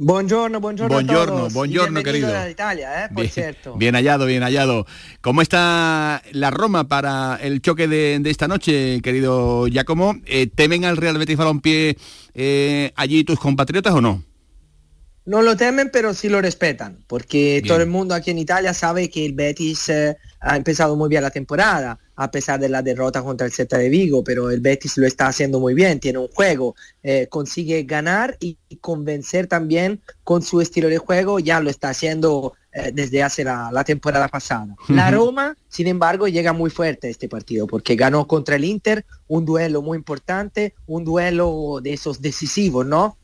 Buongiorno, 0.00 0.60
buongiorno, 0.60 0.94
a 0.94 0.98
Buongiorno, 1.02 1.36
todos. 1.38 1.52
buongiorno, 1.54 1.98
Y 1.98 2.02
querido. 2.04 2.28
a 2.36 2.48
Italia, 2.48 3.04
eh, 3.04 3.08
por 3.08 3.22
Bien, 3.22 3.32
cierto. 3.32 3.74
bien 3.74 3.94
hallado, 3.96 4.26
bien 4.26 4.44
hallado. 4.44 4.86
¿Cómo 5.20 5.42
está 5.42 6.22
la 6.30 6.52
Roma 6.52 6.86
para 6.86 7.36
el 7.42 7.60
choque 7.60 7.88
de, 7.88 8.20
de 8.20 8.30
esta 8.30 8.46
noche, 8.46 9.00
querido 9.02 9.66
Giacomo? 9.66 10.14
Eh, 10.24 10.46
¿Temen 10.54 10.84
al 10.84 10.98
Real 10.98 11.18
Betis 11.18 11.36
Balompié 11.36 11.96
eh, 12.34 12.92
allí 12.94 13.24
tus 13.24 13.40
compatriotas 13.40 13.92
o 13.92 14.00
no? 14.00 14.22
No 15.28 15.42
lo 15.42 15.58
temen, 15.58 15.90
pero 15.92 16.14
sí 16.14 16.30
lo 16.30 16.40
respetan, 16.40 17.04
porque 17.06 17.60
Bien. 17.60 17.66
todo 17.66 17.82
el 17.82 17.86
mundo 17.86 18.14
aquí 18.14 18.30
en 18.30 18.38
Italia 18.38 18.72
sabe 18.72 19.10
que 19.10 19.26
el 19.26 19.34
Betis 19.34 19.90
eh, 19.90 20.16
ha 20.40 20.56
empezado 20.56 20.96
muy 20.96 21.10
bien 21.10 21.22
la 21.22 21.30
temporada, 21.30 21.98
a 22.16 22.30
pesar 22.30 22.58
de 22.58 22.70
la 22.70 22.80
derrota 22.80 23.22
contra 23.22 23.46
el 23.46 23.52
Celta 23.52 23.76
de 23.76 23.90
Vigo, 23.90 24.24
pero 24.24 24.50
el 24.50 24.60
Betis 24.60 24.96
lo 24.96 25.06
está 25.06 25.26
haciendo 25.26 25.60
muy 25.60 25.74
bien, 25.74 26.00
tiene 26.00 26.18
un 26.18 26.28
juego, 26.28 26.76
eh, 27.02 27.26
consigue 27.28 27.82
ganar 27.82 28.38
y, 28.40 28.56
y 28.70 28.76
convencer 28.76 29.48
también 29.48 30.00
con 30.24 30.40
su 30.40 30.62
estilo 30.62 30.88
de 30.88 30.96
juego, 30.96 31.40
ya 31.40 31.60
lo 31.60 31.68
está 31.68 31.90
haciendo 31.90 32.54
eh, 32.72 32.90
desde 32.94 33.22
hace 33.22 33.44
la, 33.44 33.68
la 33.70 33.84
temporada 33.84 34.28
pasada. 34.28 34.76
La. 34.88 35.10
Roma, 35.10 35.54
sin 35.68 35.88
embargo, 35.88 36.26
llega 36.26 36.54
muy 36.54 36.70
fuerte 36.70 37.08
a 37.08 37.10
este 37.10 37.28
partido, 37.28 37.66
porque 37.66 37.96
ganó 37.96 38.26
contra 38.26 38.56
el 38.56 38.64
Inter, 38.64 39.04
un 39.26 39.44
duelo 39.44 39.82
muy 39.82 39.98
importante, 39.98 40.74
un 40.86 41.04
duelo 41.04 41.80
de 41.82 41.92
esos 41.92 42.22
decisivos, 42.22 42.86
¿no? 42.86 43.18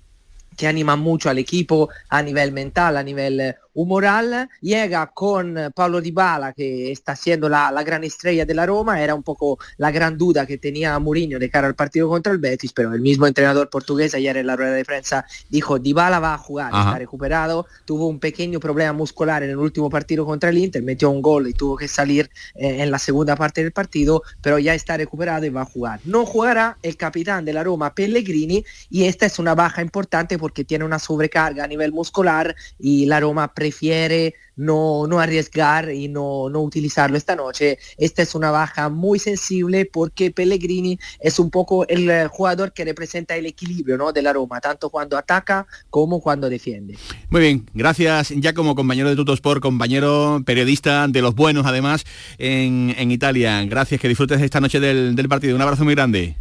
Que 0.56 0.66
anima 0.66 0.96
mucho 0.96 1.30
al 1.30 1.38
equipo 1.38 1.88
a 2.08 2.22
nivel 2.22 2.52
mental, 2.52 2.96
a 2.96 3.02
nivel 3.02 3.56
eh, 3.74 3.80
un 3.80 3.88
moral, 3.88 4.48
llega 4.60 5.06
con 5.08 5.72
Pablo 5.74 6.00
Dybala, 6.00 6.52
que 6.52 6.92
está 6.92 7.16
siendo 7.16 7.48
la, 7.48 7.70
la, 7.70 7.82
gran 7.82 8.04
estrella 8.04 8.46
de 8.46 8.54
la 8.54 8.66
Roma, 8.66 9.02
era 9.02 9.14
un 9.14 9.22
poco 9.22 9.58
la 9.78 9.90
gran 9.90 10.16
duda 10.16 10.46
que 10.46 10.58
tenía 10.58 10.98
Mourinho 10.98 11.38
de 11.38 11.50
cara 11.50 11.66
al 11.66 11.74
partido 11.74 12.08
contra 12.08 12.32
el 12.32 12.38
Betis, 12.38 12.72
pero 12.72 12.92
el 12.92 13.00
mismo 13.00 13.26
entrenador 13.26 13.68
portugués 13.70 14.14
ayer 14.14 14.36
en 14.36 14.46
la 14.46 14.56
rueda 14.56 14.72
de 14.72 14.84
prensa 14.84 15.24
dijo, 15.48 15.78
Dybala 15.78 16.20
va 16.20 16.34
a 16.34 16.38
jugar, 16.38 16.70
Ajá. 16.72 16.90
está 16.90 16.98
recuperado, 16.98 17.66
tuvo 17.84 18.08
un 18.08 18.18
pequeño 18.18 18.60
problema 18.60 18.92
muscular 18.92 19.42
en 19.42 19.50
el 19.50 19.56
último 19.56 19.90
partido 19.90 20.24
contra 20.24 20.50
el 20.50 20.58
Inter, 20.58 20.82
metió 20.82 21.10
un 21.10 21.22
gol 21.22 21.48
y 21.48 21.52
tuvo 21.52 21.76
que 21.76 21.88
salir 21.88 22.30
eh, 22.54 22.82
en 22.82 22.90
la 22.90 22.98
segunda 22.98 23.36
parte 23.36 23.62
del 23.62 23.72
partido, 23.72 24.22
pero 24.40 24.58
ya 24.58 24.74
está 24.74 24.96
recuperado 24.96 25.46
y 25.46 25.50
va 25.50 25.62
a 25.62 25.66
jugar. 25.66 26.00
No 26.04 26.26
jugará 26.26 26.78
el 26.82 26.96
capitán 26.96 27.44
de 27.44 27.52
la 27.52 27.64
Roma, 27.64 27.94
Pellegrini, 27.94 28.64
y 28.90 29.04
esta 29.04 29.26
es 29.26 29.38
una 29.38 29.54
baja 29.54 29.82
importante 29.82 30.38
porque 30.38 30.64
tiene 30.64 30.84
una 30.84 30.98
sobrecarga 30.98 31.64
a 31.64 31.66
nivel 31.66 31.92
muscular 31.92 32.54
y 32.78 33.06
la 33.06 33.20
Roma 33.20 33.52
prefiere 33.64 34.34
no, 34.56 35.06
no 35.06 35.20
arriesgar 35.20 35.90
y 35.90 36.06
no, 36.08 36.50
no 36.50 36.60
utilizarlo 36.60 37.16
esta 37.16 37.34
noche. 37.34 37.78
Esta 37.96 38.20
es 38.20 38.34
una 38.34 38.50
baja 38.50 38.90
muy 38.90 39.18
sensible 39.18 39.88
porque 39.90 40.30
Pellegrini 40.30 40.98
es 41.18 41.38
un 41.38 41.50
poco 41.50 41.88
el 41.88 42.10
eh, 42.10 42.28
jugador 42.30 42.74
que 42.74 42.84
representa 42.84 43.36
el 43.36 43.46
equilibrio 43.46 43.96
¿no? 43.96 44.12
de 44.12 44.20
la 44.20 44.34
Roma, 44.34 44.60
tanto 44.60 44.90
cuando 44.90 45.16
ataca 45.16 45.66
como 45.88 46.20
cuando 46.20 46.50
defiende. 46.50 46.98
Muy 47.30 47.40
bien, 47.40 47.66
gracias 47.72 48.34
ya 48.36 48.52
como 48.52 48.74
compañero 48.74 49.08
de 49.08 49.16
Tutosport, 49.16 49.62
compañero 49.62 50.42
periodista 50.44 51.08
de 51.08 51.22
los 51.22 51.34
buenos 51.34 51.64
además 51.64 52.04
en, 52.36 52.94
en 52.98 53.10
Italia. 53.10 53.64
Gracias, 53.64 53.98
que 53.98 54.08
disfrutes 54.08 54.42
esta 54.42 54.60
noche 54.60 54.78
del, 54.78 55.16
del 55.16 55.28
partido. 55.30 55.56
Un 55.56 55.62
abrazo 55.62 55.84
muy 55.84 55.94
grande. 55.94 56.36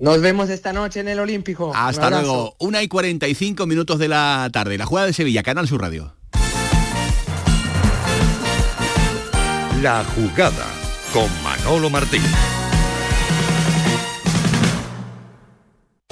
Nos 0.00 0.20
vemos 0.20 0.48
esta 0.48 0.72
noche 0.72 1.00
en 1.00 1.08
el 1.08 1.18
Olímpico. 1.18 1.72
Hasta 1.74 2.10
luego. 2.10 2.54
Una 2.58 2.82
y 2.82 2.88
45 2.88 3.66
minutos 3.66 3.98
de 3.98 4.08
la 4.08 4.48
tarde. 4.52 4.78
La 4.78 4.86
jugada 4.86 5.08
de 5.08 5.12
Sevilla, 5.12 5.42
Canal 5.42 5.66
Sur 5.66 5.80
Radio. 5.80 6.14
La 9.82 10.04
jugada 10.04 10.66
con 11.12 11.28
Manolo 11.42 11.90
Martín. 11.90 12.22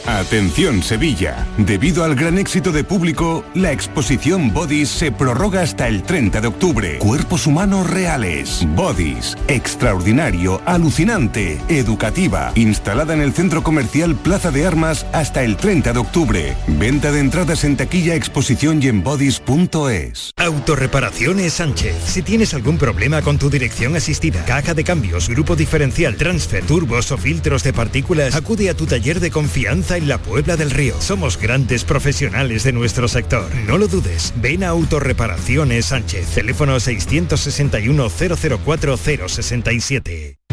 Atención 0.06 0.84
Sevilla. 0.84 1.44
Debido 1.58 2.04
al 2.04 2.14
gran 2.14 2.38
éxito 2.38 2.70
de 2.70 2.84
público, 2.84 3.44
la 3.54 3.72
exposición 3.72 4.52
Bodies 4.52 4.88
se 4.88 5.10
prorroga 5.10 5.62
hasta 5.62 5.88
el 5.88 6.04
30 6.04 6.40
de 6.40 6.46
octubre. 6.46 6.98
Cuerpos 6.98 7.44
humanos 7.48 7.90
reales. 7.90 8.64
Bodies. 8.76 9.36
Extraordinario, 9.48 10.62
alucinante, 10.64 11.60
educativa. 11.68 12.52
Instalada 12.54 13.14
en 13.14 13.20
el 13.20 13.32
centro 13.32 13.64
comercial 13.64 14.14
Plaza 14.14 14.52
de 14.52 14.64
Armas 14.64 15.04
hasta 15.12 15.42
el 15.42 15.56
30 15.56 15.92
de 15.92 15.98
octubre. 15.98 16.56
Venta 16.68 17.10
de 17.10 17.18
entradas 17.18 17.64
en 17.64 17.76
taquilla, 17.76 18.14
exposición 18.14 18.80
y 18.80 18.86
en 18.86 19.02
bodies.es. 19.02 20.30
Autorreparaciones 20.36 21.54
Sánchez. 21.54 21.96
Si 22.06 22.22
tienes 22.22 22.54
algún 22.54 22.78
problema 22.78 23.22
con 23.22 23.38
tu 23.38 23.50
dirección 23.50 23.96
asistida, 23.96 24.44
caja 24.44 24.72
de 24.72 24.84
cambios, 24.84 25.28
grupo 25.28 25.56
diferencial, 25.56 26.14
transfer, 26.14 26.64
turbos 26.64 27.10
o 27.10 27.18
filtros 27.18 27.64
de 27.64 27.72
partículas, 27.72 28.36
acude 28.36 28.70
a 28.70 28.74
tu 28.74 28.86
taller 28.86 29.18
de 29.18 29.32
confianza 29.32 29.95
en 29.96 30.08
la 30.08 30.18
Puebla 30.18 30.56
del 30.56 30.70
Río. 30.70 31.00
Somos 31.00 31.38
grandes 31.38 31.84
profesionales 31.84 32.64
de 32.64 32.72
nuestro 32.72 33.08
sector. 33.08 33.54
No 33.66 33.78
lo 33.78 33.88
dudes. 33.88 34.32
Ven 34.36 34.64
a 34.64 34.68
Autorreparaciones 34.68 35.86
Sánchez. 35.86 36.28
Teléfono 36.34 36.78
661 36.78 38.08
004 38.10 38.96
067. 38.96 40.35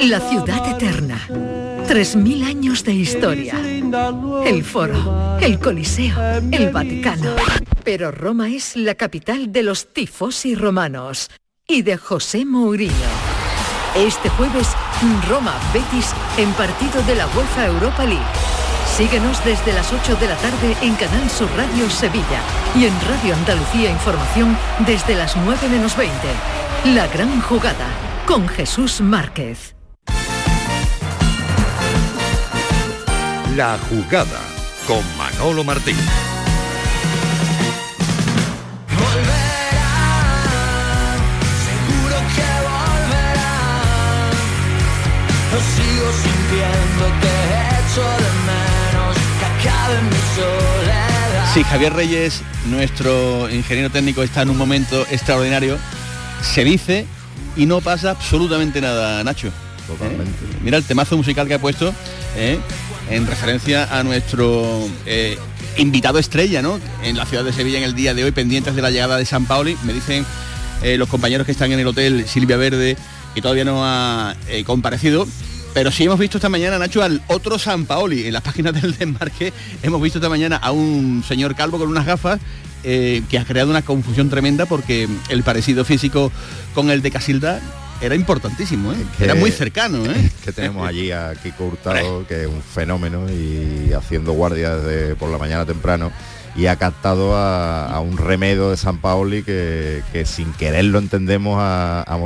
La 0.00 0.20
ciudad 0.20 0.68
eterna. 0.68 1.20
3.000 1.28 2.44
años 2.46 2.84
de 2.84 2.92
historia. 2.92 3.54
El 4.44 4.64
foro, 4.64 5.38
el 5.40 5.58
Coliseo, 5.58 6.16
el 6.50 6.70
Vaticano. 6.70 7.34
Pero 7.84 8.10
Roma 8.10 8.48
es 8.48 8.76
la 8.76 8.94
capital 8.94 9.52
de 9.52 9.62
los 9.62 9.92
tifosi 9.92 10.54
romanos 10.54 11.30
y 11.66 11.82
de 11.82 11.96
José 11.96 12.44
Mourinho. 12.44 12.92
Este 13.96 14.28
jueves, 14.30 14.68
Roma 15.28 15.54
Betis 15.72 16.12
en 16.38 16.52
partido 16.52 17.02
de 17.02 17.14
la 17.14 17.26
UEFA 17.28 17.66
Europa 17.66 18.04
League. 18.04 18.24
Síguenos 18.96 19.44
desde 19.44 19.72
las 19.72 19.92
8 19.92 20.16
de 20.16 20.28
la 20.28 20.36
tarde 20.36 20.76
en 20.82 20.94
Canal 20.94 21.28
Sur 21.30 21.48
Radio 21.56 21.88
Sevilla 21.90 22.40
y 22.76 22.86
en 22.86 22.94
Radio 23.08 23.34
Andalucía 23.34 23.90
Información 23.90 24.56
desde 24.86 25.14
las 25.14 25.36
9 25.36 25.68
menos 25.68 25.96
20. 25.96 26.14
La 26.94 27.06
gran 27.08 27.40
jugada 27.40 27.88
con 28.26 28.48
Jesús 28.48 29.00
Márquez. 29.00 29.73
La 33.56 33.78
jugada 33.88 34.40
con 34.84 35.00
Manolo 35.16 35.62
Martín. 35.62 35.94
Seguro 41.64 42.16
que 42.34 42.50
volverá. 42.66 43.54
Lo 45.52 45.60
sigo 45.60 46.08
sintiendo 46.24 47.04
que 47.20 47.34
echo 47.78 48.02
de 48.02 48.30
menos 48.42 49.14
que 49.38 49.46
acabe 49.46 49.96
mi 50.02 50.20
soledad. 50.34 51.54
Si 51.54 51.62
Javier 51.62 51.92
Reyes, 51.92 52.42
nuestro 52.66 53.48
ingeniero 53.50 53.90
técnico, 53.90 54.24
está 54.24 54.42
en 54.42 54.50
un 54.50 54.56
momento 54.56 55.06
extraordinario, 55.12 55.78
se 56.42 56.64
dice 56.64 57.06
y 57.54 57.66
no 57.66 57.80
pasa 57.80 58.10
absolutamente 58.10 58.80
nada, 58.80 59.22
Nacho. 59.22 59.52
Totalmente. 59.86 60.44
¿Eh? 60.44 60.58
Mira 60.60 60.76
el 60.78 60.84
temazo 60.84 61.16
musical 61.16 61.46
que 61.46 61.54
ha 61.54 61.60
puesto 61.60 61.94
¿eh? 62.36 62.58
En 63.10 63.26
referencia 63.26 63.98
a 63.98 64.02
nuestro 64.02 64.88
eh, 65.06 65.38
invitado 65.76 66.18
estrella, 66.18 66.62
¿no? 66.62 66.80
En 67.02 67.16
la 67.16 67.26
ciudad 67.26 67.44
de 67.44 67.52
Sevilla 67.52 67.78
en 67.78 67.84
el 67.84 67.94
día 67.94 68.14
de 68.14 68.24
hoy, 68.24 68.32
pendientes 68.32 68.74
de 68.74 68.82
la 68.82 68.90
llegada 68.90 69.16
de 69.16 69.24
San 69.24 69.46
Paoli. 69.46 69.76
Me 69.84 69.92
dicen 69.92 70.24
eh, 70.82 70.96
los 70.96 71.08
compañeros 71.08 71.46
que 71.46 71.52
están 71.52 71.72
en 71.72 71.80
el 71.80 71.86
hotel 71.86 72.26
Silvia 72.26 72.56
Verde, 72.56 72.96
que 73.34 73.42
todavía 73.42 73.64
no 73.64 73.84
ha 73.84 74.36
eh, 74.48 74.64
comparecido. 74.64 75.26
Pero 75.74 75.90
sí 75.90 76.04
hemos 76.04 76.20
visto 76.20 76.38
esta 76.38 76.48
mañana, 76.48 76.78
Nacho, 76.78 77.02
al 77.02 77.20
otro 77.26 77.58
San 77.58 77.84
Paoli. 77.84 78.26
En 78.26 78.32
las 78.32 78.42
páginas 78.42 78.80
del 78.80 78.96
desmarque 78.96 79.52
hemos 79.82 80.00
visto 80.00 80.18
esta 80.18 80.28
mañana 80.28 80.56
a 80.56 80.70
un 80.70 81.24
señor 81.26 81.56
calvo 81.56 81.78
con 81.78 81.88
unas 81.88 82.06
gafas 82.06 82.40
que 82.82 83.38
ha 83.40 83.44
creado 83.46 83.70
una 83.70 83.80
confusión 83.80 84.28
tremenda 84.28 84.66
porque 84.66 85.08
el 85.30 85.42
parecido 85.42 85.86
físico 85.86 86.30
con 86.74 86.90
el 86.90 87.00
de 87.00 87.10
Casilda 87.10 87.62
era 88.00 88.14
importantísimo, 88.14 88.92
¿eh? 88.92 88.96
Que- 89.16 89.24
era 89.24 89.34
muy 89.34 89.50
cercano. 89.50 90.04
¿eh? 90.06 90.30
que 90.44 90.52
tenemos 90.52 90.86
allí 90.86 91.10
a 91.10 91.32
Kiko 91.42 91.66
Hurtado, 91.66 92.26
que 92.26 92.42
es 92.42 92.46
un 92.46 92.62
fenómeno 92.62 93.26
y 93.30 93.92
haciendo 93.92 94.32
guardia 94.32 94.76
desde 94.76 95.14
por 95.16 95.30
la 95.30 95.38
mañana 95.38 95.64
temprano 95.64 96.10
y 96.56 96.66
ha 96.66 96.76
captado 96.76 97.36
a, 97.36 97.86
a 97.86 97.98
un 97.98 98.16
remedo 98.16 98.70
de 98.70 98.76
San 98.76 98.98
Paoli 98.98 99.42
que, 99.42 100.02
que 100.12 100.24
sin 100.24 100.52
querer 100.52 100.84
lo 100.84 101.00
entendemos 101.00 101.56
a, 101.58 102.02
a, 102.02 102.16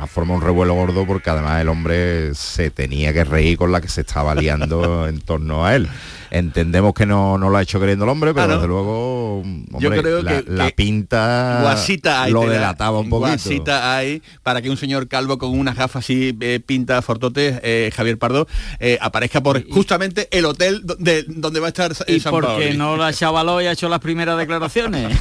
a 0.00 0.06
forma 0.08 0.34
un 0.34 0.40
revuelo 0.42 0.74
gordo 0.74 1.06
porque 1.06 1.30
además 1.30 1.60
el 1.60 1.68
hombre 1.68 2.34
se 2.34 2.70
tenía 2.70 3.12
que 3.12 3.22
reír 3.22 3.56
con 3.56 3.70
la 3.70 3.80
que 3.80 3.88
se 3.88 4.00
estaba 4.00 4.34
liando 4.34 5.06
en 5.08 5.20
torno 5.20 5.64
a 5.64 5.76
él. 5.76 5.88
Entendemos 6.30 6.92
que 6.94 7.06
no, 7.06 7.38
no 7.38 7.50
lo 7.50 7.56
ha 7.56 7.62
hecho 7.62 7.78
queriendo 7.80 8.04
el 8.04 8.10
hombre, 8.10 8.32
pero 8.34 8.44
Ah, 8.44 8.46
¿no? 8.48 8.54
desde 8.54 8.68
luego 8.68 9.38
hombre, 9.40 9.78
Yo 9.80 9.90
creo 9.90 10.22
la, 10.22 10.42
que- 10.42 10.50
la 10.50 10.70
pinta 10.70 11.58
guasita 11.62 12.22
hay, 12.24 12.32
lo 12.32 12.46
delataba 12.48 12.98
un 13.00 13.08
poquito. 13.08 13.28
guasita 13.28 13.96
hay 13.96 14.22
para 14.42 14.62
que 14.62 14.70
un 14.70 14.76
señor 14.76 15.08
calvo 15.08 15.38
con 15.38 15.50
unas 15.58 15.76
gafas 15.76 16.04
así 16.04 16.36
eh, 16.40 16.60
pinta 16.64 17.00
fortote 17.02 17.60
eh, 17.62 17.90
Javier 17.94 18.18
Pardo 18.18 18.46
eh, 18.80 18.98
aparezca 19.00 19.42
por 19.42 19.66
justamente 19.70 20.28
el 20.30 20.44
hotel 20.44 20.82
donde, 20.84 21.24
donde 21.28 21.60
va 21.60 21.66
a 21.66 21.68
estar 21.68 21.92
eh, 22.06 22.14
¿Y 22.16 22.20
San 22.20 22.30
por 22.32 22.44
Paoli. 22.44 22.66
qué 22.68 22.74
no 22.74 22.96
la 22.96 23.12
chavaló 23.12 23.60
y 23.62 23.66
ha 23.66 23.72
hecho 23.72 23.88
las 23.88 24.00
primeras 24.00 24.36
declaraciones? 24.38 25.16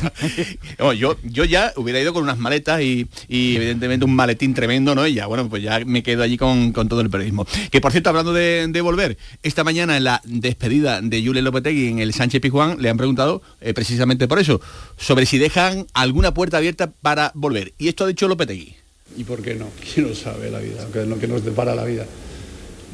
No, 0.80 0.94
yo, 0.94 1.18
yo 1.24 1.44
ya 1.46 1.72
hubiera 1.76 2.00
ido 2.00 2.14
con 2.14 2.24
unas 2.24 2.38
maletas 2.38 2.82
y, 2.82 3.08
y 3.28 3.56
evidentemente 3.56 4.06
un 4.06 4.16
maletín 4.16 4.54
tremendo, 4.54 4.96
¿no? 4.96 5.06
Y 5.08 5.14
ya, 5.16 5.26
bueno, 5.28 5.48
pues 5.50 5.64
ya 5.64 5.80
me 5.86 6.04
quedo 6.04 6.24
allí 6.24 6.38
con, 6.38 6.72
con 6.72 6.88
todo 6.90 7.02
el 7.02 7.10
periodismo. 7.10 7.46
Que 7.72 7.82
por 7.82 7.92
cierto, 7.92 8.10
hablando 8.10 8.34
de, 8.34 8.68
de 8.70 8.82
volver, 8.82 9.18
esta 9.44 9.64
mañana 9.64 9.98
en 9.98 10.04
la 10.04 10.22
despedida 10.26 10.95
de 11.02 11.26
Julen 11.26 11.44
Lopetegui 11.44 11.88
en 11.88 12.00
el 12.00 12.14
Sánchez 12.14 12.42
Pizjuán 12.42 12.78
le 12.80 12.90
han 12.90 12.98
preguntado 12.98 13.42
eh, 13.62 13.74
precisamente 13.74 14.28
por 14.28 14.40
eso, 14.40 14.62
sobre 14.98 15.26
si 15.26 15.38
dejan 15.38 15.88
alguna 15.94 16.34
puerta 16.34 16.58
abierta 16.58 16.92
para 16.92 17.32
volver. 17.36 17.74
Y 17.78 17.88
esto 17.88 18.04
ha 18.04 18.08
dicho 18.08 18.28
Lopetegui. 18.28 18.76
¿Y 19.18 19.24
por 19.24 19.42
qué 19.42 19.56
no? 19.56 19.70
¿Quién 19.94 20.08
lo 20.08 20.16
sabe 20.16 20.52
la 20.52 20.60
vida? 20.60 20.88
Lo 21.06 21.20
que 21.20 21.28
nos 21.28 21.44
depara 21.44 21.76
la 21.76 21.84
vida. 21.84 22.06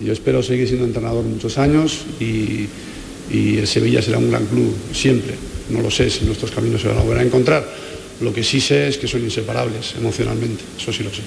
Yo 0.04 0.14
espero 0.14 0.42
seguir 0.42 0.68
siendo 0.68 0.86
entrenador 0.86 1.24
muchos 1.24 1.58
años 1.58 2.06
y, 2.20 2.68
el 3.32 3.66
Sevilla 3.66 4.02
será 4.02 4.18
un 4.18 4.30
gran 4.30 4.46
club 4.46 4.76
siempre. 4.94 5.36
No 5.70 5.82
lo 5.82 5.90
sé 5.90 6.10
si 6.10 6.26
nuestros 6.26 6.52
caminos 6.52 6.82
se 6.82 6.90
van 6.90 6.98
a 6.98 7.02
volver 7.02 7.20
a 7.20 7.24
encontrar. 7.24 7.66
Lo 8.20 8.34
que 8.34 8.44
sí 8.44 8.60
sé 8.60 8.90
es 8.90 8.98
que 8.98 9.08
son 9.08 9.24
inseparables 9.24 9.96
emocionalmente, 9.98 10.64
eso 10.78 10.92
sí 10.92 11.04
lo 11.04 11.12
sé. 11.12 11.22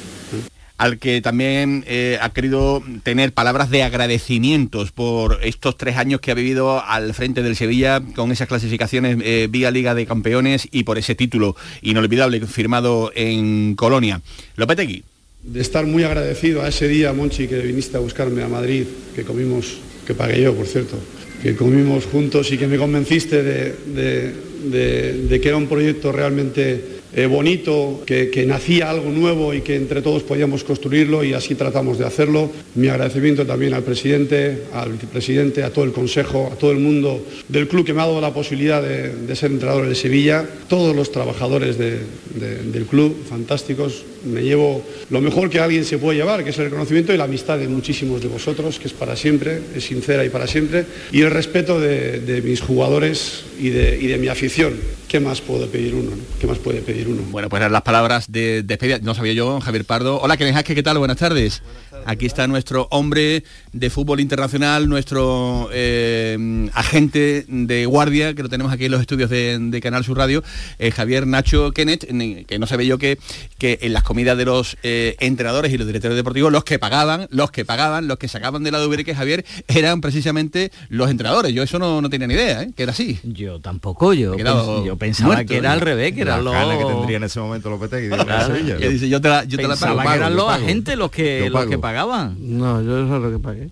Al 0.77 0.99
que 0.99 1.21
también 1.21 1.85
eh, 1.87 2.19
ha 2.21 2.31
querido 2.31 2.83
tener 3.03 3.33
palabras 3.33 3.71
de 3.71 3.83
agradecimientos 3.83 4.91
por 4.91 5.39
estos 5.43 5.77
tres 5.77 5.97
años 5.97 6.21
que 6.21 6.31
ha 6.31 6.35
vivido 6.35 6.85
al 6.85 7.15
frente 7.15 7.43
del 7.43 7.57
Sevilla 7.57 8.03
con 8.15 8.33
esas 8.33 8.49
clasificaciones 8.49 9.19
eh, 9.23 9.49
vía 9.51 9.71
Liga 9.71 9.95
de 9.95 10.07
Campeones 10.07 10.69
y 10.71 10.83
por 10.83 10.99
ese 10.99 11.15
título 11.15 11.57
inolvidable 11.83 12.41
firmado 12.47 13.13
en 13.15 13.75
Colonia. 13.77 14.21
Lopetegui. 14.57 15.05
de 15.43 15.61
estar 15.61 15.87
muy 15.87 16.03
agradecido 16.05 16.63
a 16.63 16.69
ese 16.69 16.89
día, 16.89 17.13
Monchi, 17.13 17.47
que 17.47 17.59
viniste 17.59 17.97
a 17.97 18.01
buscarme 18.01 18.43
a 18.43 18.49
Madrid, 18.49 18.87
que 19.15 19.25
comimos, 19.25 19.79
que 20.07 20.15
pagué 20.15 20.43
yo, 20.43 20.55
por 20.55 20.67
cierto, 20.67 20.99
que 21.43 21.55
comimos 21.55 22.07
juntos 22.07 22.51
y 22.53 22.57
que 22.57 22.67
me 22.67 22.79
convenciste 22.79 23.43
de, 23.43 24.33
que 25.43 25.49
era 25.49 25.59
un 25.59 25.67
proyecto 25.67 26.11
realmente 26.11 26.94
eh, 27.17 27.27
bonito, 27.27 28.03
que, 28.07 28.45
nacía 28.47 28.91
algo 28.91 29.11
nuevo 29.11 29.55
y 29.55 29.61
que 29.61 29.77
entre 29.77 30.03
todos 30.03 30.23
podíamos 30.23 30.65
construirlo 30.65 31.23
y 31.25 31.33
así 31.33 31.55
tratamos 31.55 31.99
de 31.99 32.05
hacerlo. 32.07 32.51
Mi 32.75 32.89
agradecimiento 32.89 33.47
también 33.47 33.75
al 33.75 33.83
presidente, 33.83 34.65
al 34.73 34.93
vicepresidente, 34.93 35.63
a 35.63 35.71
todo 35.73 35.85
el 35.85 35.93
consejo, 35.93 36.51
a 36.53 36.57
todo 36.57 36.73
el 36.73 36.79
mundo 36.79 37.25
del 37.49 37.69
club 37.69 37.85
que 37.87 37.93
me 37.95 38.03
ha 38.03 38.07
dado 38.07 38.21
la 38.21 38.33
posibilidad 38.35 38.83
de, 38.83 39.37
ser 39.37 39.51
entrenador 39.53 39.89
de 39.89 39.95
Sevilla, 39.95 40.45
todos 40.69 40.95
los 40.95 41.11
trabajadores 41.13 41.79
de- 41.79 41.99
de- 42.35 42.63
del 42.73 42.85
club, 42.87 43.17
fantásticos. 43.29 44.05
Me 44.25 44.43
llevo 44.43 44.83
lo 45.11 45.21
mejor 45.21 45.51
que 45.51 45.61
alguien 45.61 45.85
se 45.85 45.99
puede 45.99 46.19
llevar, 46.19 46.45
que 46.45 46.51
es 46.51 46.59
el 46.59 46.67
reconocimiento 46.67 47.13
y 47.13 47.17
la 47.17 47.25
amistad 47.25 47.59
de 47.59 47.69
muchísimos 47.69 48.23
de 48.23 48.29
vosotros, 48.29 48.79
que 48.79 48.89
es 48.89 48.95
para 48.95 49.17
siempre, 49.17 49.61
es 49.75 49.85
sincera 49.85 50.25
y 50.25 50.29
para 50.29 50.47
siempre, 50.47 50.87
y 51.13 51.23
el 51.23 51.31
respeto 51.31 51.81
de, 51.81 52.21
de 52.21 52.43
mis 52.43 52.61
jugadores 52.61 53.45
y 53.59 53.71
de, 53.71 53.99
y 54.01 54.07
de 54.07 54.19
mi 54.19 54.29
afición. 54.29 54.75
¿Qué 55.09 55.21
más 55.21 55.41
puede 55.41 55.67
pedir 55.67 55.95
uno? 55.95 56.11
no? 56.11 56.23
¿Qué 56.41 56.47
más 56.47 56.59
puede 56.59 56.81
pedir 56.81 57.07
uno? 57.07 57.23
Bueno, 57.31 57.49
pues 57.49 57.71
las 57.71 57.83
palabras 57.83 58.33
de 58.33 58.65
despedida. 58.65 58.99
No 59.01 59.15
sabía 59.15 59.33
yo, 59.33 59.61
Javier 59.61 59.85
Pardo. 59.85 60.21
Hola, 60.21 60.37
Kenneth 60.37 60.55
Jaque, 60.55 60.75
¿qué 60.75 60.83
tal? 60.83 60.99
Buenas 60.99 61.19
tardes. 61.19 61.63
Aquí 62.05 62.27
está 62.27 62.47
nuestro 62.49 62.89
hombre 62.91 63.45
de 63.73 63.91
fútbol 63.91 64.21
internacional, 64.21 64.89
nuestro 64.89 65.69
eh, 65.73 66.69
agente 66.75 67.47
de 67.49 67.87
guardia, 67.87 68.35
que 68.35 68.43
lo 68.43 68.49
tenemos 68.49 68.73
aquí 68.73 68.87
en 68.87 68.91
los 68.91 69.01
estudios 69.01 69.31
de, 69.31 69.81
Canal 69.81 70.05
Sur 70.05 70.19
Radio, 70.19 70.43
eh, 70.79 70.91
Javier 70.91 71.27
Nacho 71.27 71.71
Kenneth, 71.73 72.07
que 72.47 72.59
no 72.59 72.67
sabía 72.67 72.89
yo 72.89 72.99
que, 72.99 73.19
que 73.59 73.79
en 73.83 73.93
las 73.93 74.03
comidas 74.15 74.39
de 74.39 74.45
los 74.45 74.77
eh, 74.85 75.17
entrenadores 75.19 75.73
y 75.73 75.77
los 75.77 75.89
directores 75.89 76.17
deportivos, 76.17 76.53
los 76.53 76.63
que 76.63 76.79
pagaban, 76.79 77.27
los 77.31 77.51
que 77.51 77.65
pagaban, 77.65 78.07
los 78.07 78.17
que 78.17 78.29
sacaban 78.29 78.63
de 78.63 78.71
la 78.71 78.79
que 79.05 79.13
Javier, 79.13 79.45
eran 79.67 80.01
precisamente 80.01 80.71
los 80.89 81.11
entrenadores. 81.11 81.53
Yo 81.53 81.65
eso 81.65 81.81
no, 81.81 82.01
no 82.01 82.09
tenía 82.09 82.29
ni 82.29 82.35
idea, 82.35 82.63
¿eh? 82.63 82.71
que 82.77 82.85
era 82.85 82.93
así. 82.93 83.19
Yo 83.25 83.59
tampoco, 83.59 84.13
yo, 84.15 84.37
pens- 84.37 84.85
yo 84.85 84.97
pensaba 84.97 85.35
muerto, 85.35 85.49
que 85.51 85.57
era 85.57 85.73
al 85.73 85.81
revés, 85.81 86.13
que 86.15 86.21
eran 86.21 86.45
los... 86.45 86.55
que 86.55 86.85
tendría 86.85 87.17
en 87.17 87.25
ese 87.25 87.41
momento 87.41 87.71
Lopetegui 87.71 88.07
de 88.07 88.17
Claro. 88.19 88.55
Que 88.79 88.89
dice, 88.89 89.09
yo 89.09 89.21
te 89.21 89.29
la, 89.29 89.43
yo 89.43 89.57
te 89.57 89.65
la 89.65 89.71
Pensaba 89.71 89.97
pago. 89.97 90.11
que 90.11 90.17
eran 90.17 90.37
los 90.37 90.49
agentes 90.49 90.97
los 90.97 91.11
que, 91.11 91.51
los 91.51 91.67
que 91.67 91.79
pagaban. 91.79 92.37
No, 92.39 92.81
yo 92.83 93.05
eso 93.05 93.17
es 93.17 93.23
lo 93.23 93.31
que 93.33 93.39
pagué. 93.41 93.71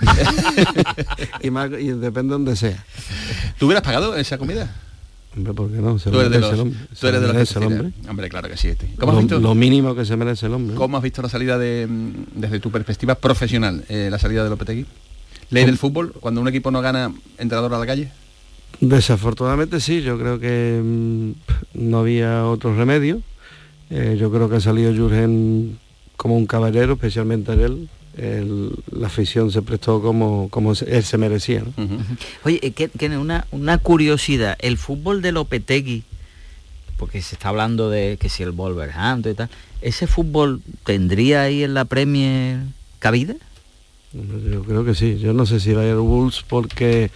y, 1.42 1.50
más- 1.50 1.70
y 1.80 1.88
depende 1.88 2.30
donde 2.32 2.54
sea. 2.54 2.84
¿Tú 3.58 3.66
hubieras 3.66 3.82
pagado 3.82 4.14
esa 4.14 4.38
comida? 4.38 4.72
Hombre, 5.36 5.52
¿por 5.54 5.70
qué 5.70 5.76
no? 5.78 5.98
Se 5.98 6.10
Tú 6.10 6.16
lo 6.16 6.20
eres 6.22 6.32
de 6.32 6.38
merece 6.38 6.50
los, 6.50 6.54
el 6.54 6.60
hombre. 6.60 6.78
tú 6.88 6.96
Se 6.96 7.08
eres 7.08 7.20
lo 7.20 7.20
de 7.20 7.26
los 7.26 7.30
que 7.32 7.36
merece 7.38 7.58
el 7.58 7.64
cocinan. 7.64 7.86
hombre. 7.86 8.10
Hombre, 8.10 8.28
claro 8.28 8.48
que 8.48 8.56
sí. 8.56 8.68
este. 8.68 8.86
¿Cómo 8.98 9.12
has 9.12 9.16
Lo, 9.16 9.22
visto? 9.22 9.38
lo 9.40 9.54
mínimo 9.54 9.94
que 9.94 10.04
se 10.04 10.16
merece 10.16 10.46
el 10.46 10.54
hombre. 10.54 10.74
¿Cómo 10.76 10.96
has 10.96 11.02
visto 11.02 11.22
la 11.22 11.28
salida 11.28 11.56
de, 11.58 11.86
desde 12.34 12.58
tu 12.60 12.70
perspectiva 12.70 13.14
profesional, 13.14 13.84
eh, 13.88 14.08
la 14.10 14.18
salida 14.18 14.42
de 14.42 14.50
Lopetegui? 14.50 14.86
¿Ley 15.50 15.64
del 15.64 15.78
fútbol? 15.78 16.12
Cuando 16.20 16.40
un 16.40 16.48
equipo 16.48 16.70
no 16.70 16.80
gana, 16.80 17.12
entrenador 17.38 17.74
a 17.74 17.78
la 17.78 17.86
calle. 17.86 18.10
Desafortunadamente 18.80 19.80
sí, 19.80 20.00
yo 20.02 20.18
creo 20.18 20.38
que 20.38 20.80
mm, 20.82 21.30
no 21.74 21.98
había 22.00 22.46
otro 22.46 22.74
remedio. 22.74 23.20
Eh, 23.90 24.16
yo 24.18 24.30
creo 24.30 24.48
que 24.48 24.56
ha 24.56 24.60
salido 24.60 24.94
Jurgen 24.94 25.78
como 26.16 26.36
un 26.36 26.46
caballero, 26.46 26.94
especialmente 26.94 27.52
él. 27.52 27.88
El- 28.20 28.72
la 28.92 29.06
afición 29.06 29.50
se 29.50 29.62
prestó 29.62 30.02
como, 30.02 30.48
como 30.50 30.74
se- 30.74 30.94
él 30.96 31.02
se 31.04 31.16
merecía. 31.16 31.62
¿no? 31.64 31.72
Oye, 32.44 32.58
eh, 32.62 32.72
que, 32.72 32.88
que 32.88 33.08
una, 33.16 33.46
una 33.50 33.78
curiosidad, 33.78 34.56
el 34.60 34.76
fútbol 34.76 35.22
de 35.22 35.32
Lopetegui, 35.32 36.02
porque 36.98 37.22
se 37.22 37.34
está 37.34 37.48
hablando 37.48 37.88
de 37.88 38.18
que 38.20 38.28
si 38.28 38.42
el 38.42 38.50
Wolverhampton 38.50 39.32
y 39.32 39.34
tal, 39.34 39.48
¿ese 39.80 40.06
fútbol 40.06 40.60
tendría 40.84 41.42
ahí 41.42 41.62
en 41.64 41.72
la 41.72 41.86
Premier 41.86 42.58
cabida? 42.98 43.34
Yo 44.12 44.62
creo 44.64 44.84
que 44.84 44.94
sí. 44.94 45.18
Yo 45.18 45.32
no 45.32 45.46
sé 45.46 45.60
si 45.60 45.72
va 45.72 45.82
a 45.82 45.86
ir 45.86 45.94
Wolves 45.94 46.44
porque 46.46 47.10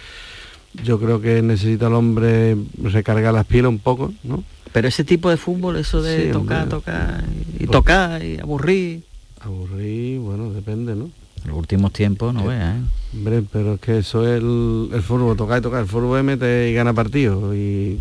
yo 0.84 0.98
creo 0.98 1.20
que 1.20 1.42
necesita 1.42 1.88
el 1.88 1.94
hombre 1.94 2.57
recargar 2.82 3.34
las 3.34 3.44
pilas 3.46 3.68
un 3.68 3.78
poco, 3.78 4.12
¿no? 4.22 4.42
Pero 4.72 4.88
ese 4.88 5.05
tipo 5.05 5.28
de 5.28 5.36
fútbol, 5.36 5.76
eso 5.76 6.00
de 6.02 6.26
Sí, 6.26 6.32
tocar, 6.32 6.62
hombre. 6.62 6.70
tocar 6.78 7.24
y 7.55 7.59
Pues- 7.66 7.70
tocar 7.70 8.24
y 8.24 8.38
aburrir. 8.40 9.02
Aburrir, 9.45 10.18
bueno, 10.20 10.51
depende, 10.53 10.95
¿no? 10.95 11.11
En 11.45 11.51
los 11.51 11.59
últimos 11.59 11.92
tiempos, 11.92 12.32
no 12.32 12.42
Eh, 12.45 12.49
veas, 12.49 12.76
¿eh? 12.76 12.80
Hombre, 13.14 13.42
pero 13.53 13.74
es 13.74 13.80
que 13.80 13.99
eso 13.99 14.26
es 14.26 14.38
el, 14.42 14.88
el 14.92 15.03
fútbol, 15.03 15.36
tocar 15.36 15.59
y 15.59 15.62
tocar. 15.62 15.82
El 15.82 15.86
fútbol 15.88 16.18
es 16.18 16.24
mete 16.24 16.70
y 16.70 16.74
gana 16.74 16.92
partidos 16.95 17.55
y... 17.55 18.01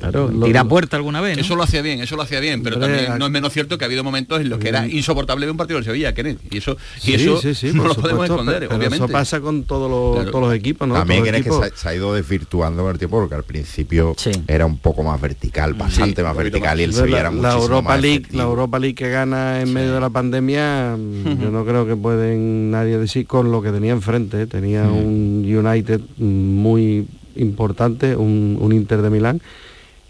Claro, 0.00 0.30
lo- 0.30 0.46
tira 0.46 0.64
puerta 0.64 0.96
alguna 0.96 1.20
vez, 1.20 1.36
¿no? 1.36 1.42
Eso 1.42 1.56
lo 1.56 1.62
hacía 1.62 1.82
bien, 1.82 2.00
eso 2.00 2.16
lo 2.16 2.22
hacía 2.22 2.40
bien, 2.40 2.62
pero 2.62 2.76
Hombre, 2.76 2.90
también 2.98 3.18
no 3.18 3.26
es 3.26 3.30
menos 3.32 3.52
cierto 3.52 3.76
que 3.78 3.84
ha 3.84 3.86
habido 3.86 4.02
momentos 4.04 4.40
en 4.40 4.48
los 4.48 4.58
que 4.58 4.68
era 4.68 4.86
insoportable 4.88 5.46
ver 5.46 5.50
un 5.52 5.56
partido 5.56 5.78
del 5.78 5.84
Sevilla, 5.84 6.14
Kenneth. 6.14 6.38
Y 6.52 6.58
eso, 6.58 6.76
y 6.98 7.00
Sí, 7.00 7.14
eso 7.14 7.40
sí, 7.40 7.54
sí, 7.54 7.70
no 7.74 7.84
lo 7.84 7.94
podemos 7.94 8.24
esconder, 8.24 8.54
pero- 8.60 8.68
pero 8.70 8.78
obviamente. 8.78 9.04
Eso 9.04 9.12
pasa 9.12 9.40
con 9.40 9.64
todos 9.64 9.90
los, 9.90 10.14
Claro. 10.16 10.30
todos 10.30 10.44
los 10.48 10.54
equipos, 10.54 10.86
¿no? 10.88 10.94
También 10.94 11.22
crees 11.22 11.44
que 11.44 11.50
se, 11.50 11.64
ha- 11.64 11.70
se 11.76 11.88
ha 11.88 11.94
ido 11.94 12.14
desvirtuando 12.14 12.82
con 12.82 12.92
el 12.92 12.98
tiempo 12.98 13.18
porque 13.20 13.34
al 13.34 13.44
principio 13.44 14.14
era 14.46 14.66
un 14.66 14.78
poco 14.78 15.02
más 15.02 15.20
vertical, 15.20 15.74
bastante 15.74 16.22
más 16.22 16.36
vertical 16.36 16.80
y 16.80 16.84
el 16.84 16.92
Sevilla 16.92 17.20
era 17.20 17.30
la, 17.30 17.36
la 17.36 17.42
muchísimo 17.42 17.62
Europa 17.64 17.88
más 17.90 18.00
League, 18.00 18.16
efectivo. 18.18 18.42
la 18.42 18.48
Europa 18.48 18.78
League 18.78 18.94
que 18.94 19.10
gana 19.10 19.60
en 19.60 19.72
medio 19.72 19.94
de 19.94 20.00
la 20.00 20.10
pandemia, 20.10 20.96
mm, 20.98 21.40
yo 21.42 21.50
no 21.50 21.64
creo 21.64 21.86
que 21.86 21.96
pueden 21.96 22.70
nadie 22.70 22.98
decir 22.98 23.26
con 23.26 23.50
lo 23.50 23.62
que 23.62 23.70
tenía 23.70 23.92
enfrente. 23.92 24.42
¿eh? 24.42 24.46
Tenía 24.46 24.82
un 24.84 25.44
United 25.44 26.00
muy 26.18 27.06
importante, 27.36 28.16
un, 28.16 28.56
un 28.60 28.72
Inter 28.72 29.02
de 29.02 29.10
Milán. 29.10 29.40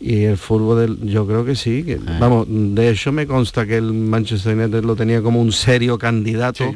Y 0.00 0.24
el 0.24 0.36
fútbol 0.36 0.80
del, 0.80 1.10
yo 1.10 1.26
creo 1.26 1.44
que 1.44 1.54
sí, 1.54 1.82
que, 1.82 1.96
vamos, 1.96 2.46
de 2.48 2.90
hecho 2.90 3.12
me 3.12 3.26
consta 3.26 3.66
que 3.66 3.76
el 3.76 3.92
Manchester 3.92 4.56
United 4.56 4.84
lo 4.84 4.96
tenía 4.96 5.22
como 5.22 5.40
un 5.40 5.52
serio 5.52 5.98
candidato 5.98 6.74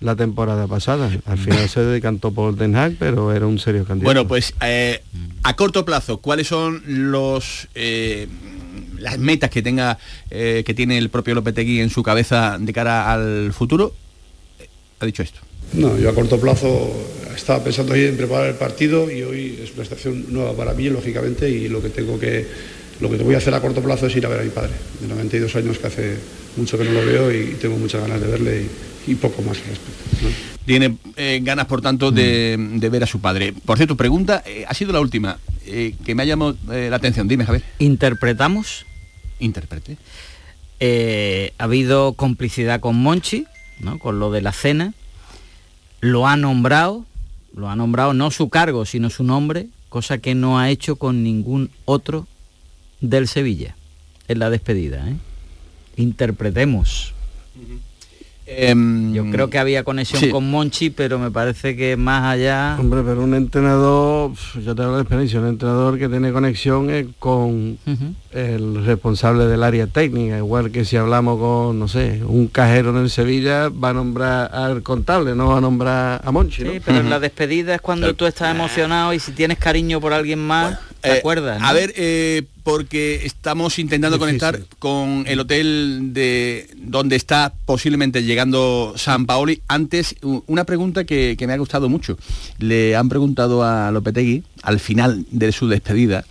la 0.00 0.14
temporada 0.14 0.66
pasada. 0.66 1.10
Al 1.24 1.38
final 1.38 1.68
se 1.68 1.80
decantó 1.80 2.30
por 2.30 2.56
Ten 2.56 2.76
Hag, 2.76 2.96
pero 2.98 3.32
era 3.32 3.46
un 3.46 3.58
serio 3.58 3.84
candidato. 3.84 4.04
Bueno, 4.04 4.28
pues 4.28 4.54
eh, 4.62 5.02
a 5.42 5.56
corto 5.56 5.84
plazo, 5.84 6.18
¿cuáles 6.18 6.48
son 6.48 6.82
los 6.86 7.68
eh, 7.74 8.28
las 8.98 9.18
metas 9.18 9.50
que 9.50 9.62
tenga 9.62 9.98
eh, 10.30 10.62
que 10.66 10.74
tiene 10.74 10.98
el 10.98 11.08
propio 11.08 11.34
Lopetegui 11.34 11.80
en 11.80 11.90
su 11.90 12.02
cabeza 12.02 12.58
de 12.58 12.72
cara 12.72 13.12
al 13.12 13.52
futuro? 13.52 13.94
Ha 15.00 15.06
dicho 15.06 15.22
esto. 15.22 15.40
No, 15.72 15.98
yo 15.98 16.10
a 16.10 16.14
corto 16.14 16.38
plazo 16.40 16.90
estaba 17.34 17.62
pensando 17.62 17.92
hoy 17.92 18.04
en 18.04 18.16
preparar 18.16 18.48
el 18.48 18.54
partido 18.54 19.10
y 19.10 19.22
hoy 19.22 19.58
es 19.62 19.72
una 19.74 19.82
estación 19.82 20.26
nueva 20.32 20.54
para 20.54 20.72
mí, 20.72 20.88
lógicamente, 20.88 21.50
y 21.50 21.68
lo 21.68 21.82
que 21.82 21.90
tengo 21.90 22.18
que 22.18 22.46
lo 22.98 23.10
que 23.10 23.16
voy 23.18 23.34
a 23.34 23.38
hacer 23.38 23.52
a 23.52 23.60
corto 23.60 23.82
plazo 23.82 24.06
es 24.06 24.16
ir 24.16 24.24
a 24.24 24.30
ver 24.30 24.40
a 24.40 24.42
mi 24.42 24.48
padre, 24.48 24.72
de 25.00 25.08
92 25.08 25.54
años 25.56 25.78
que 25.78 25.86
hace 25.86 26.16
mucho 26.56 26.78
que 26.78 26.84
no 26.84 26.92
lo 26.92 27.04
veo 27.04 27.30
y 27.30 27.56
tengo 27.60 27.76
muchas 27.76 28.00
ganas 28.00 28.20
de 28.20 28.26
verle 28.26 28.66
y, 29.06 29.12
y 29.12 29.14
poco 29.16 29.42
más 29.42 29.58
al 29.58 29.64
respecto. 29.64 30.22
¿no? 30.22 30.56
Tiene 30.64 30.96
eh, 31.16 31.40
ganas, 31.42 31.66
por 31.66 31.82
tanto, 31.82 32.10
de, 32.10 32.56
de 32.58 32.88
ver 32.88 33.04
a 33.04 33.06
su 33.06 33.20
padre. 33.20 33.52
Por 33.52 33.76
cierto, 33.76 33.96
pregunta, 33.96 34.42
eh, 34.46 34.64
ha 34.66 34.72
sido 34.72 34.92
la 34.92 35.00
última, 35.00 35.38
eh, 35.66 35.94
que 36.04 36.14
me 36.14 36.22
ha 36.22 36.26
llamado 36.26 36.56
eh, 36.72 36.88
la 36.90 36.96
atención. 36.96 37.28
Dime, 37.28 37.44
Javier. 37.44 37.64
Interpretamos. 37.78 38.86
Interprete. 39.38 39.98
Eh, 40.80 41.52
ha 41.58 41.64
habido 41.64 42.14
complicidad 42.14 42.80
con 42.80 42.96
Monchi, 42.96 43.46
¿no? 43.80 43.98
con 43.98 44.18
lo 44.18 44.30
de 44.30 44.42
la 44.42 44.52
cena. 44.52 44.94
Lo 46.00 46.26
ha 46.26 46.36
nombrado 46.36 47.04
lo 47.56 47.70
ha 47.70 47.74
nombrado 47.74 48.12
no 48.12 48.30
su 48.30 48.50
cargo, 48.50 48.84
sino 48.84 49.08
su 49.08 49.24
nombre, 49.24 49.68
cosa 49.88 50.18
que 50.18 50.34
no 50.34 50.58
ha 50.58 50.70
hecho 50.70 50.96
con 50.96 51.22
ningún 51.22 51.70
otro 51.86 52.28
del 53.00 53.26
Sevilla 53.26 53.74
en 54.28 54.38
la 54.38 54.50
despedida. 54.50 55.08
¿eh? 55.08 55.16
Interpretemos. 55.96 57.14
Em, 57.56 57.80
Yo 58.46 59.28
creo 59.30 59.50
que 59.50 59.58
había 59.58 59.82
conexión 59.82 60.20
sí. 60.20 60.30
con 60.30 60.48
Monchi, 60.48 60.90
pero 60.90 61.18
me 61.18 61.32
parece 61.32 61.74
que 61.74 61.96
más 61.96 62.24
allá... 62.24 62.76
Hombre, 62.78 63.02
pero 63.04 63.24
un 63.24 63.34
entrenador, 63.34 64.32
yo 64.64 64.74
te 64.74 64.82
hablo 64.82 64.96
de 64.96 65.02
experiencia, 65.02 65.40
un 65.40 65.48
entrenador 65.48 65.98
que 65.98 66.08
tiene 66.08 66.32
conexión 66.32 66.90
es 66.90 67.06
con 67.18 67.78
el 68.30 68.84
responsable 68.84 69.46
del 69.46 69.64
área 69.64 69.88
técnica, 69.88 70.36
igual 70.38 70.70
que 70.70 70.84
si 70.84 70.96
hablamos 70.96 71.40
con, 71.40 71.78
no 71.78 71.88
sé, 71.88 72.22
un 72.24 72.46
cajero 72.46 72.90
en 72.90 72.98
el 72.98 73.10
Sevilla, 73.10 73.68
va 73.68 73.88
a 73.88 73.94
nombrar 73.94 74.54
al 74.54 74.82
contable, 74.82 75.34
no 75.34 75.48
va 75.48 75.58
a 75.58 75.60
nombrar 75.60 76.20
a 76.24 76.30
Monchi, 76.30 76.62
¿no? 76.62 76.72
Sí, 76.72 76.80
pero 76.84 76.98
en 76.98 77.10
la 77.10 77.18
despedida 77.18 77.74
es 77.74 77.80
cuando 77.80 78.14
tú 78.14 78.26
estás 78.26 78.54
emocionado 78.54 79.12
y 79.12 79.18
si 79.18 79.32
tienes 79.32 79.58
cariño 79.58 80.00
por 80.00 80.12
alguien 80.12 80.38
más, 80.38 80.78
¿te 81.06 81.14
Eh, 81.16 81.18
acuerdas? 81.18 81.60
no? 81.60 81.66
A 81.66 81.72
ver, 81.72 81.92
eh, 81.96 82.42
porque 82.62 83.20
estamos 83.24 83.78
intentando 83.78 84.18
Difícil. 84.18 84.38
conectar 84.40 84.76
con 84.78 85.24
el 85.26 85.40
hotel 85.40 86.10
de 86.12 86.68
donde 86.76 87.16
está 87.16 87.52
posiblemente 87.64 88.22
llegando 88.24 88.94
San 88.96 89.26
Paoli. 89.26 89.62
Antes, 89.68 90.16
una 90.46 90.64
pregunta 90.64 91.04
que, 91.04 91.36
que 91.38 91.46
me 91.46 91.52
ha 91.52 91.56
gustado 91.58 91.88
mucho. 91.88 92.18
Le 92.58 92.96
han 92.96 93.08
preguntado 93.08 93.62
a 93.64 93.90
Lopetegui, 93.90 94.42
al 94.62 94.80
final 94.80 95.24
de 95.30 95.52
su 95.52 95.68
despedida, 95.68 96.24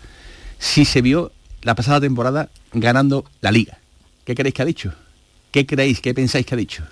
si 0.60 0.86
se 0.86 1.02
vio 1.02 1.32
la 1.62 1.76
pasada 1.76 2.00
temporada 2.02 2.50
ganando 2.74 3.26
la 3.42 3.52
liga. 3.52 3.78
¿Qué 4.26 4.36
creéis 4.36 4.54
que 4.56 4.62
ha 4.62 4.66
dicho? 4.66 4.94
¿Qué 5.52 5.66
creéis? 5.66 6.02
¿Qué 6.02 6.14
pensáis 6.14 6.46
que 6.46 6.54
ha 6.56 6.58
dicho? 6.58 6.84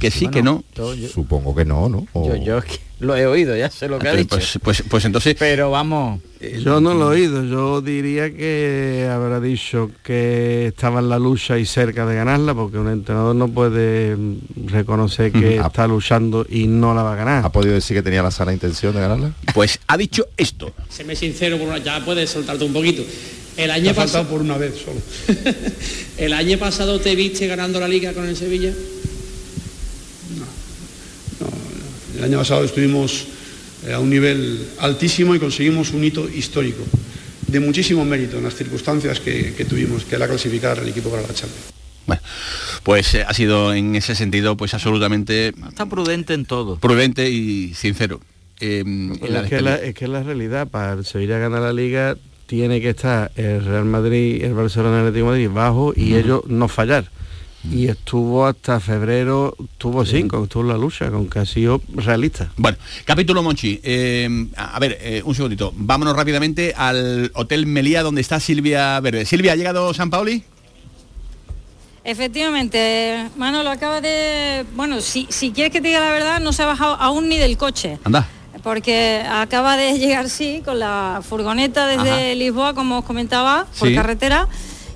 Que 0.00 0.10
sí, 0.10 0.28
que 0.28 0.42
no. 0.42 0.64
Supongo 1.12 1.54
que 1.54 1.64
no, 1.64 1.88
¿no? 1.88 2.06
O- 2.12 2.28
Yo, 2.28 2.36
yo 2.36 2.58
es 2.58 2.64
que 2.64 2.78
lo 3.00 3.16
he 3.16 3.26
oído, 3.26 3.54
ya 3.56 3.70
sé 3.70 3.88
lo 3.88 3.98
que 3.98 4.08
ha 4.08 4.14
dicho. 4.14 4.28
Pues, 4.36 4.58
pues, 4.62 4.82
pues 4.88 5.04
entonces... 5.04 5.34
Pero 5.38 5.70
vamos... 5.70 6.20
Yo 6.62 6.80
no 6.80 6.92
lo 6.94 7.12
he 7.12 7.20
oído, 7.20 7.42
yo 7.44 7.80
diría 7.80 8.30
que 8.34 9.08
habrá 9.10 9.40
dicho 9.40 9.90
que 10.02 10.66
estaba 10.68 11.00
en 11.00 11.08
la 11.08 11.18
lucha 11.18 11.58
y 11.58 11.64
cerca 11.64 12.04
de 12.06 12.14
ganarla, 12.14 12.54
porque 12.54 12.76
un 12.78 12.88
entrenador 12.88 13.34
no 13.34 13.48
puede 13.48 14.14
mm, 14.14 14.36
reconocer 14.66 15.32
que 15.32 15.58
Ujú. 15.58 15.66
está 15.66 15.86
luchando 15.86 16.46
y 16.48 16.66
no 16.66 16.94
la 16.94 17.02
va 17.02 17.14
a 17.14 17.16
ganar. 17.16 17.44
¿Ha 17.46 17.50
podido 17.52 17.72
decir 17.74 17.96
que 17.96 18.02
tenía 18.02 18.22
la 18.22 18.30
sana 18.30 18.52
intención 18.52 18.94
de 18.94 19.00
ganarla? 19.00 19.32
Pues 19.54 19.78
ha 19.86 19.96
dicho 19.96 20.26
esto. 20.36 20.72
Séme 20.90 21.16
sincero, 21.16 21.56
por 21.58 21.68
una- 21.68 21.78
ya 21.78 22.04
puedes 22.04 22.28
soltarte 22.30 22.64
un 22.64 22.72
poquito. 22.74 23.02
El 23.56 23.70
año, 23.70 23.94
pasado, 23.94 24.26
por 24.28 24.40
una 24.40 24.58
vez 24.58 24.74
solo. 24.84 25.00
el 26.18 26.32
año 26.32 26.58
pasado 26.58 27.00
te 27.00 27.14
viste 27.14 27.46
ganando 27.46 27.80
la 27.80 27.88
liga 27.88 28.12
con 28.12 28.26
el 28.28 28.36
Sevilla. 28.36 28.72
El 32.16 32.24
año 32.24 32.38
pasado 32.38 32.64
estuvimos 32.64 33.26
eh, 33.86 33.92
a 33.92 33.98
un 34.00 34.08
nivel 34.10 34.58
altísimo 34.78 35.34
y 35.34 35.38
conseguimos 35.38 35.90
un 35.90 36.04
hito 36.04 36.28
histórico, 36.28 36.82
de 37.48 37.60
muchísimo 37.60 38.04
mérito 38.04 38.38
en 38.38 38.44
las 38.44 38.54
circunstancias 38.54 39.20
que, 39.20 39.52
que 39.54 39.64
tuvimos, 39.64 40.04
que 40.04 40.14
era 40.16 40.26
clasificar 40.28 40.78
al 40.78 40.88
equipo 40.88 41.10
para 41.10 41.22
la 41.22 41.28
Champions. 41.34 41.72
Pues 42.82 43.14
eh, 43.14 43.24
ha 43.26 43.32
sido 43.32 43.72
en 43.72 43.96
ese 43.96 44.14
sentido 44.14 44.56
pues 44.58 44.74
absolutamente 44.74 45.54
Está 45.68 45.86
prudente 45.86 46.34
en 46.34 46.44
todo. 46.44 46.76
prudente 46.76 47.30
y 47.30 47.72
sincero. 47.74 48.20
eh, 48.60 48.80
en 48.80 49.18
es, 49.22 49.48
que 49.48 49.60
la, 49.62 49.76
es 49.76 49.94
que 49.94 50.06
la 50.06 50.22
realidad, 50.22 50.68
para 50.68 50.92
el 50.92 51.04
Sevilla 51.06 51.38
ganar 51.38 51.62
la 51.62 51.72
liga, 51.72 52.16
tiene 52.46 52.80
que 52.82 52.90
estar 52.90 53.32
el 53.36 53.64
Real 53.64 53.86
Madrid, 53.86 54.44
el 54.44 54.52
Barcelona 54.52 55.00
el 55.00 55.06
Atlético 55.08 55.32
de 55.32 55.38
Madrid 55.48 55.54
bajo 55.54 55.94
y 55.96 56.10
Ujú. 56.12 56.16
ellos 56.20 56.40
no 56.46 56.68
fallar. 56.68 57.10
Y 57.70 57.88
estuvo 57.88 58.46
hasta 58.46 58.78
febrero, 58.78 59.56
tuvo 59.78 60.04
cinco, 60.04 60.44
estuvo 60.44 60.62
en 60.64 60.68
la 60.68 60.76
lucha, 60.76 61.10
con 61.10 61.28
que 61.30 61.38
ha 61.38 61.46
sido 61.46 61.80
realista. 61.94 62.50
Bueno, 62.56 62.76
capítulo 63.04 63.42
Monchi. 63.42 63.80
eh, 63.82 64.28
a 64.56 64.76
a 64.76 64.78
ver, 64.78 64.98
eh, 65.00 65.22
un 65.24 65.34
segundito. 65.34 65.72
Vámonos 65.74 66.14
rápidamente 66.14 66.74
al 66.76 67.30
Hotel 67.34 67.66
Melía 67.66 68.02
donde 68.02 68.20
está 68.20 68.38
Silvia 68.38 69.00
Verde. 69.00 69.24
Silvia, 69.24 69.52
¿ha 69.52 69.56
llegado 69.56 69.94
San 69.94 70.10
Paoli? 70.10 70.44
Efectivamente, 72.04 73.30
Manolo 73.36 73.70
acaba 73.70 74.02
de... 74.02 74.66
Bueno, 74.76 75.00
si, 75.00 75.26
si 75.30 75.52
quieres 75.52 75.72
que 75.72 75.80
te 75.80 75.88
diga 75.88 76.00
la 76.00 76.10
verdad, 76.12 76.40
no 76.40 76.52
se 76.52 76.62
ha 76.62 76.66
bajado 76.66 76.94
aún 76.96 77.30
ni 77.30 77.38
del 77.38 77.56
coche. 77.56 77.98
Anda. 78.04 78.28
Porque 78.62 79.24
acaba 79.26 79.78
de 79.78 79.98
llegar, 79.98 80.28
sí, 80.28 80.60
con 80.64 80.78
la 80.78 81.22
furgoneta 81.26 81.86
desde 81.86 82.10
Ajá. 82.10 82.34
Lisboa, 82.34 82.74
como 82.74 82.98
os 82.98 83.04
comentaba, 83.06 83.66
por 83.78 83.88
Sí. 83.88 83.94
carretera. 83.94 84.48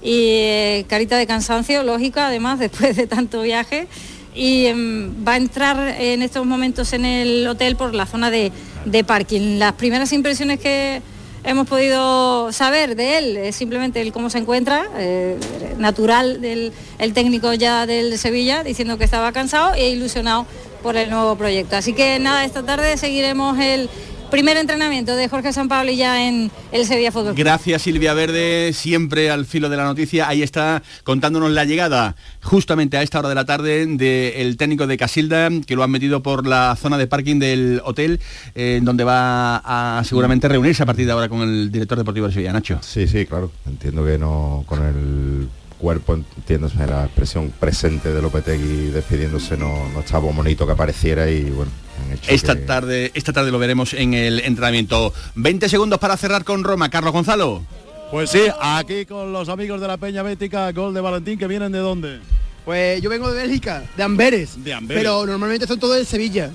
Y 0.03 0.39
eh, 0.41 0.85
carita 0.89 1.17
de 1.17 1.27
cansancio, 1.27 1.83
lógica, 1.83 2.29
además, 2.29 2.59
después 2.61 2.97
de 2.97 3.07
tanto 3.07 3.43
viaje. 3.43 3.89
Y 4.35 4.67
em, 4.67 5.27
va 5.27 5.33
a 5.33 5.37
entrar 5.37 5.97
en 6.01 6.23
estos 6.23 6.47
momentos 6.47 6.93
en 6.93 7.05
el 7.05 7.47
hotel 7.47 7.77
por 7.77 7.95
la 7.95 8.07
zona 8.07 8.31
de, 8.31 8.53
de 8.85 9.05
parking. 9.05 9.59
Las 9.59 9.73
primeras 9.73 10.13
impresiones 10.13 10.61
que 10.61 11.03
hemos 11.45 11.67
podido 11.67 12.53
saber 12.53 12.97
de 12.97 13.19
él 13.19 13.37
es 13.37 13.57
simplemente 13.57 14.01
el 14.01 14.13
cómo 14.13 14.31
se 14.31 14.39
encuentra, 14.39 14.89
eh, 14.97 15.39
natural 15.79 16.41
del 16.41 16.73
el 16.99 17.13
técnico 17.15 17.53
ya 17.55 17.87
del 17.87 18.19
Sevilla, 18.19 18.63
diciendo 18.63 18.99
que 18.99 19.05
estaba 19.05 19.33
cansado 19.33 19.75
e 19.75 19.91
ilusionado 19.91 20.47
por 20.83 20.97
el 20.97 21.11
nuevo 21.11 21.37
proyecto. 21.37 21.77
Así 21.77 21.93
que 21.93 22.19
nada, 22.19 22.45
esta 22.45 22.65
tarde 22.65 22.97
seguiremos 22.97 23.59
el 23.59 23.89
primer 24.31 24.57
entrenamiento 24.57 25.17
de 25.17 25.29
Jorge 25.29 25.53
Sampaoli 25.53 25.97
ya 25.97 26.27
en 26.29 26.51
el 26.73 26.85
Sevilla 26.85 27.13
Fútbol. 27.13 27.35
Gracias 27.35 27.83
Silvia 27.83 28.15
Verde, 28.15 28.73
siempre 28.73 29.31
al 29.31 29.47
filo 29.47 29.69
de 29.69 29.77
la 29.77 29.85
noticia. 29.85 30.29
Ahí 30.29 30.43
está 30.43 30.83
contándonos 31.05 31.51
la 31.51 31.65
llegada 31.65 32.17
justamente 32.43 32.97
a 32.97 33.03
esta 33.03 33.19
hora 33.19 33.29
de 33.29 33.35
la 33.35 33.45
tarde 33.45 33.87
del 33.87 34.57
técnico 34.57 34.87
de 34.87 34.97
Casilda, 34.97 35.49
que 35.67 35.77
lo 35.77 35.83
han 35.83 35.91
metido 35.91 36.23
por 36.23 36.47
la 36.47 36.77
zona 36.77 36.99
de 36.99 37.07
parking 37.07 37.39
del 37.39 37.81
hotel, 37.85 38.21
eh, 38.55 38.81
donde 38.83 39.05
va 39.05 39.63
a 39.65 40.05
seguramente 40.05 40.49
reunirse 40.49 40.83
a 40.83 40.87
partir 40.87 41.07
de 41.07 41.13
ahora 41.13 41.29
con 41.29 41.43
el 41.43 41.71
director 41.71 41.97
deportivo 41.99 42.27
de 42.27 42.33
Sevilla, 42.33 42.53
Nacho. 42.53 42.79
Sí, 42.83 43.07
sí, 43.07 43.27
claro. 43.27 43.51
Entiendo 43.67 44.05
que 44.05 44.19
no 44.19 44.65
con 44.67 44.85
el 44.85 45.49
cuerpo, 45.79 46.15
entiendo 46.15 46.69
la 46.77 47.05
expresión 47.05 47.53
presente 47.59 48.13
de 48.13 48.21
Lopetegui 48.21 48.91
despidiéndose, 48.91 49.57
no, 49.57 49.89
no 49.91 50.01
estaba 50.01 50.31
bonito 50.31 50.67
que 50.67 50.73
apareciera 50.73 51.31
y 51.31 51.45
bueno, 51.45 51.71
han 52.05 52.13
hecho 52.13 52.31
Esta 52.31 52.55
que- 52.55 52.63
tarde, 52.63 53.11
esta 53.15 53.33
tarde 53.33 53.51
lo 53.51 53.59
veremos 53.59 53.95
en 53.95 54.15
el 54.15 54.41
entrenamiento. 54.41 55.13
20 55.37 55.69
segundos 55.69 55.99
para 55.99 56.17
cerrar 56.17 56.45
con 56.45 56.65
Roma. 56.65 56.91
Carlos 56.91 57.13
Gonzalo. 57.13 57.63
Pues 58.11 58.31
sí, 58.31 58.43
aquí 58.61 59.05
con 59.07 59.33
los 59.33 59.49
amigos 59.49 59.81
de 59.81 59.87
la 59.89 59.97
Peña 59.99 60.23
Bética, 60.23 60.73
gol 60.73 60.95
de 60.95 61.01
Valentín, 61.01 61.39
que 61.39 61.47
vienen 61.47 61.73
de 61.73 61.79
dónde? 61.79 62.21
Pues 62.65 63.01
yo 63.03 63.09
vengo 63.11 63.31
de 63.31 63.41
Bélgica, 63.43 63.85
de 63.97 64.03
Amberes. 64.03 64.63
De 64.63 64.73
Amberes. 64.75 65.03
Pero 65.03 65.27
normalmente 65.27 65.67
son 65.67 65.79
todos 65.79 65.97
de 65.97 66.05
Sevilla. 66.05 66.51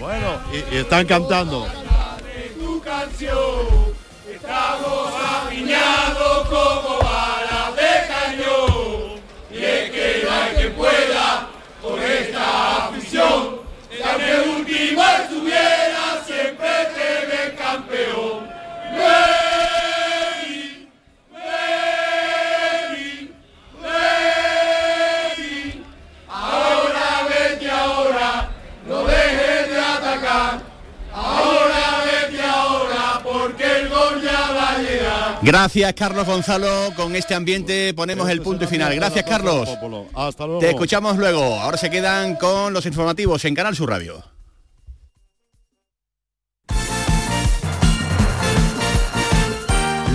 Bueno, 0.00 0.38
y, 0.52 0.74
y 0.74 0.78
están 0.78 1.06
cantando. 1.06 1.66
tu 2.60 2.80
canción. 2.80 3.94
Estamos 4.32 5.12
apiñados 5.16 6.48
como 6.48 6.98
no 10.76 11.13
Gracias 35.44 35.92
Carlos 35.92 36.26
Gonzalo. 36.26 36.94
Con 36.96 37.14
este 37.14 37.34
ambiente 37.34 37.92
ponemos 37.92 38.30
el 38.30 38.40
punto 38.40 38.64
y 38.64 38.66
final. 38.66 38.94
Gracias 38.94 39.26
Carlos. 39.26 39.68
Hasta 40.14 40.46
luego. 40.46 40.58
Te 40.58 40.70
escuchamos 40.70 41.18
luego. 41.18 41.60
Ahora 41.60 41.76
se 41.76 41.90
quedan 41.90 42.36
con 42.36 42.72
los 42.72 42.86
informativos 42.86 43.44
en 43.44 43.54
Canal 43.54 43.76
Sur 43.76 43.90
Radio. 43.90 44.24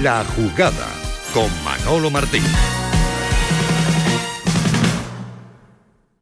La 0.02 0.26
jugada 0.36 0.88
con 1.32 1.48
Manolo 1.64 2.10
Martín. 2.10 2.44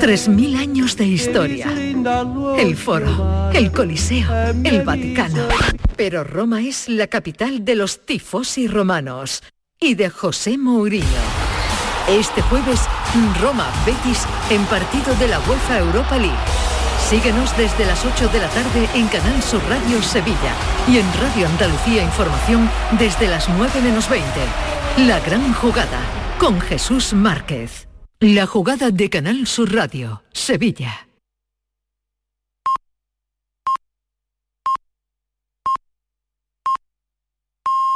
3.000 0.00 0.56
años 0.56 0.96
de 0.96 1.06
historia. 1.06 1.66
El 2.56 2.76
foro, 2.76 3.50
el 3.52 3.72
Coliseo, 3.72 4.28
el 4.62 4.82
Vaticano. 4.82 5.48
Pero 5.96 6.22
Roma 6.22 6.62
es 6.62 6.88
la 6.88 7.08
capital 7.08 7.64
de 7.64 7.74
los 7.74 8.06
tifosi 8.06 8.68
romanos 8.68 9.42
y 9.80 9.96
de 9.96 10.08
José 10.08 10.56
Mourinho. 10.56 11.04
Este 12.08 12.42
jueves, 12.42 12.80
Roma 13.42 13.68
Betis 13.84 14.24
en 14.50 14.64
partido 14.66 15.14
de 15.16 15.26
la 15.26 15.40
UEFA 15.40 15.80
Europa 15.80 16.16
League. 16.16 16.36
Síguenos 17.10 17.56
desde 17.56 17.84
las 17.84 18.04
8 18.04 18.28
de 18.28 18.38
la 18.38 18.48
tarde 18.50 18.88
en 18.94 19.08
Canal 19.08 19.42
Sur 19.42 19.62
Radio 19.68 20.00
Sevilla 20.00 20.54
y 20.86 20.98
en 20.98 21.06
Radio 21.14 21.48
Andalucía 21.48 22.04
Información 22.04 22.70
desde 22.98 23.26
las 23.26 23.48
9 23.48 23.80
menos 23.82 24.08
20. 24.08 24.26
La 25.08 25.18
gran 25.20 25.52
jugada 25.54 26.00
con 26.38 26.60
Jesús 26.60 27.12
Márquez. 27.14 27.87
La 28.20 28.46
jugada 28.46 28.90
de 28.90 29.08
Canal 29.08 29.46
Sur 29.46 29.72
Radio, 29.72 30.22
Sevilla. 30.32 31.07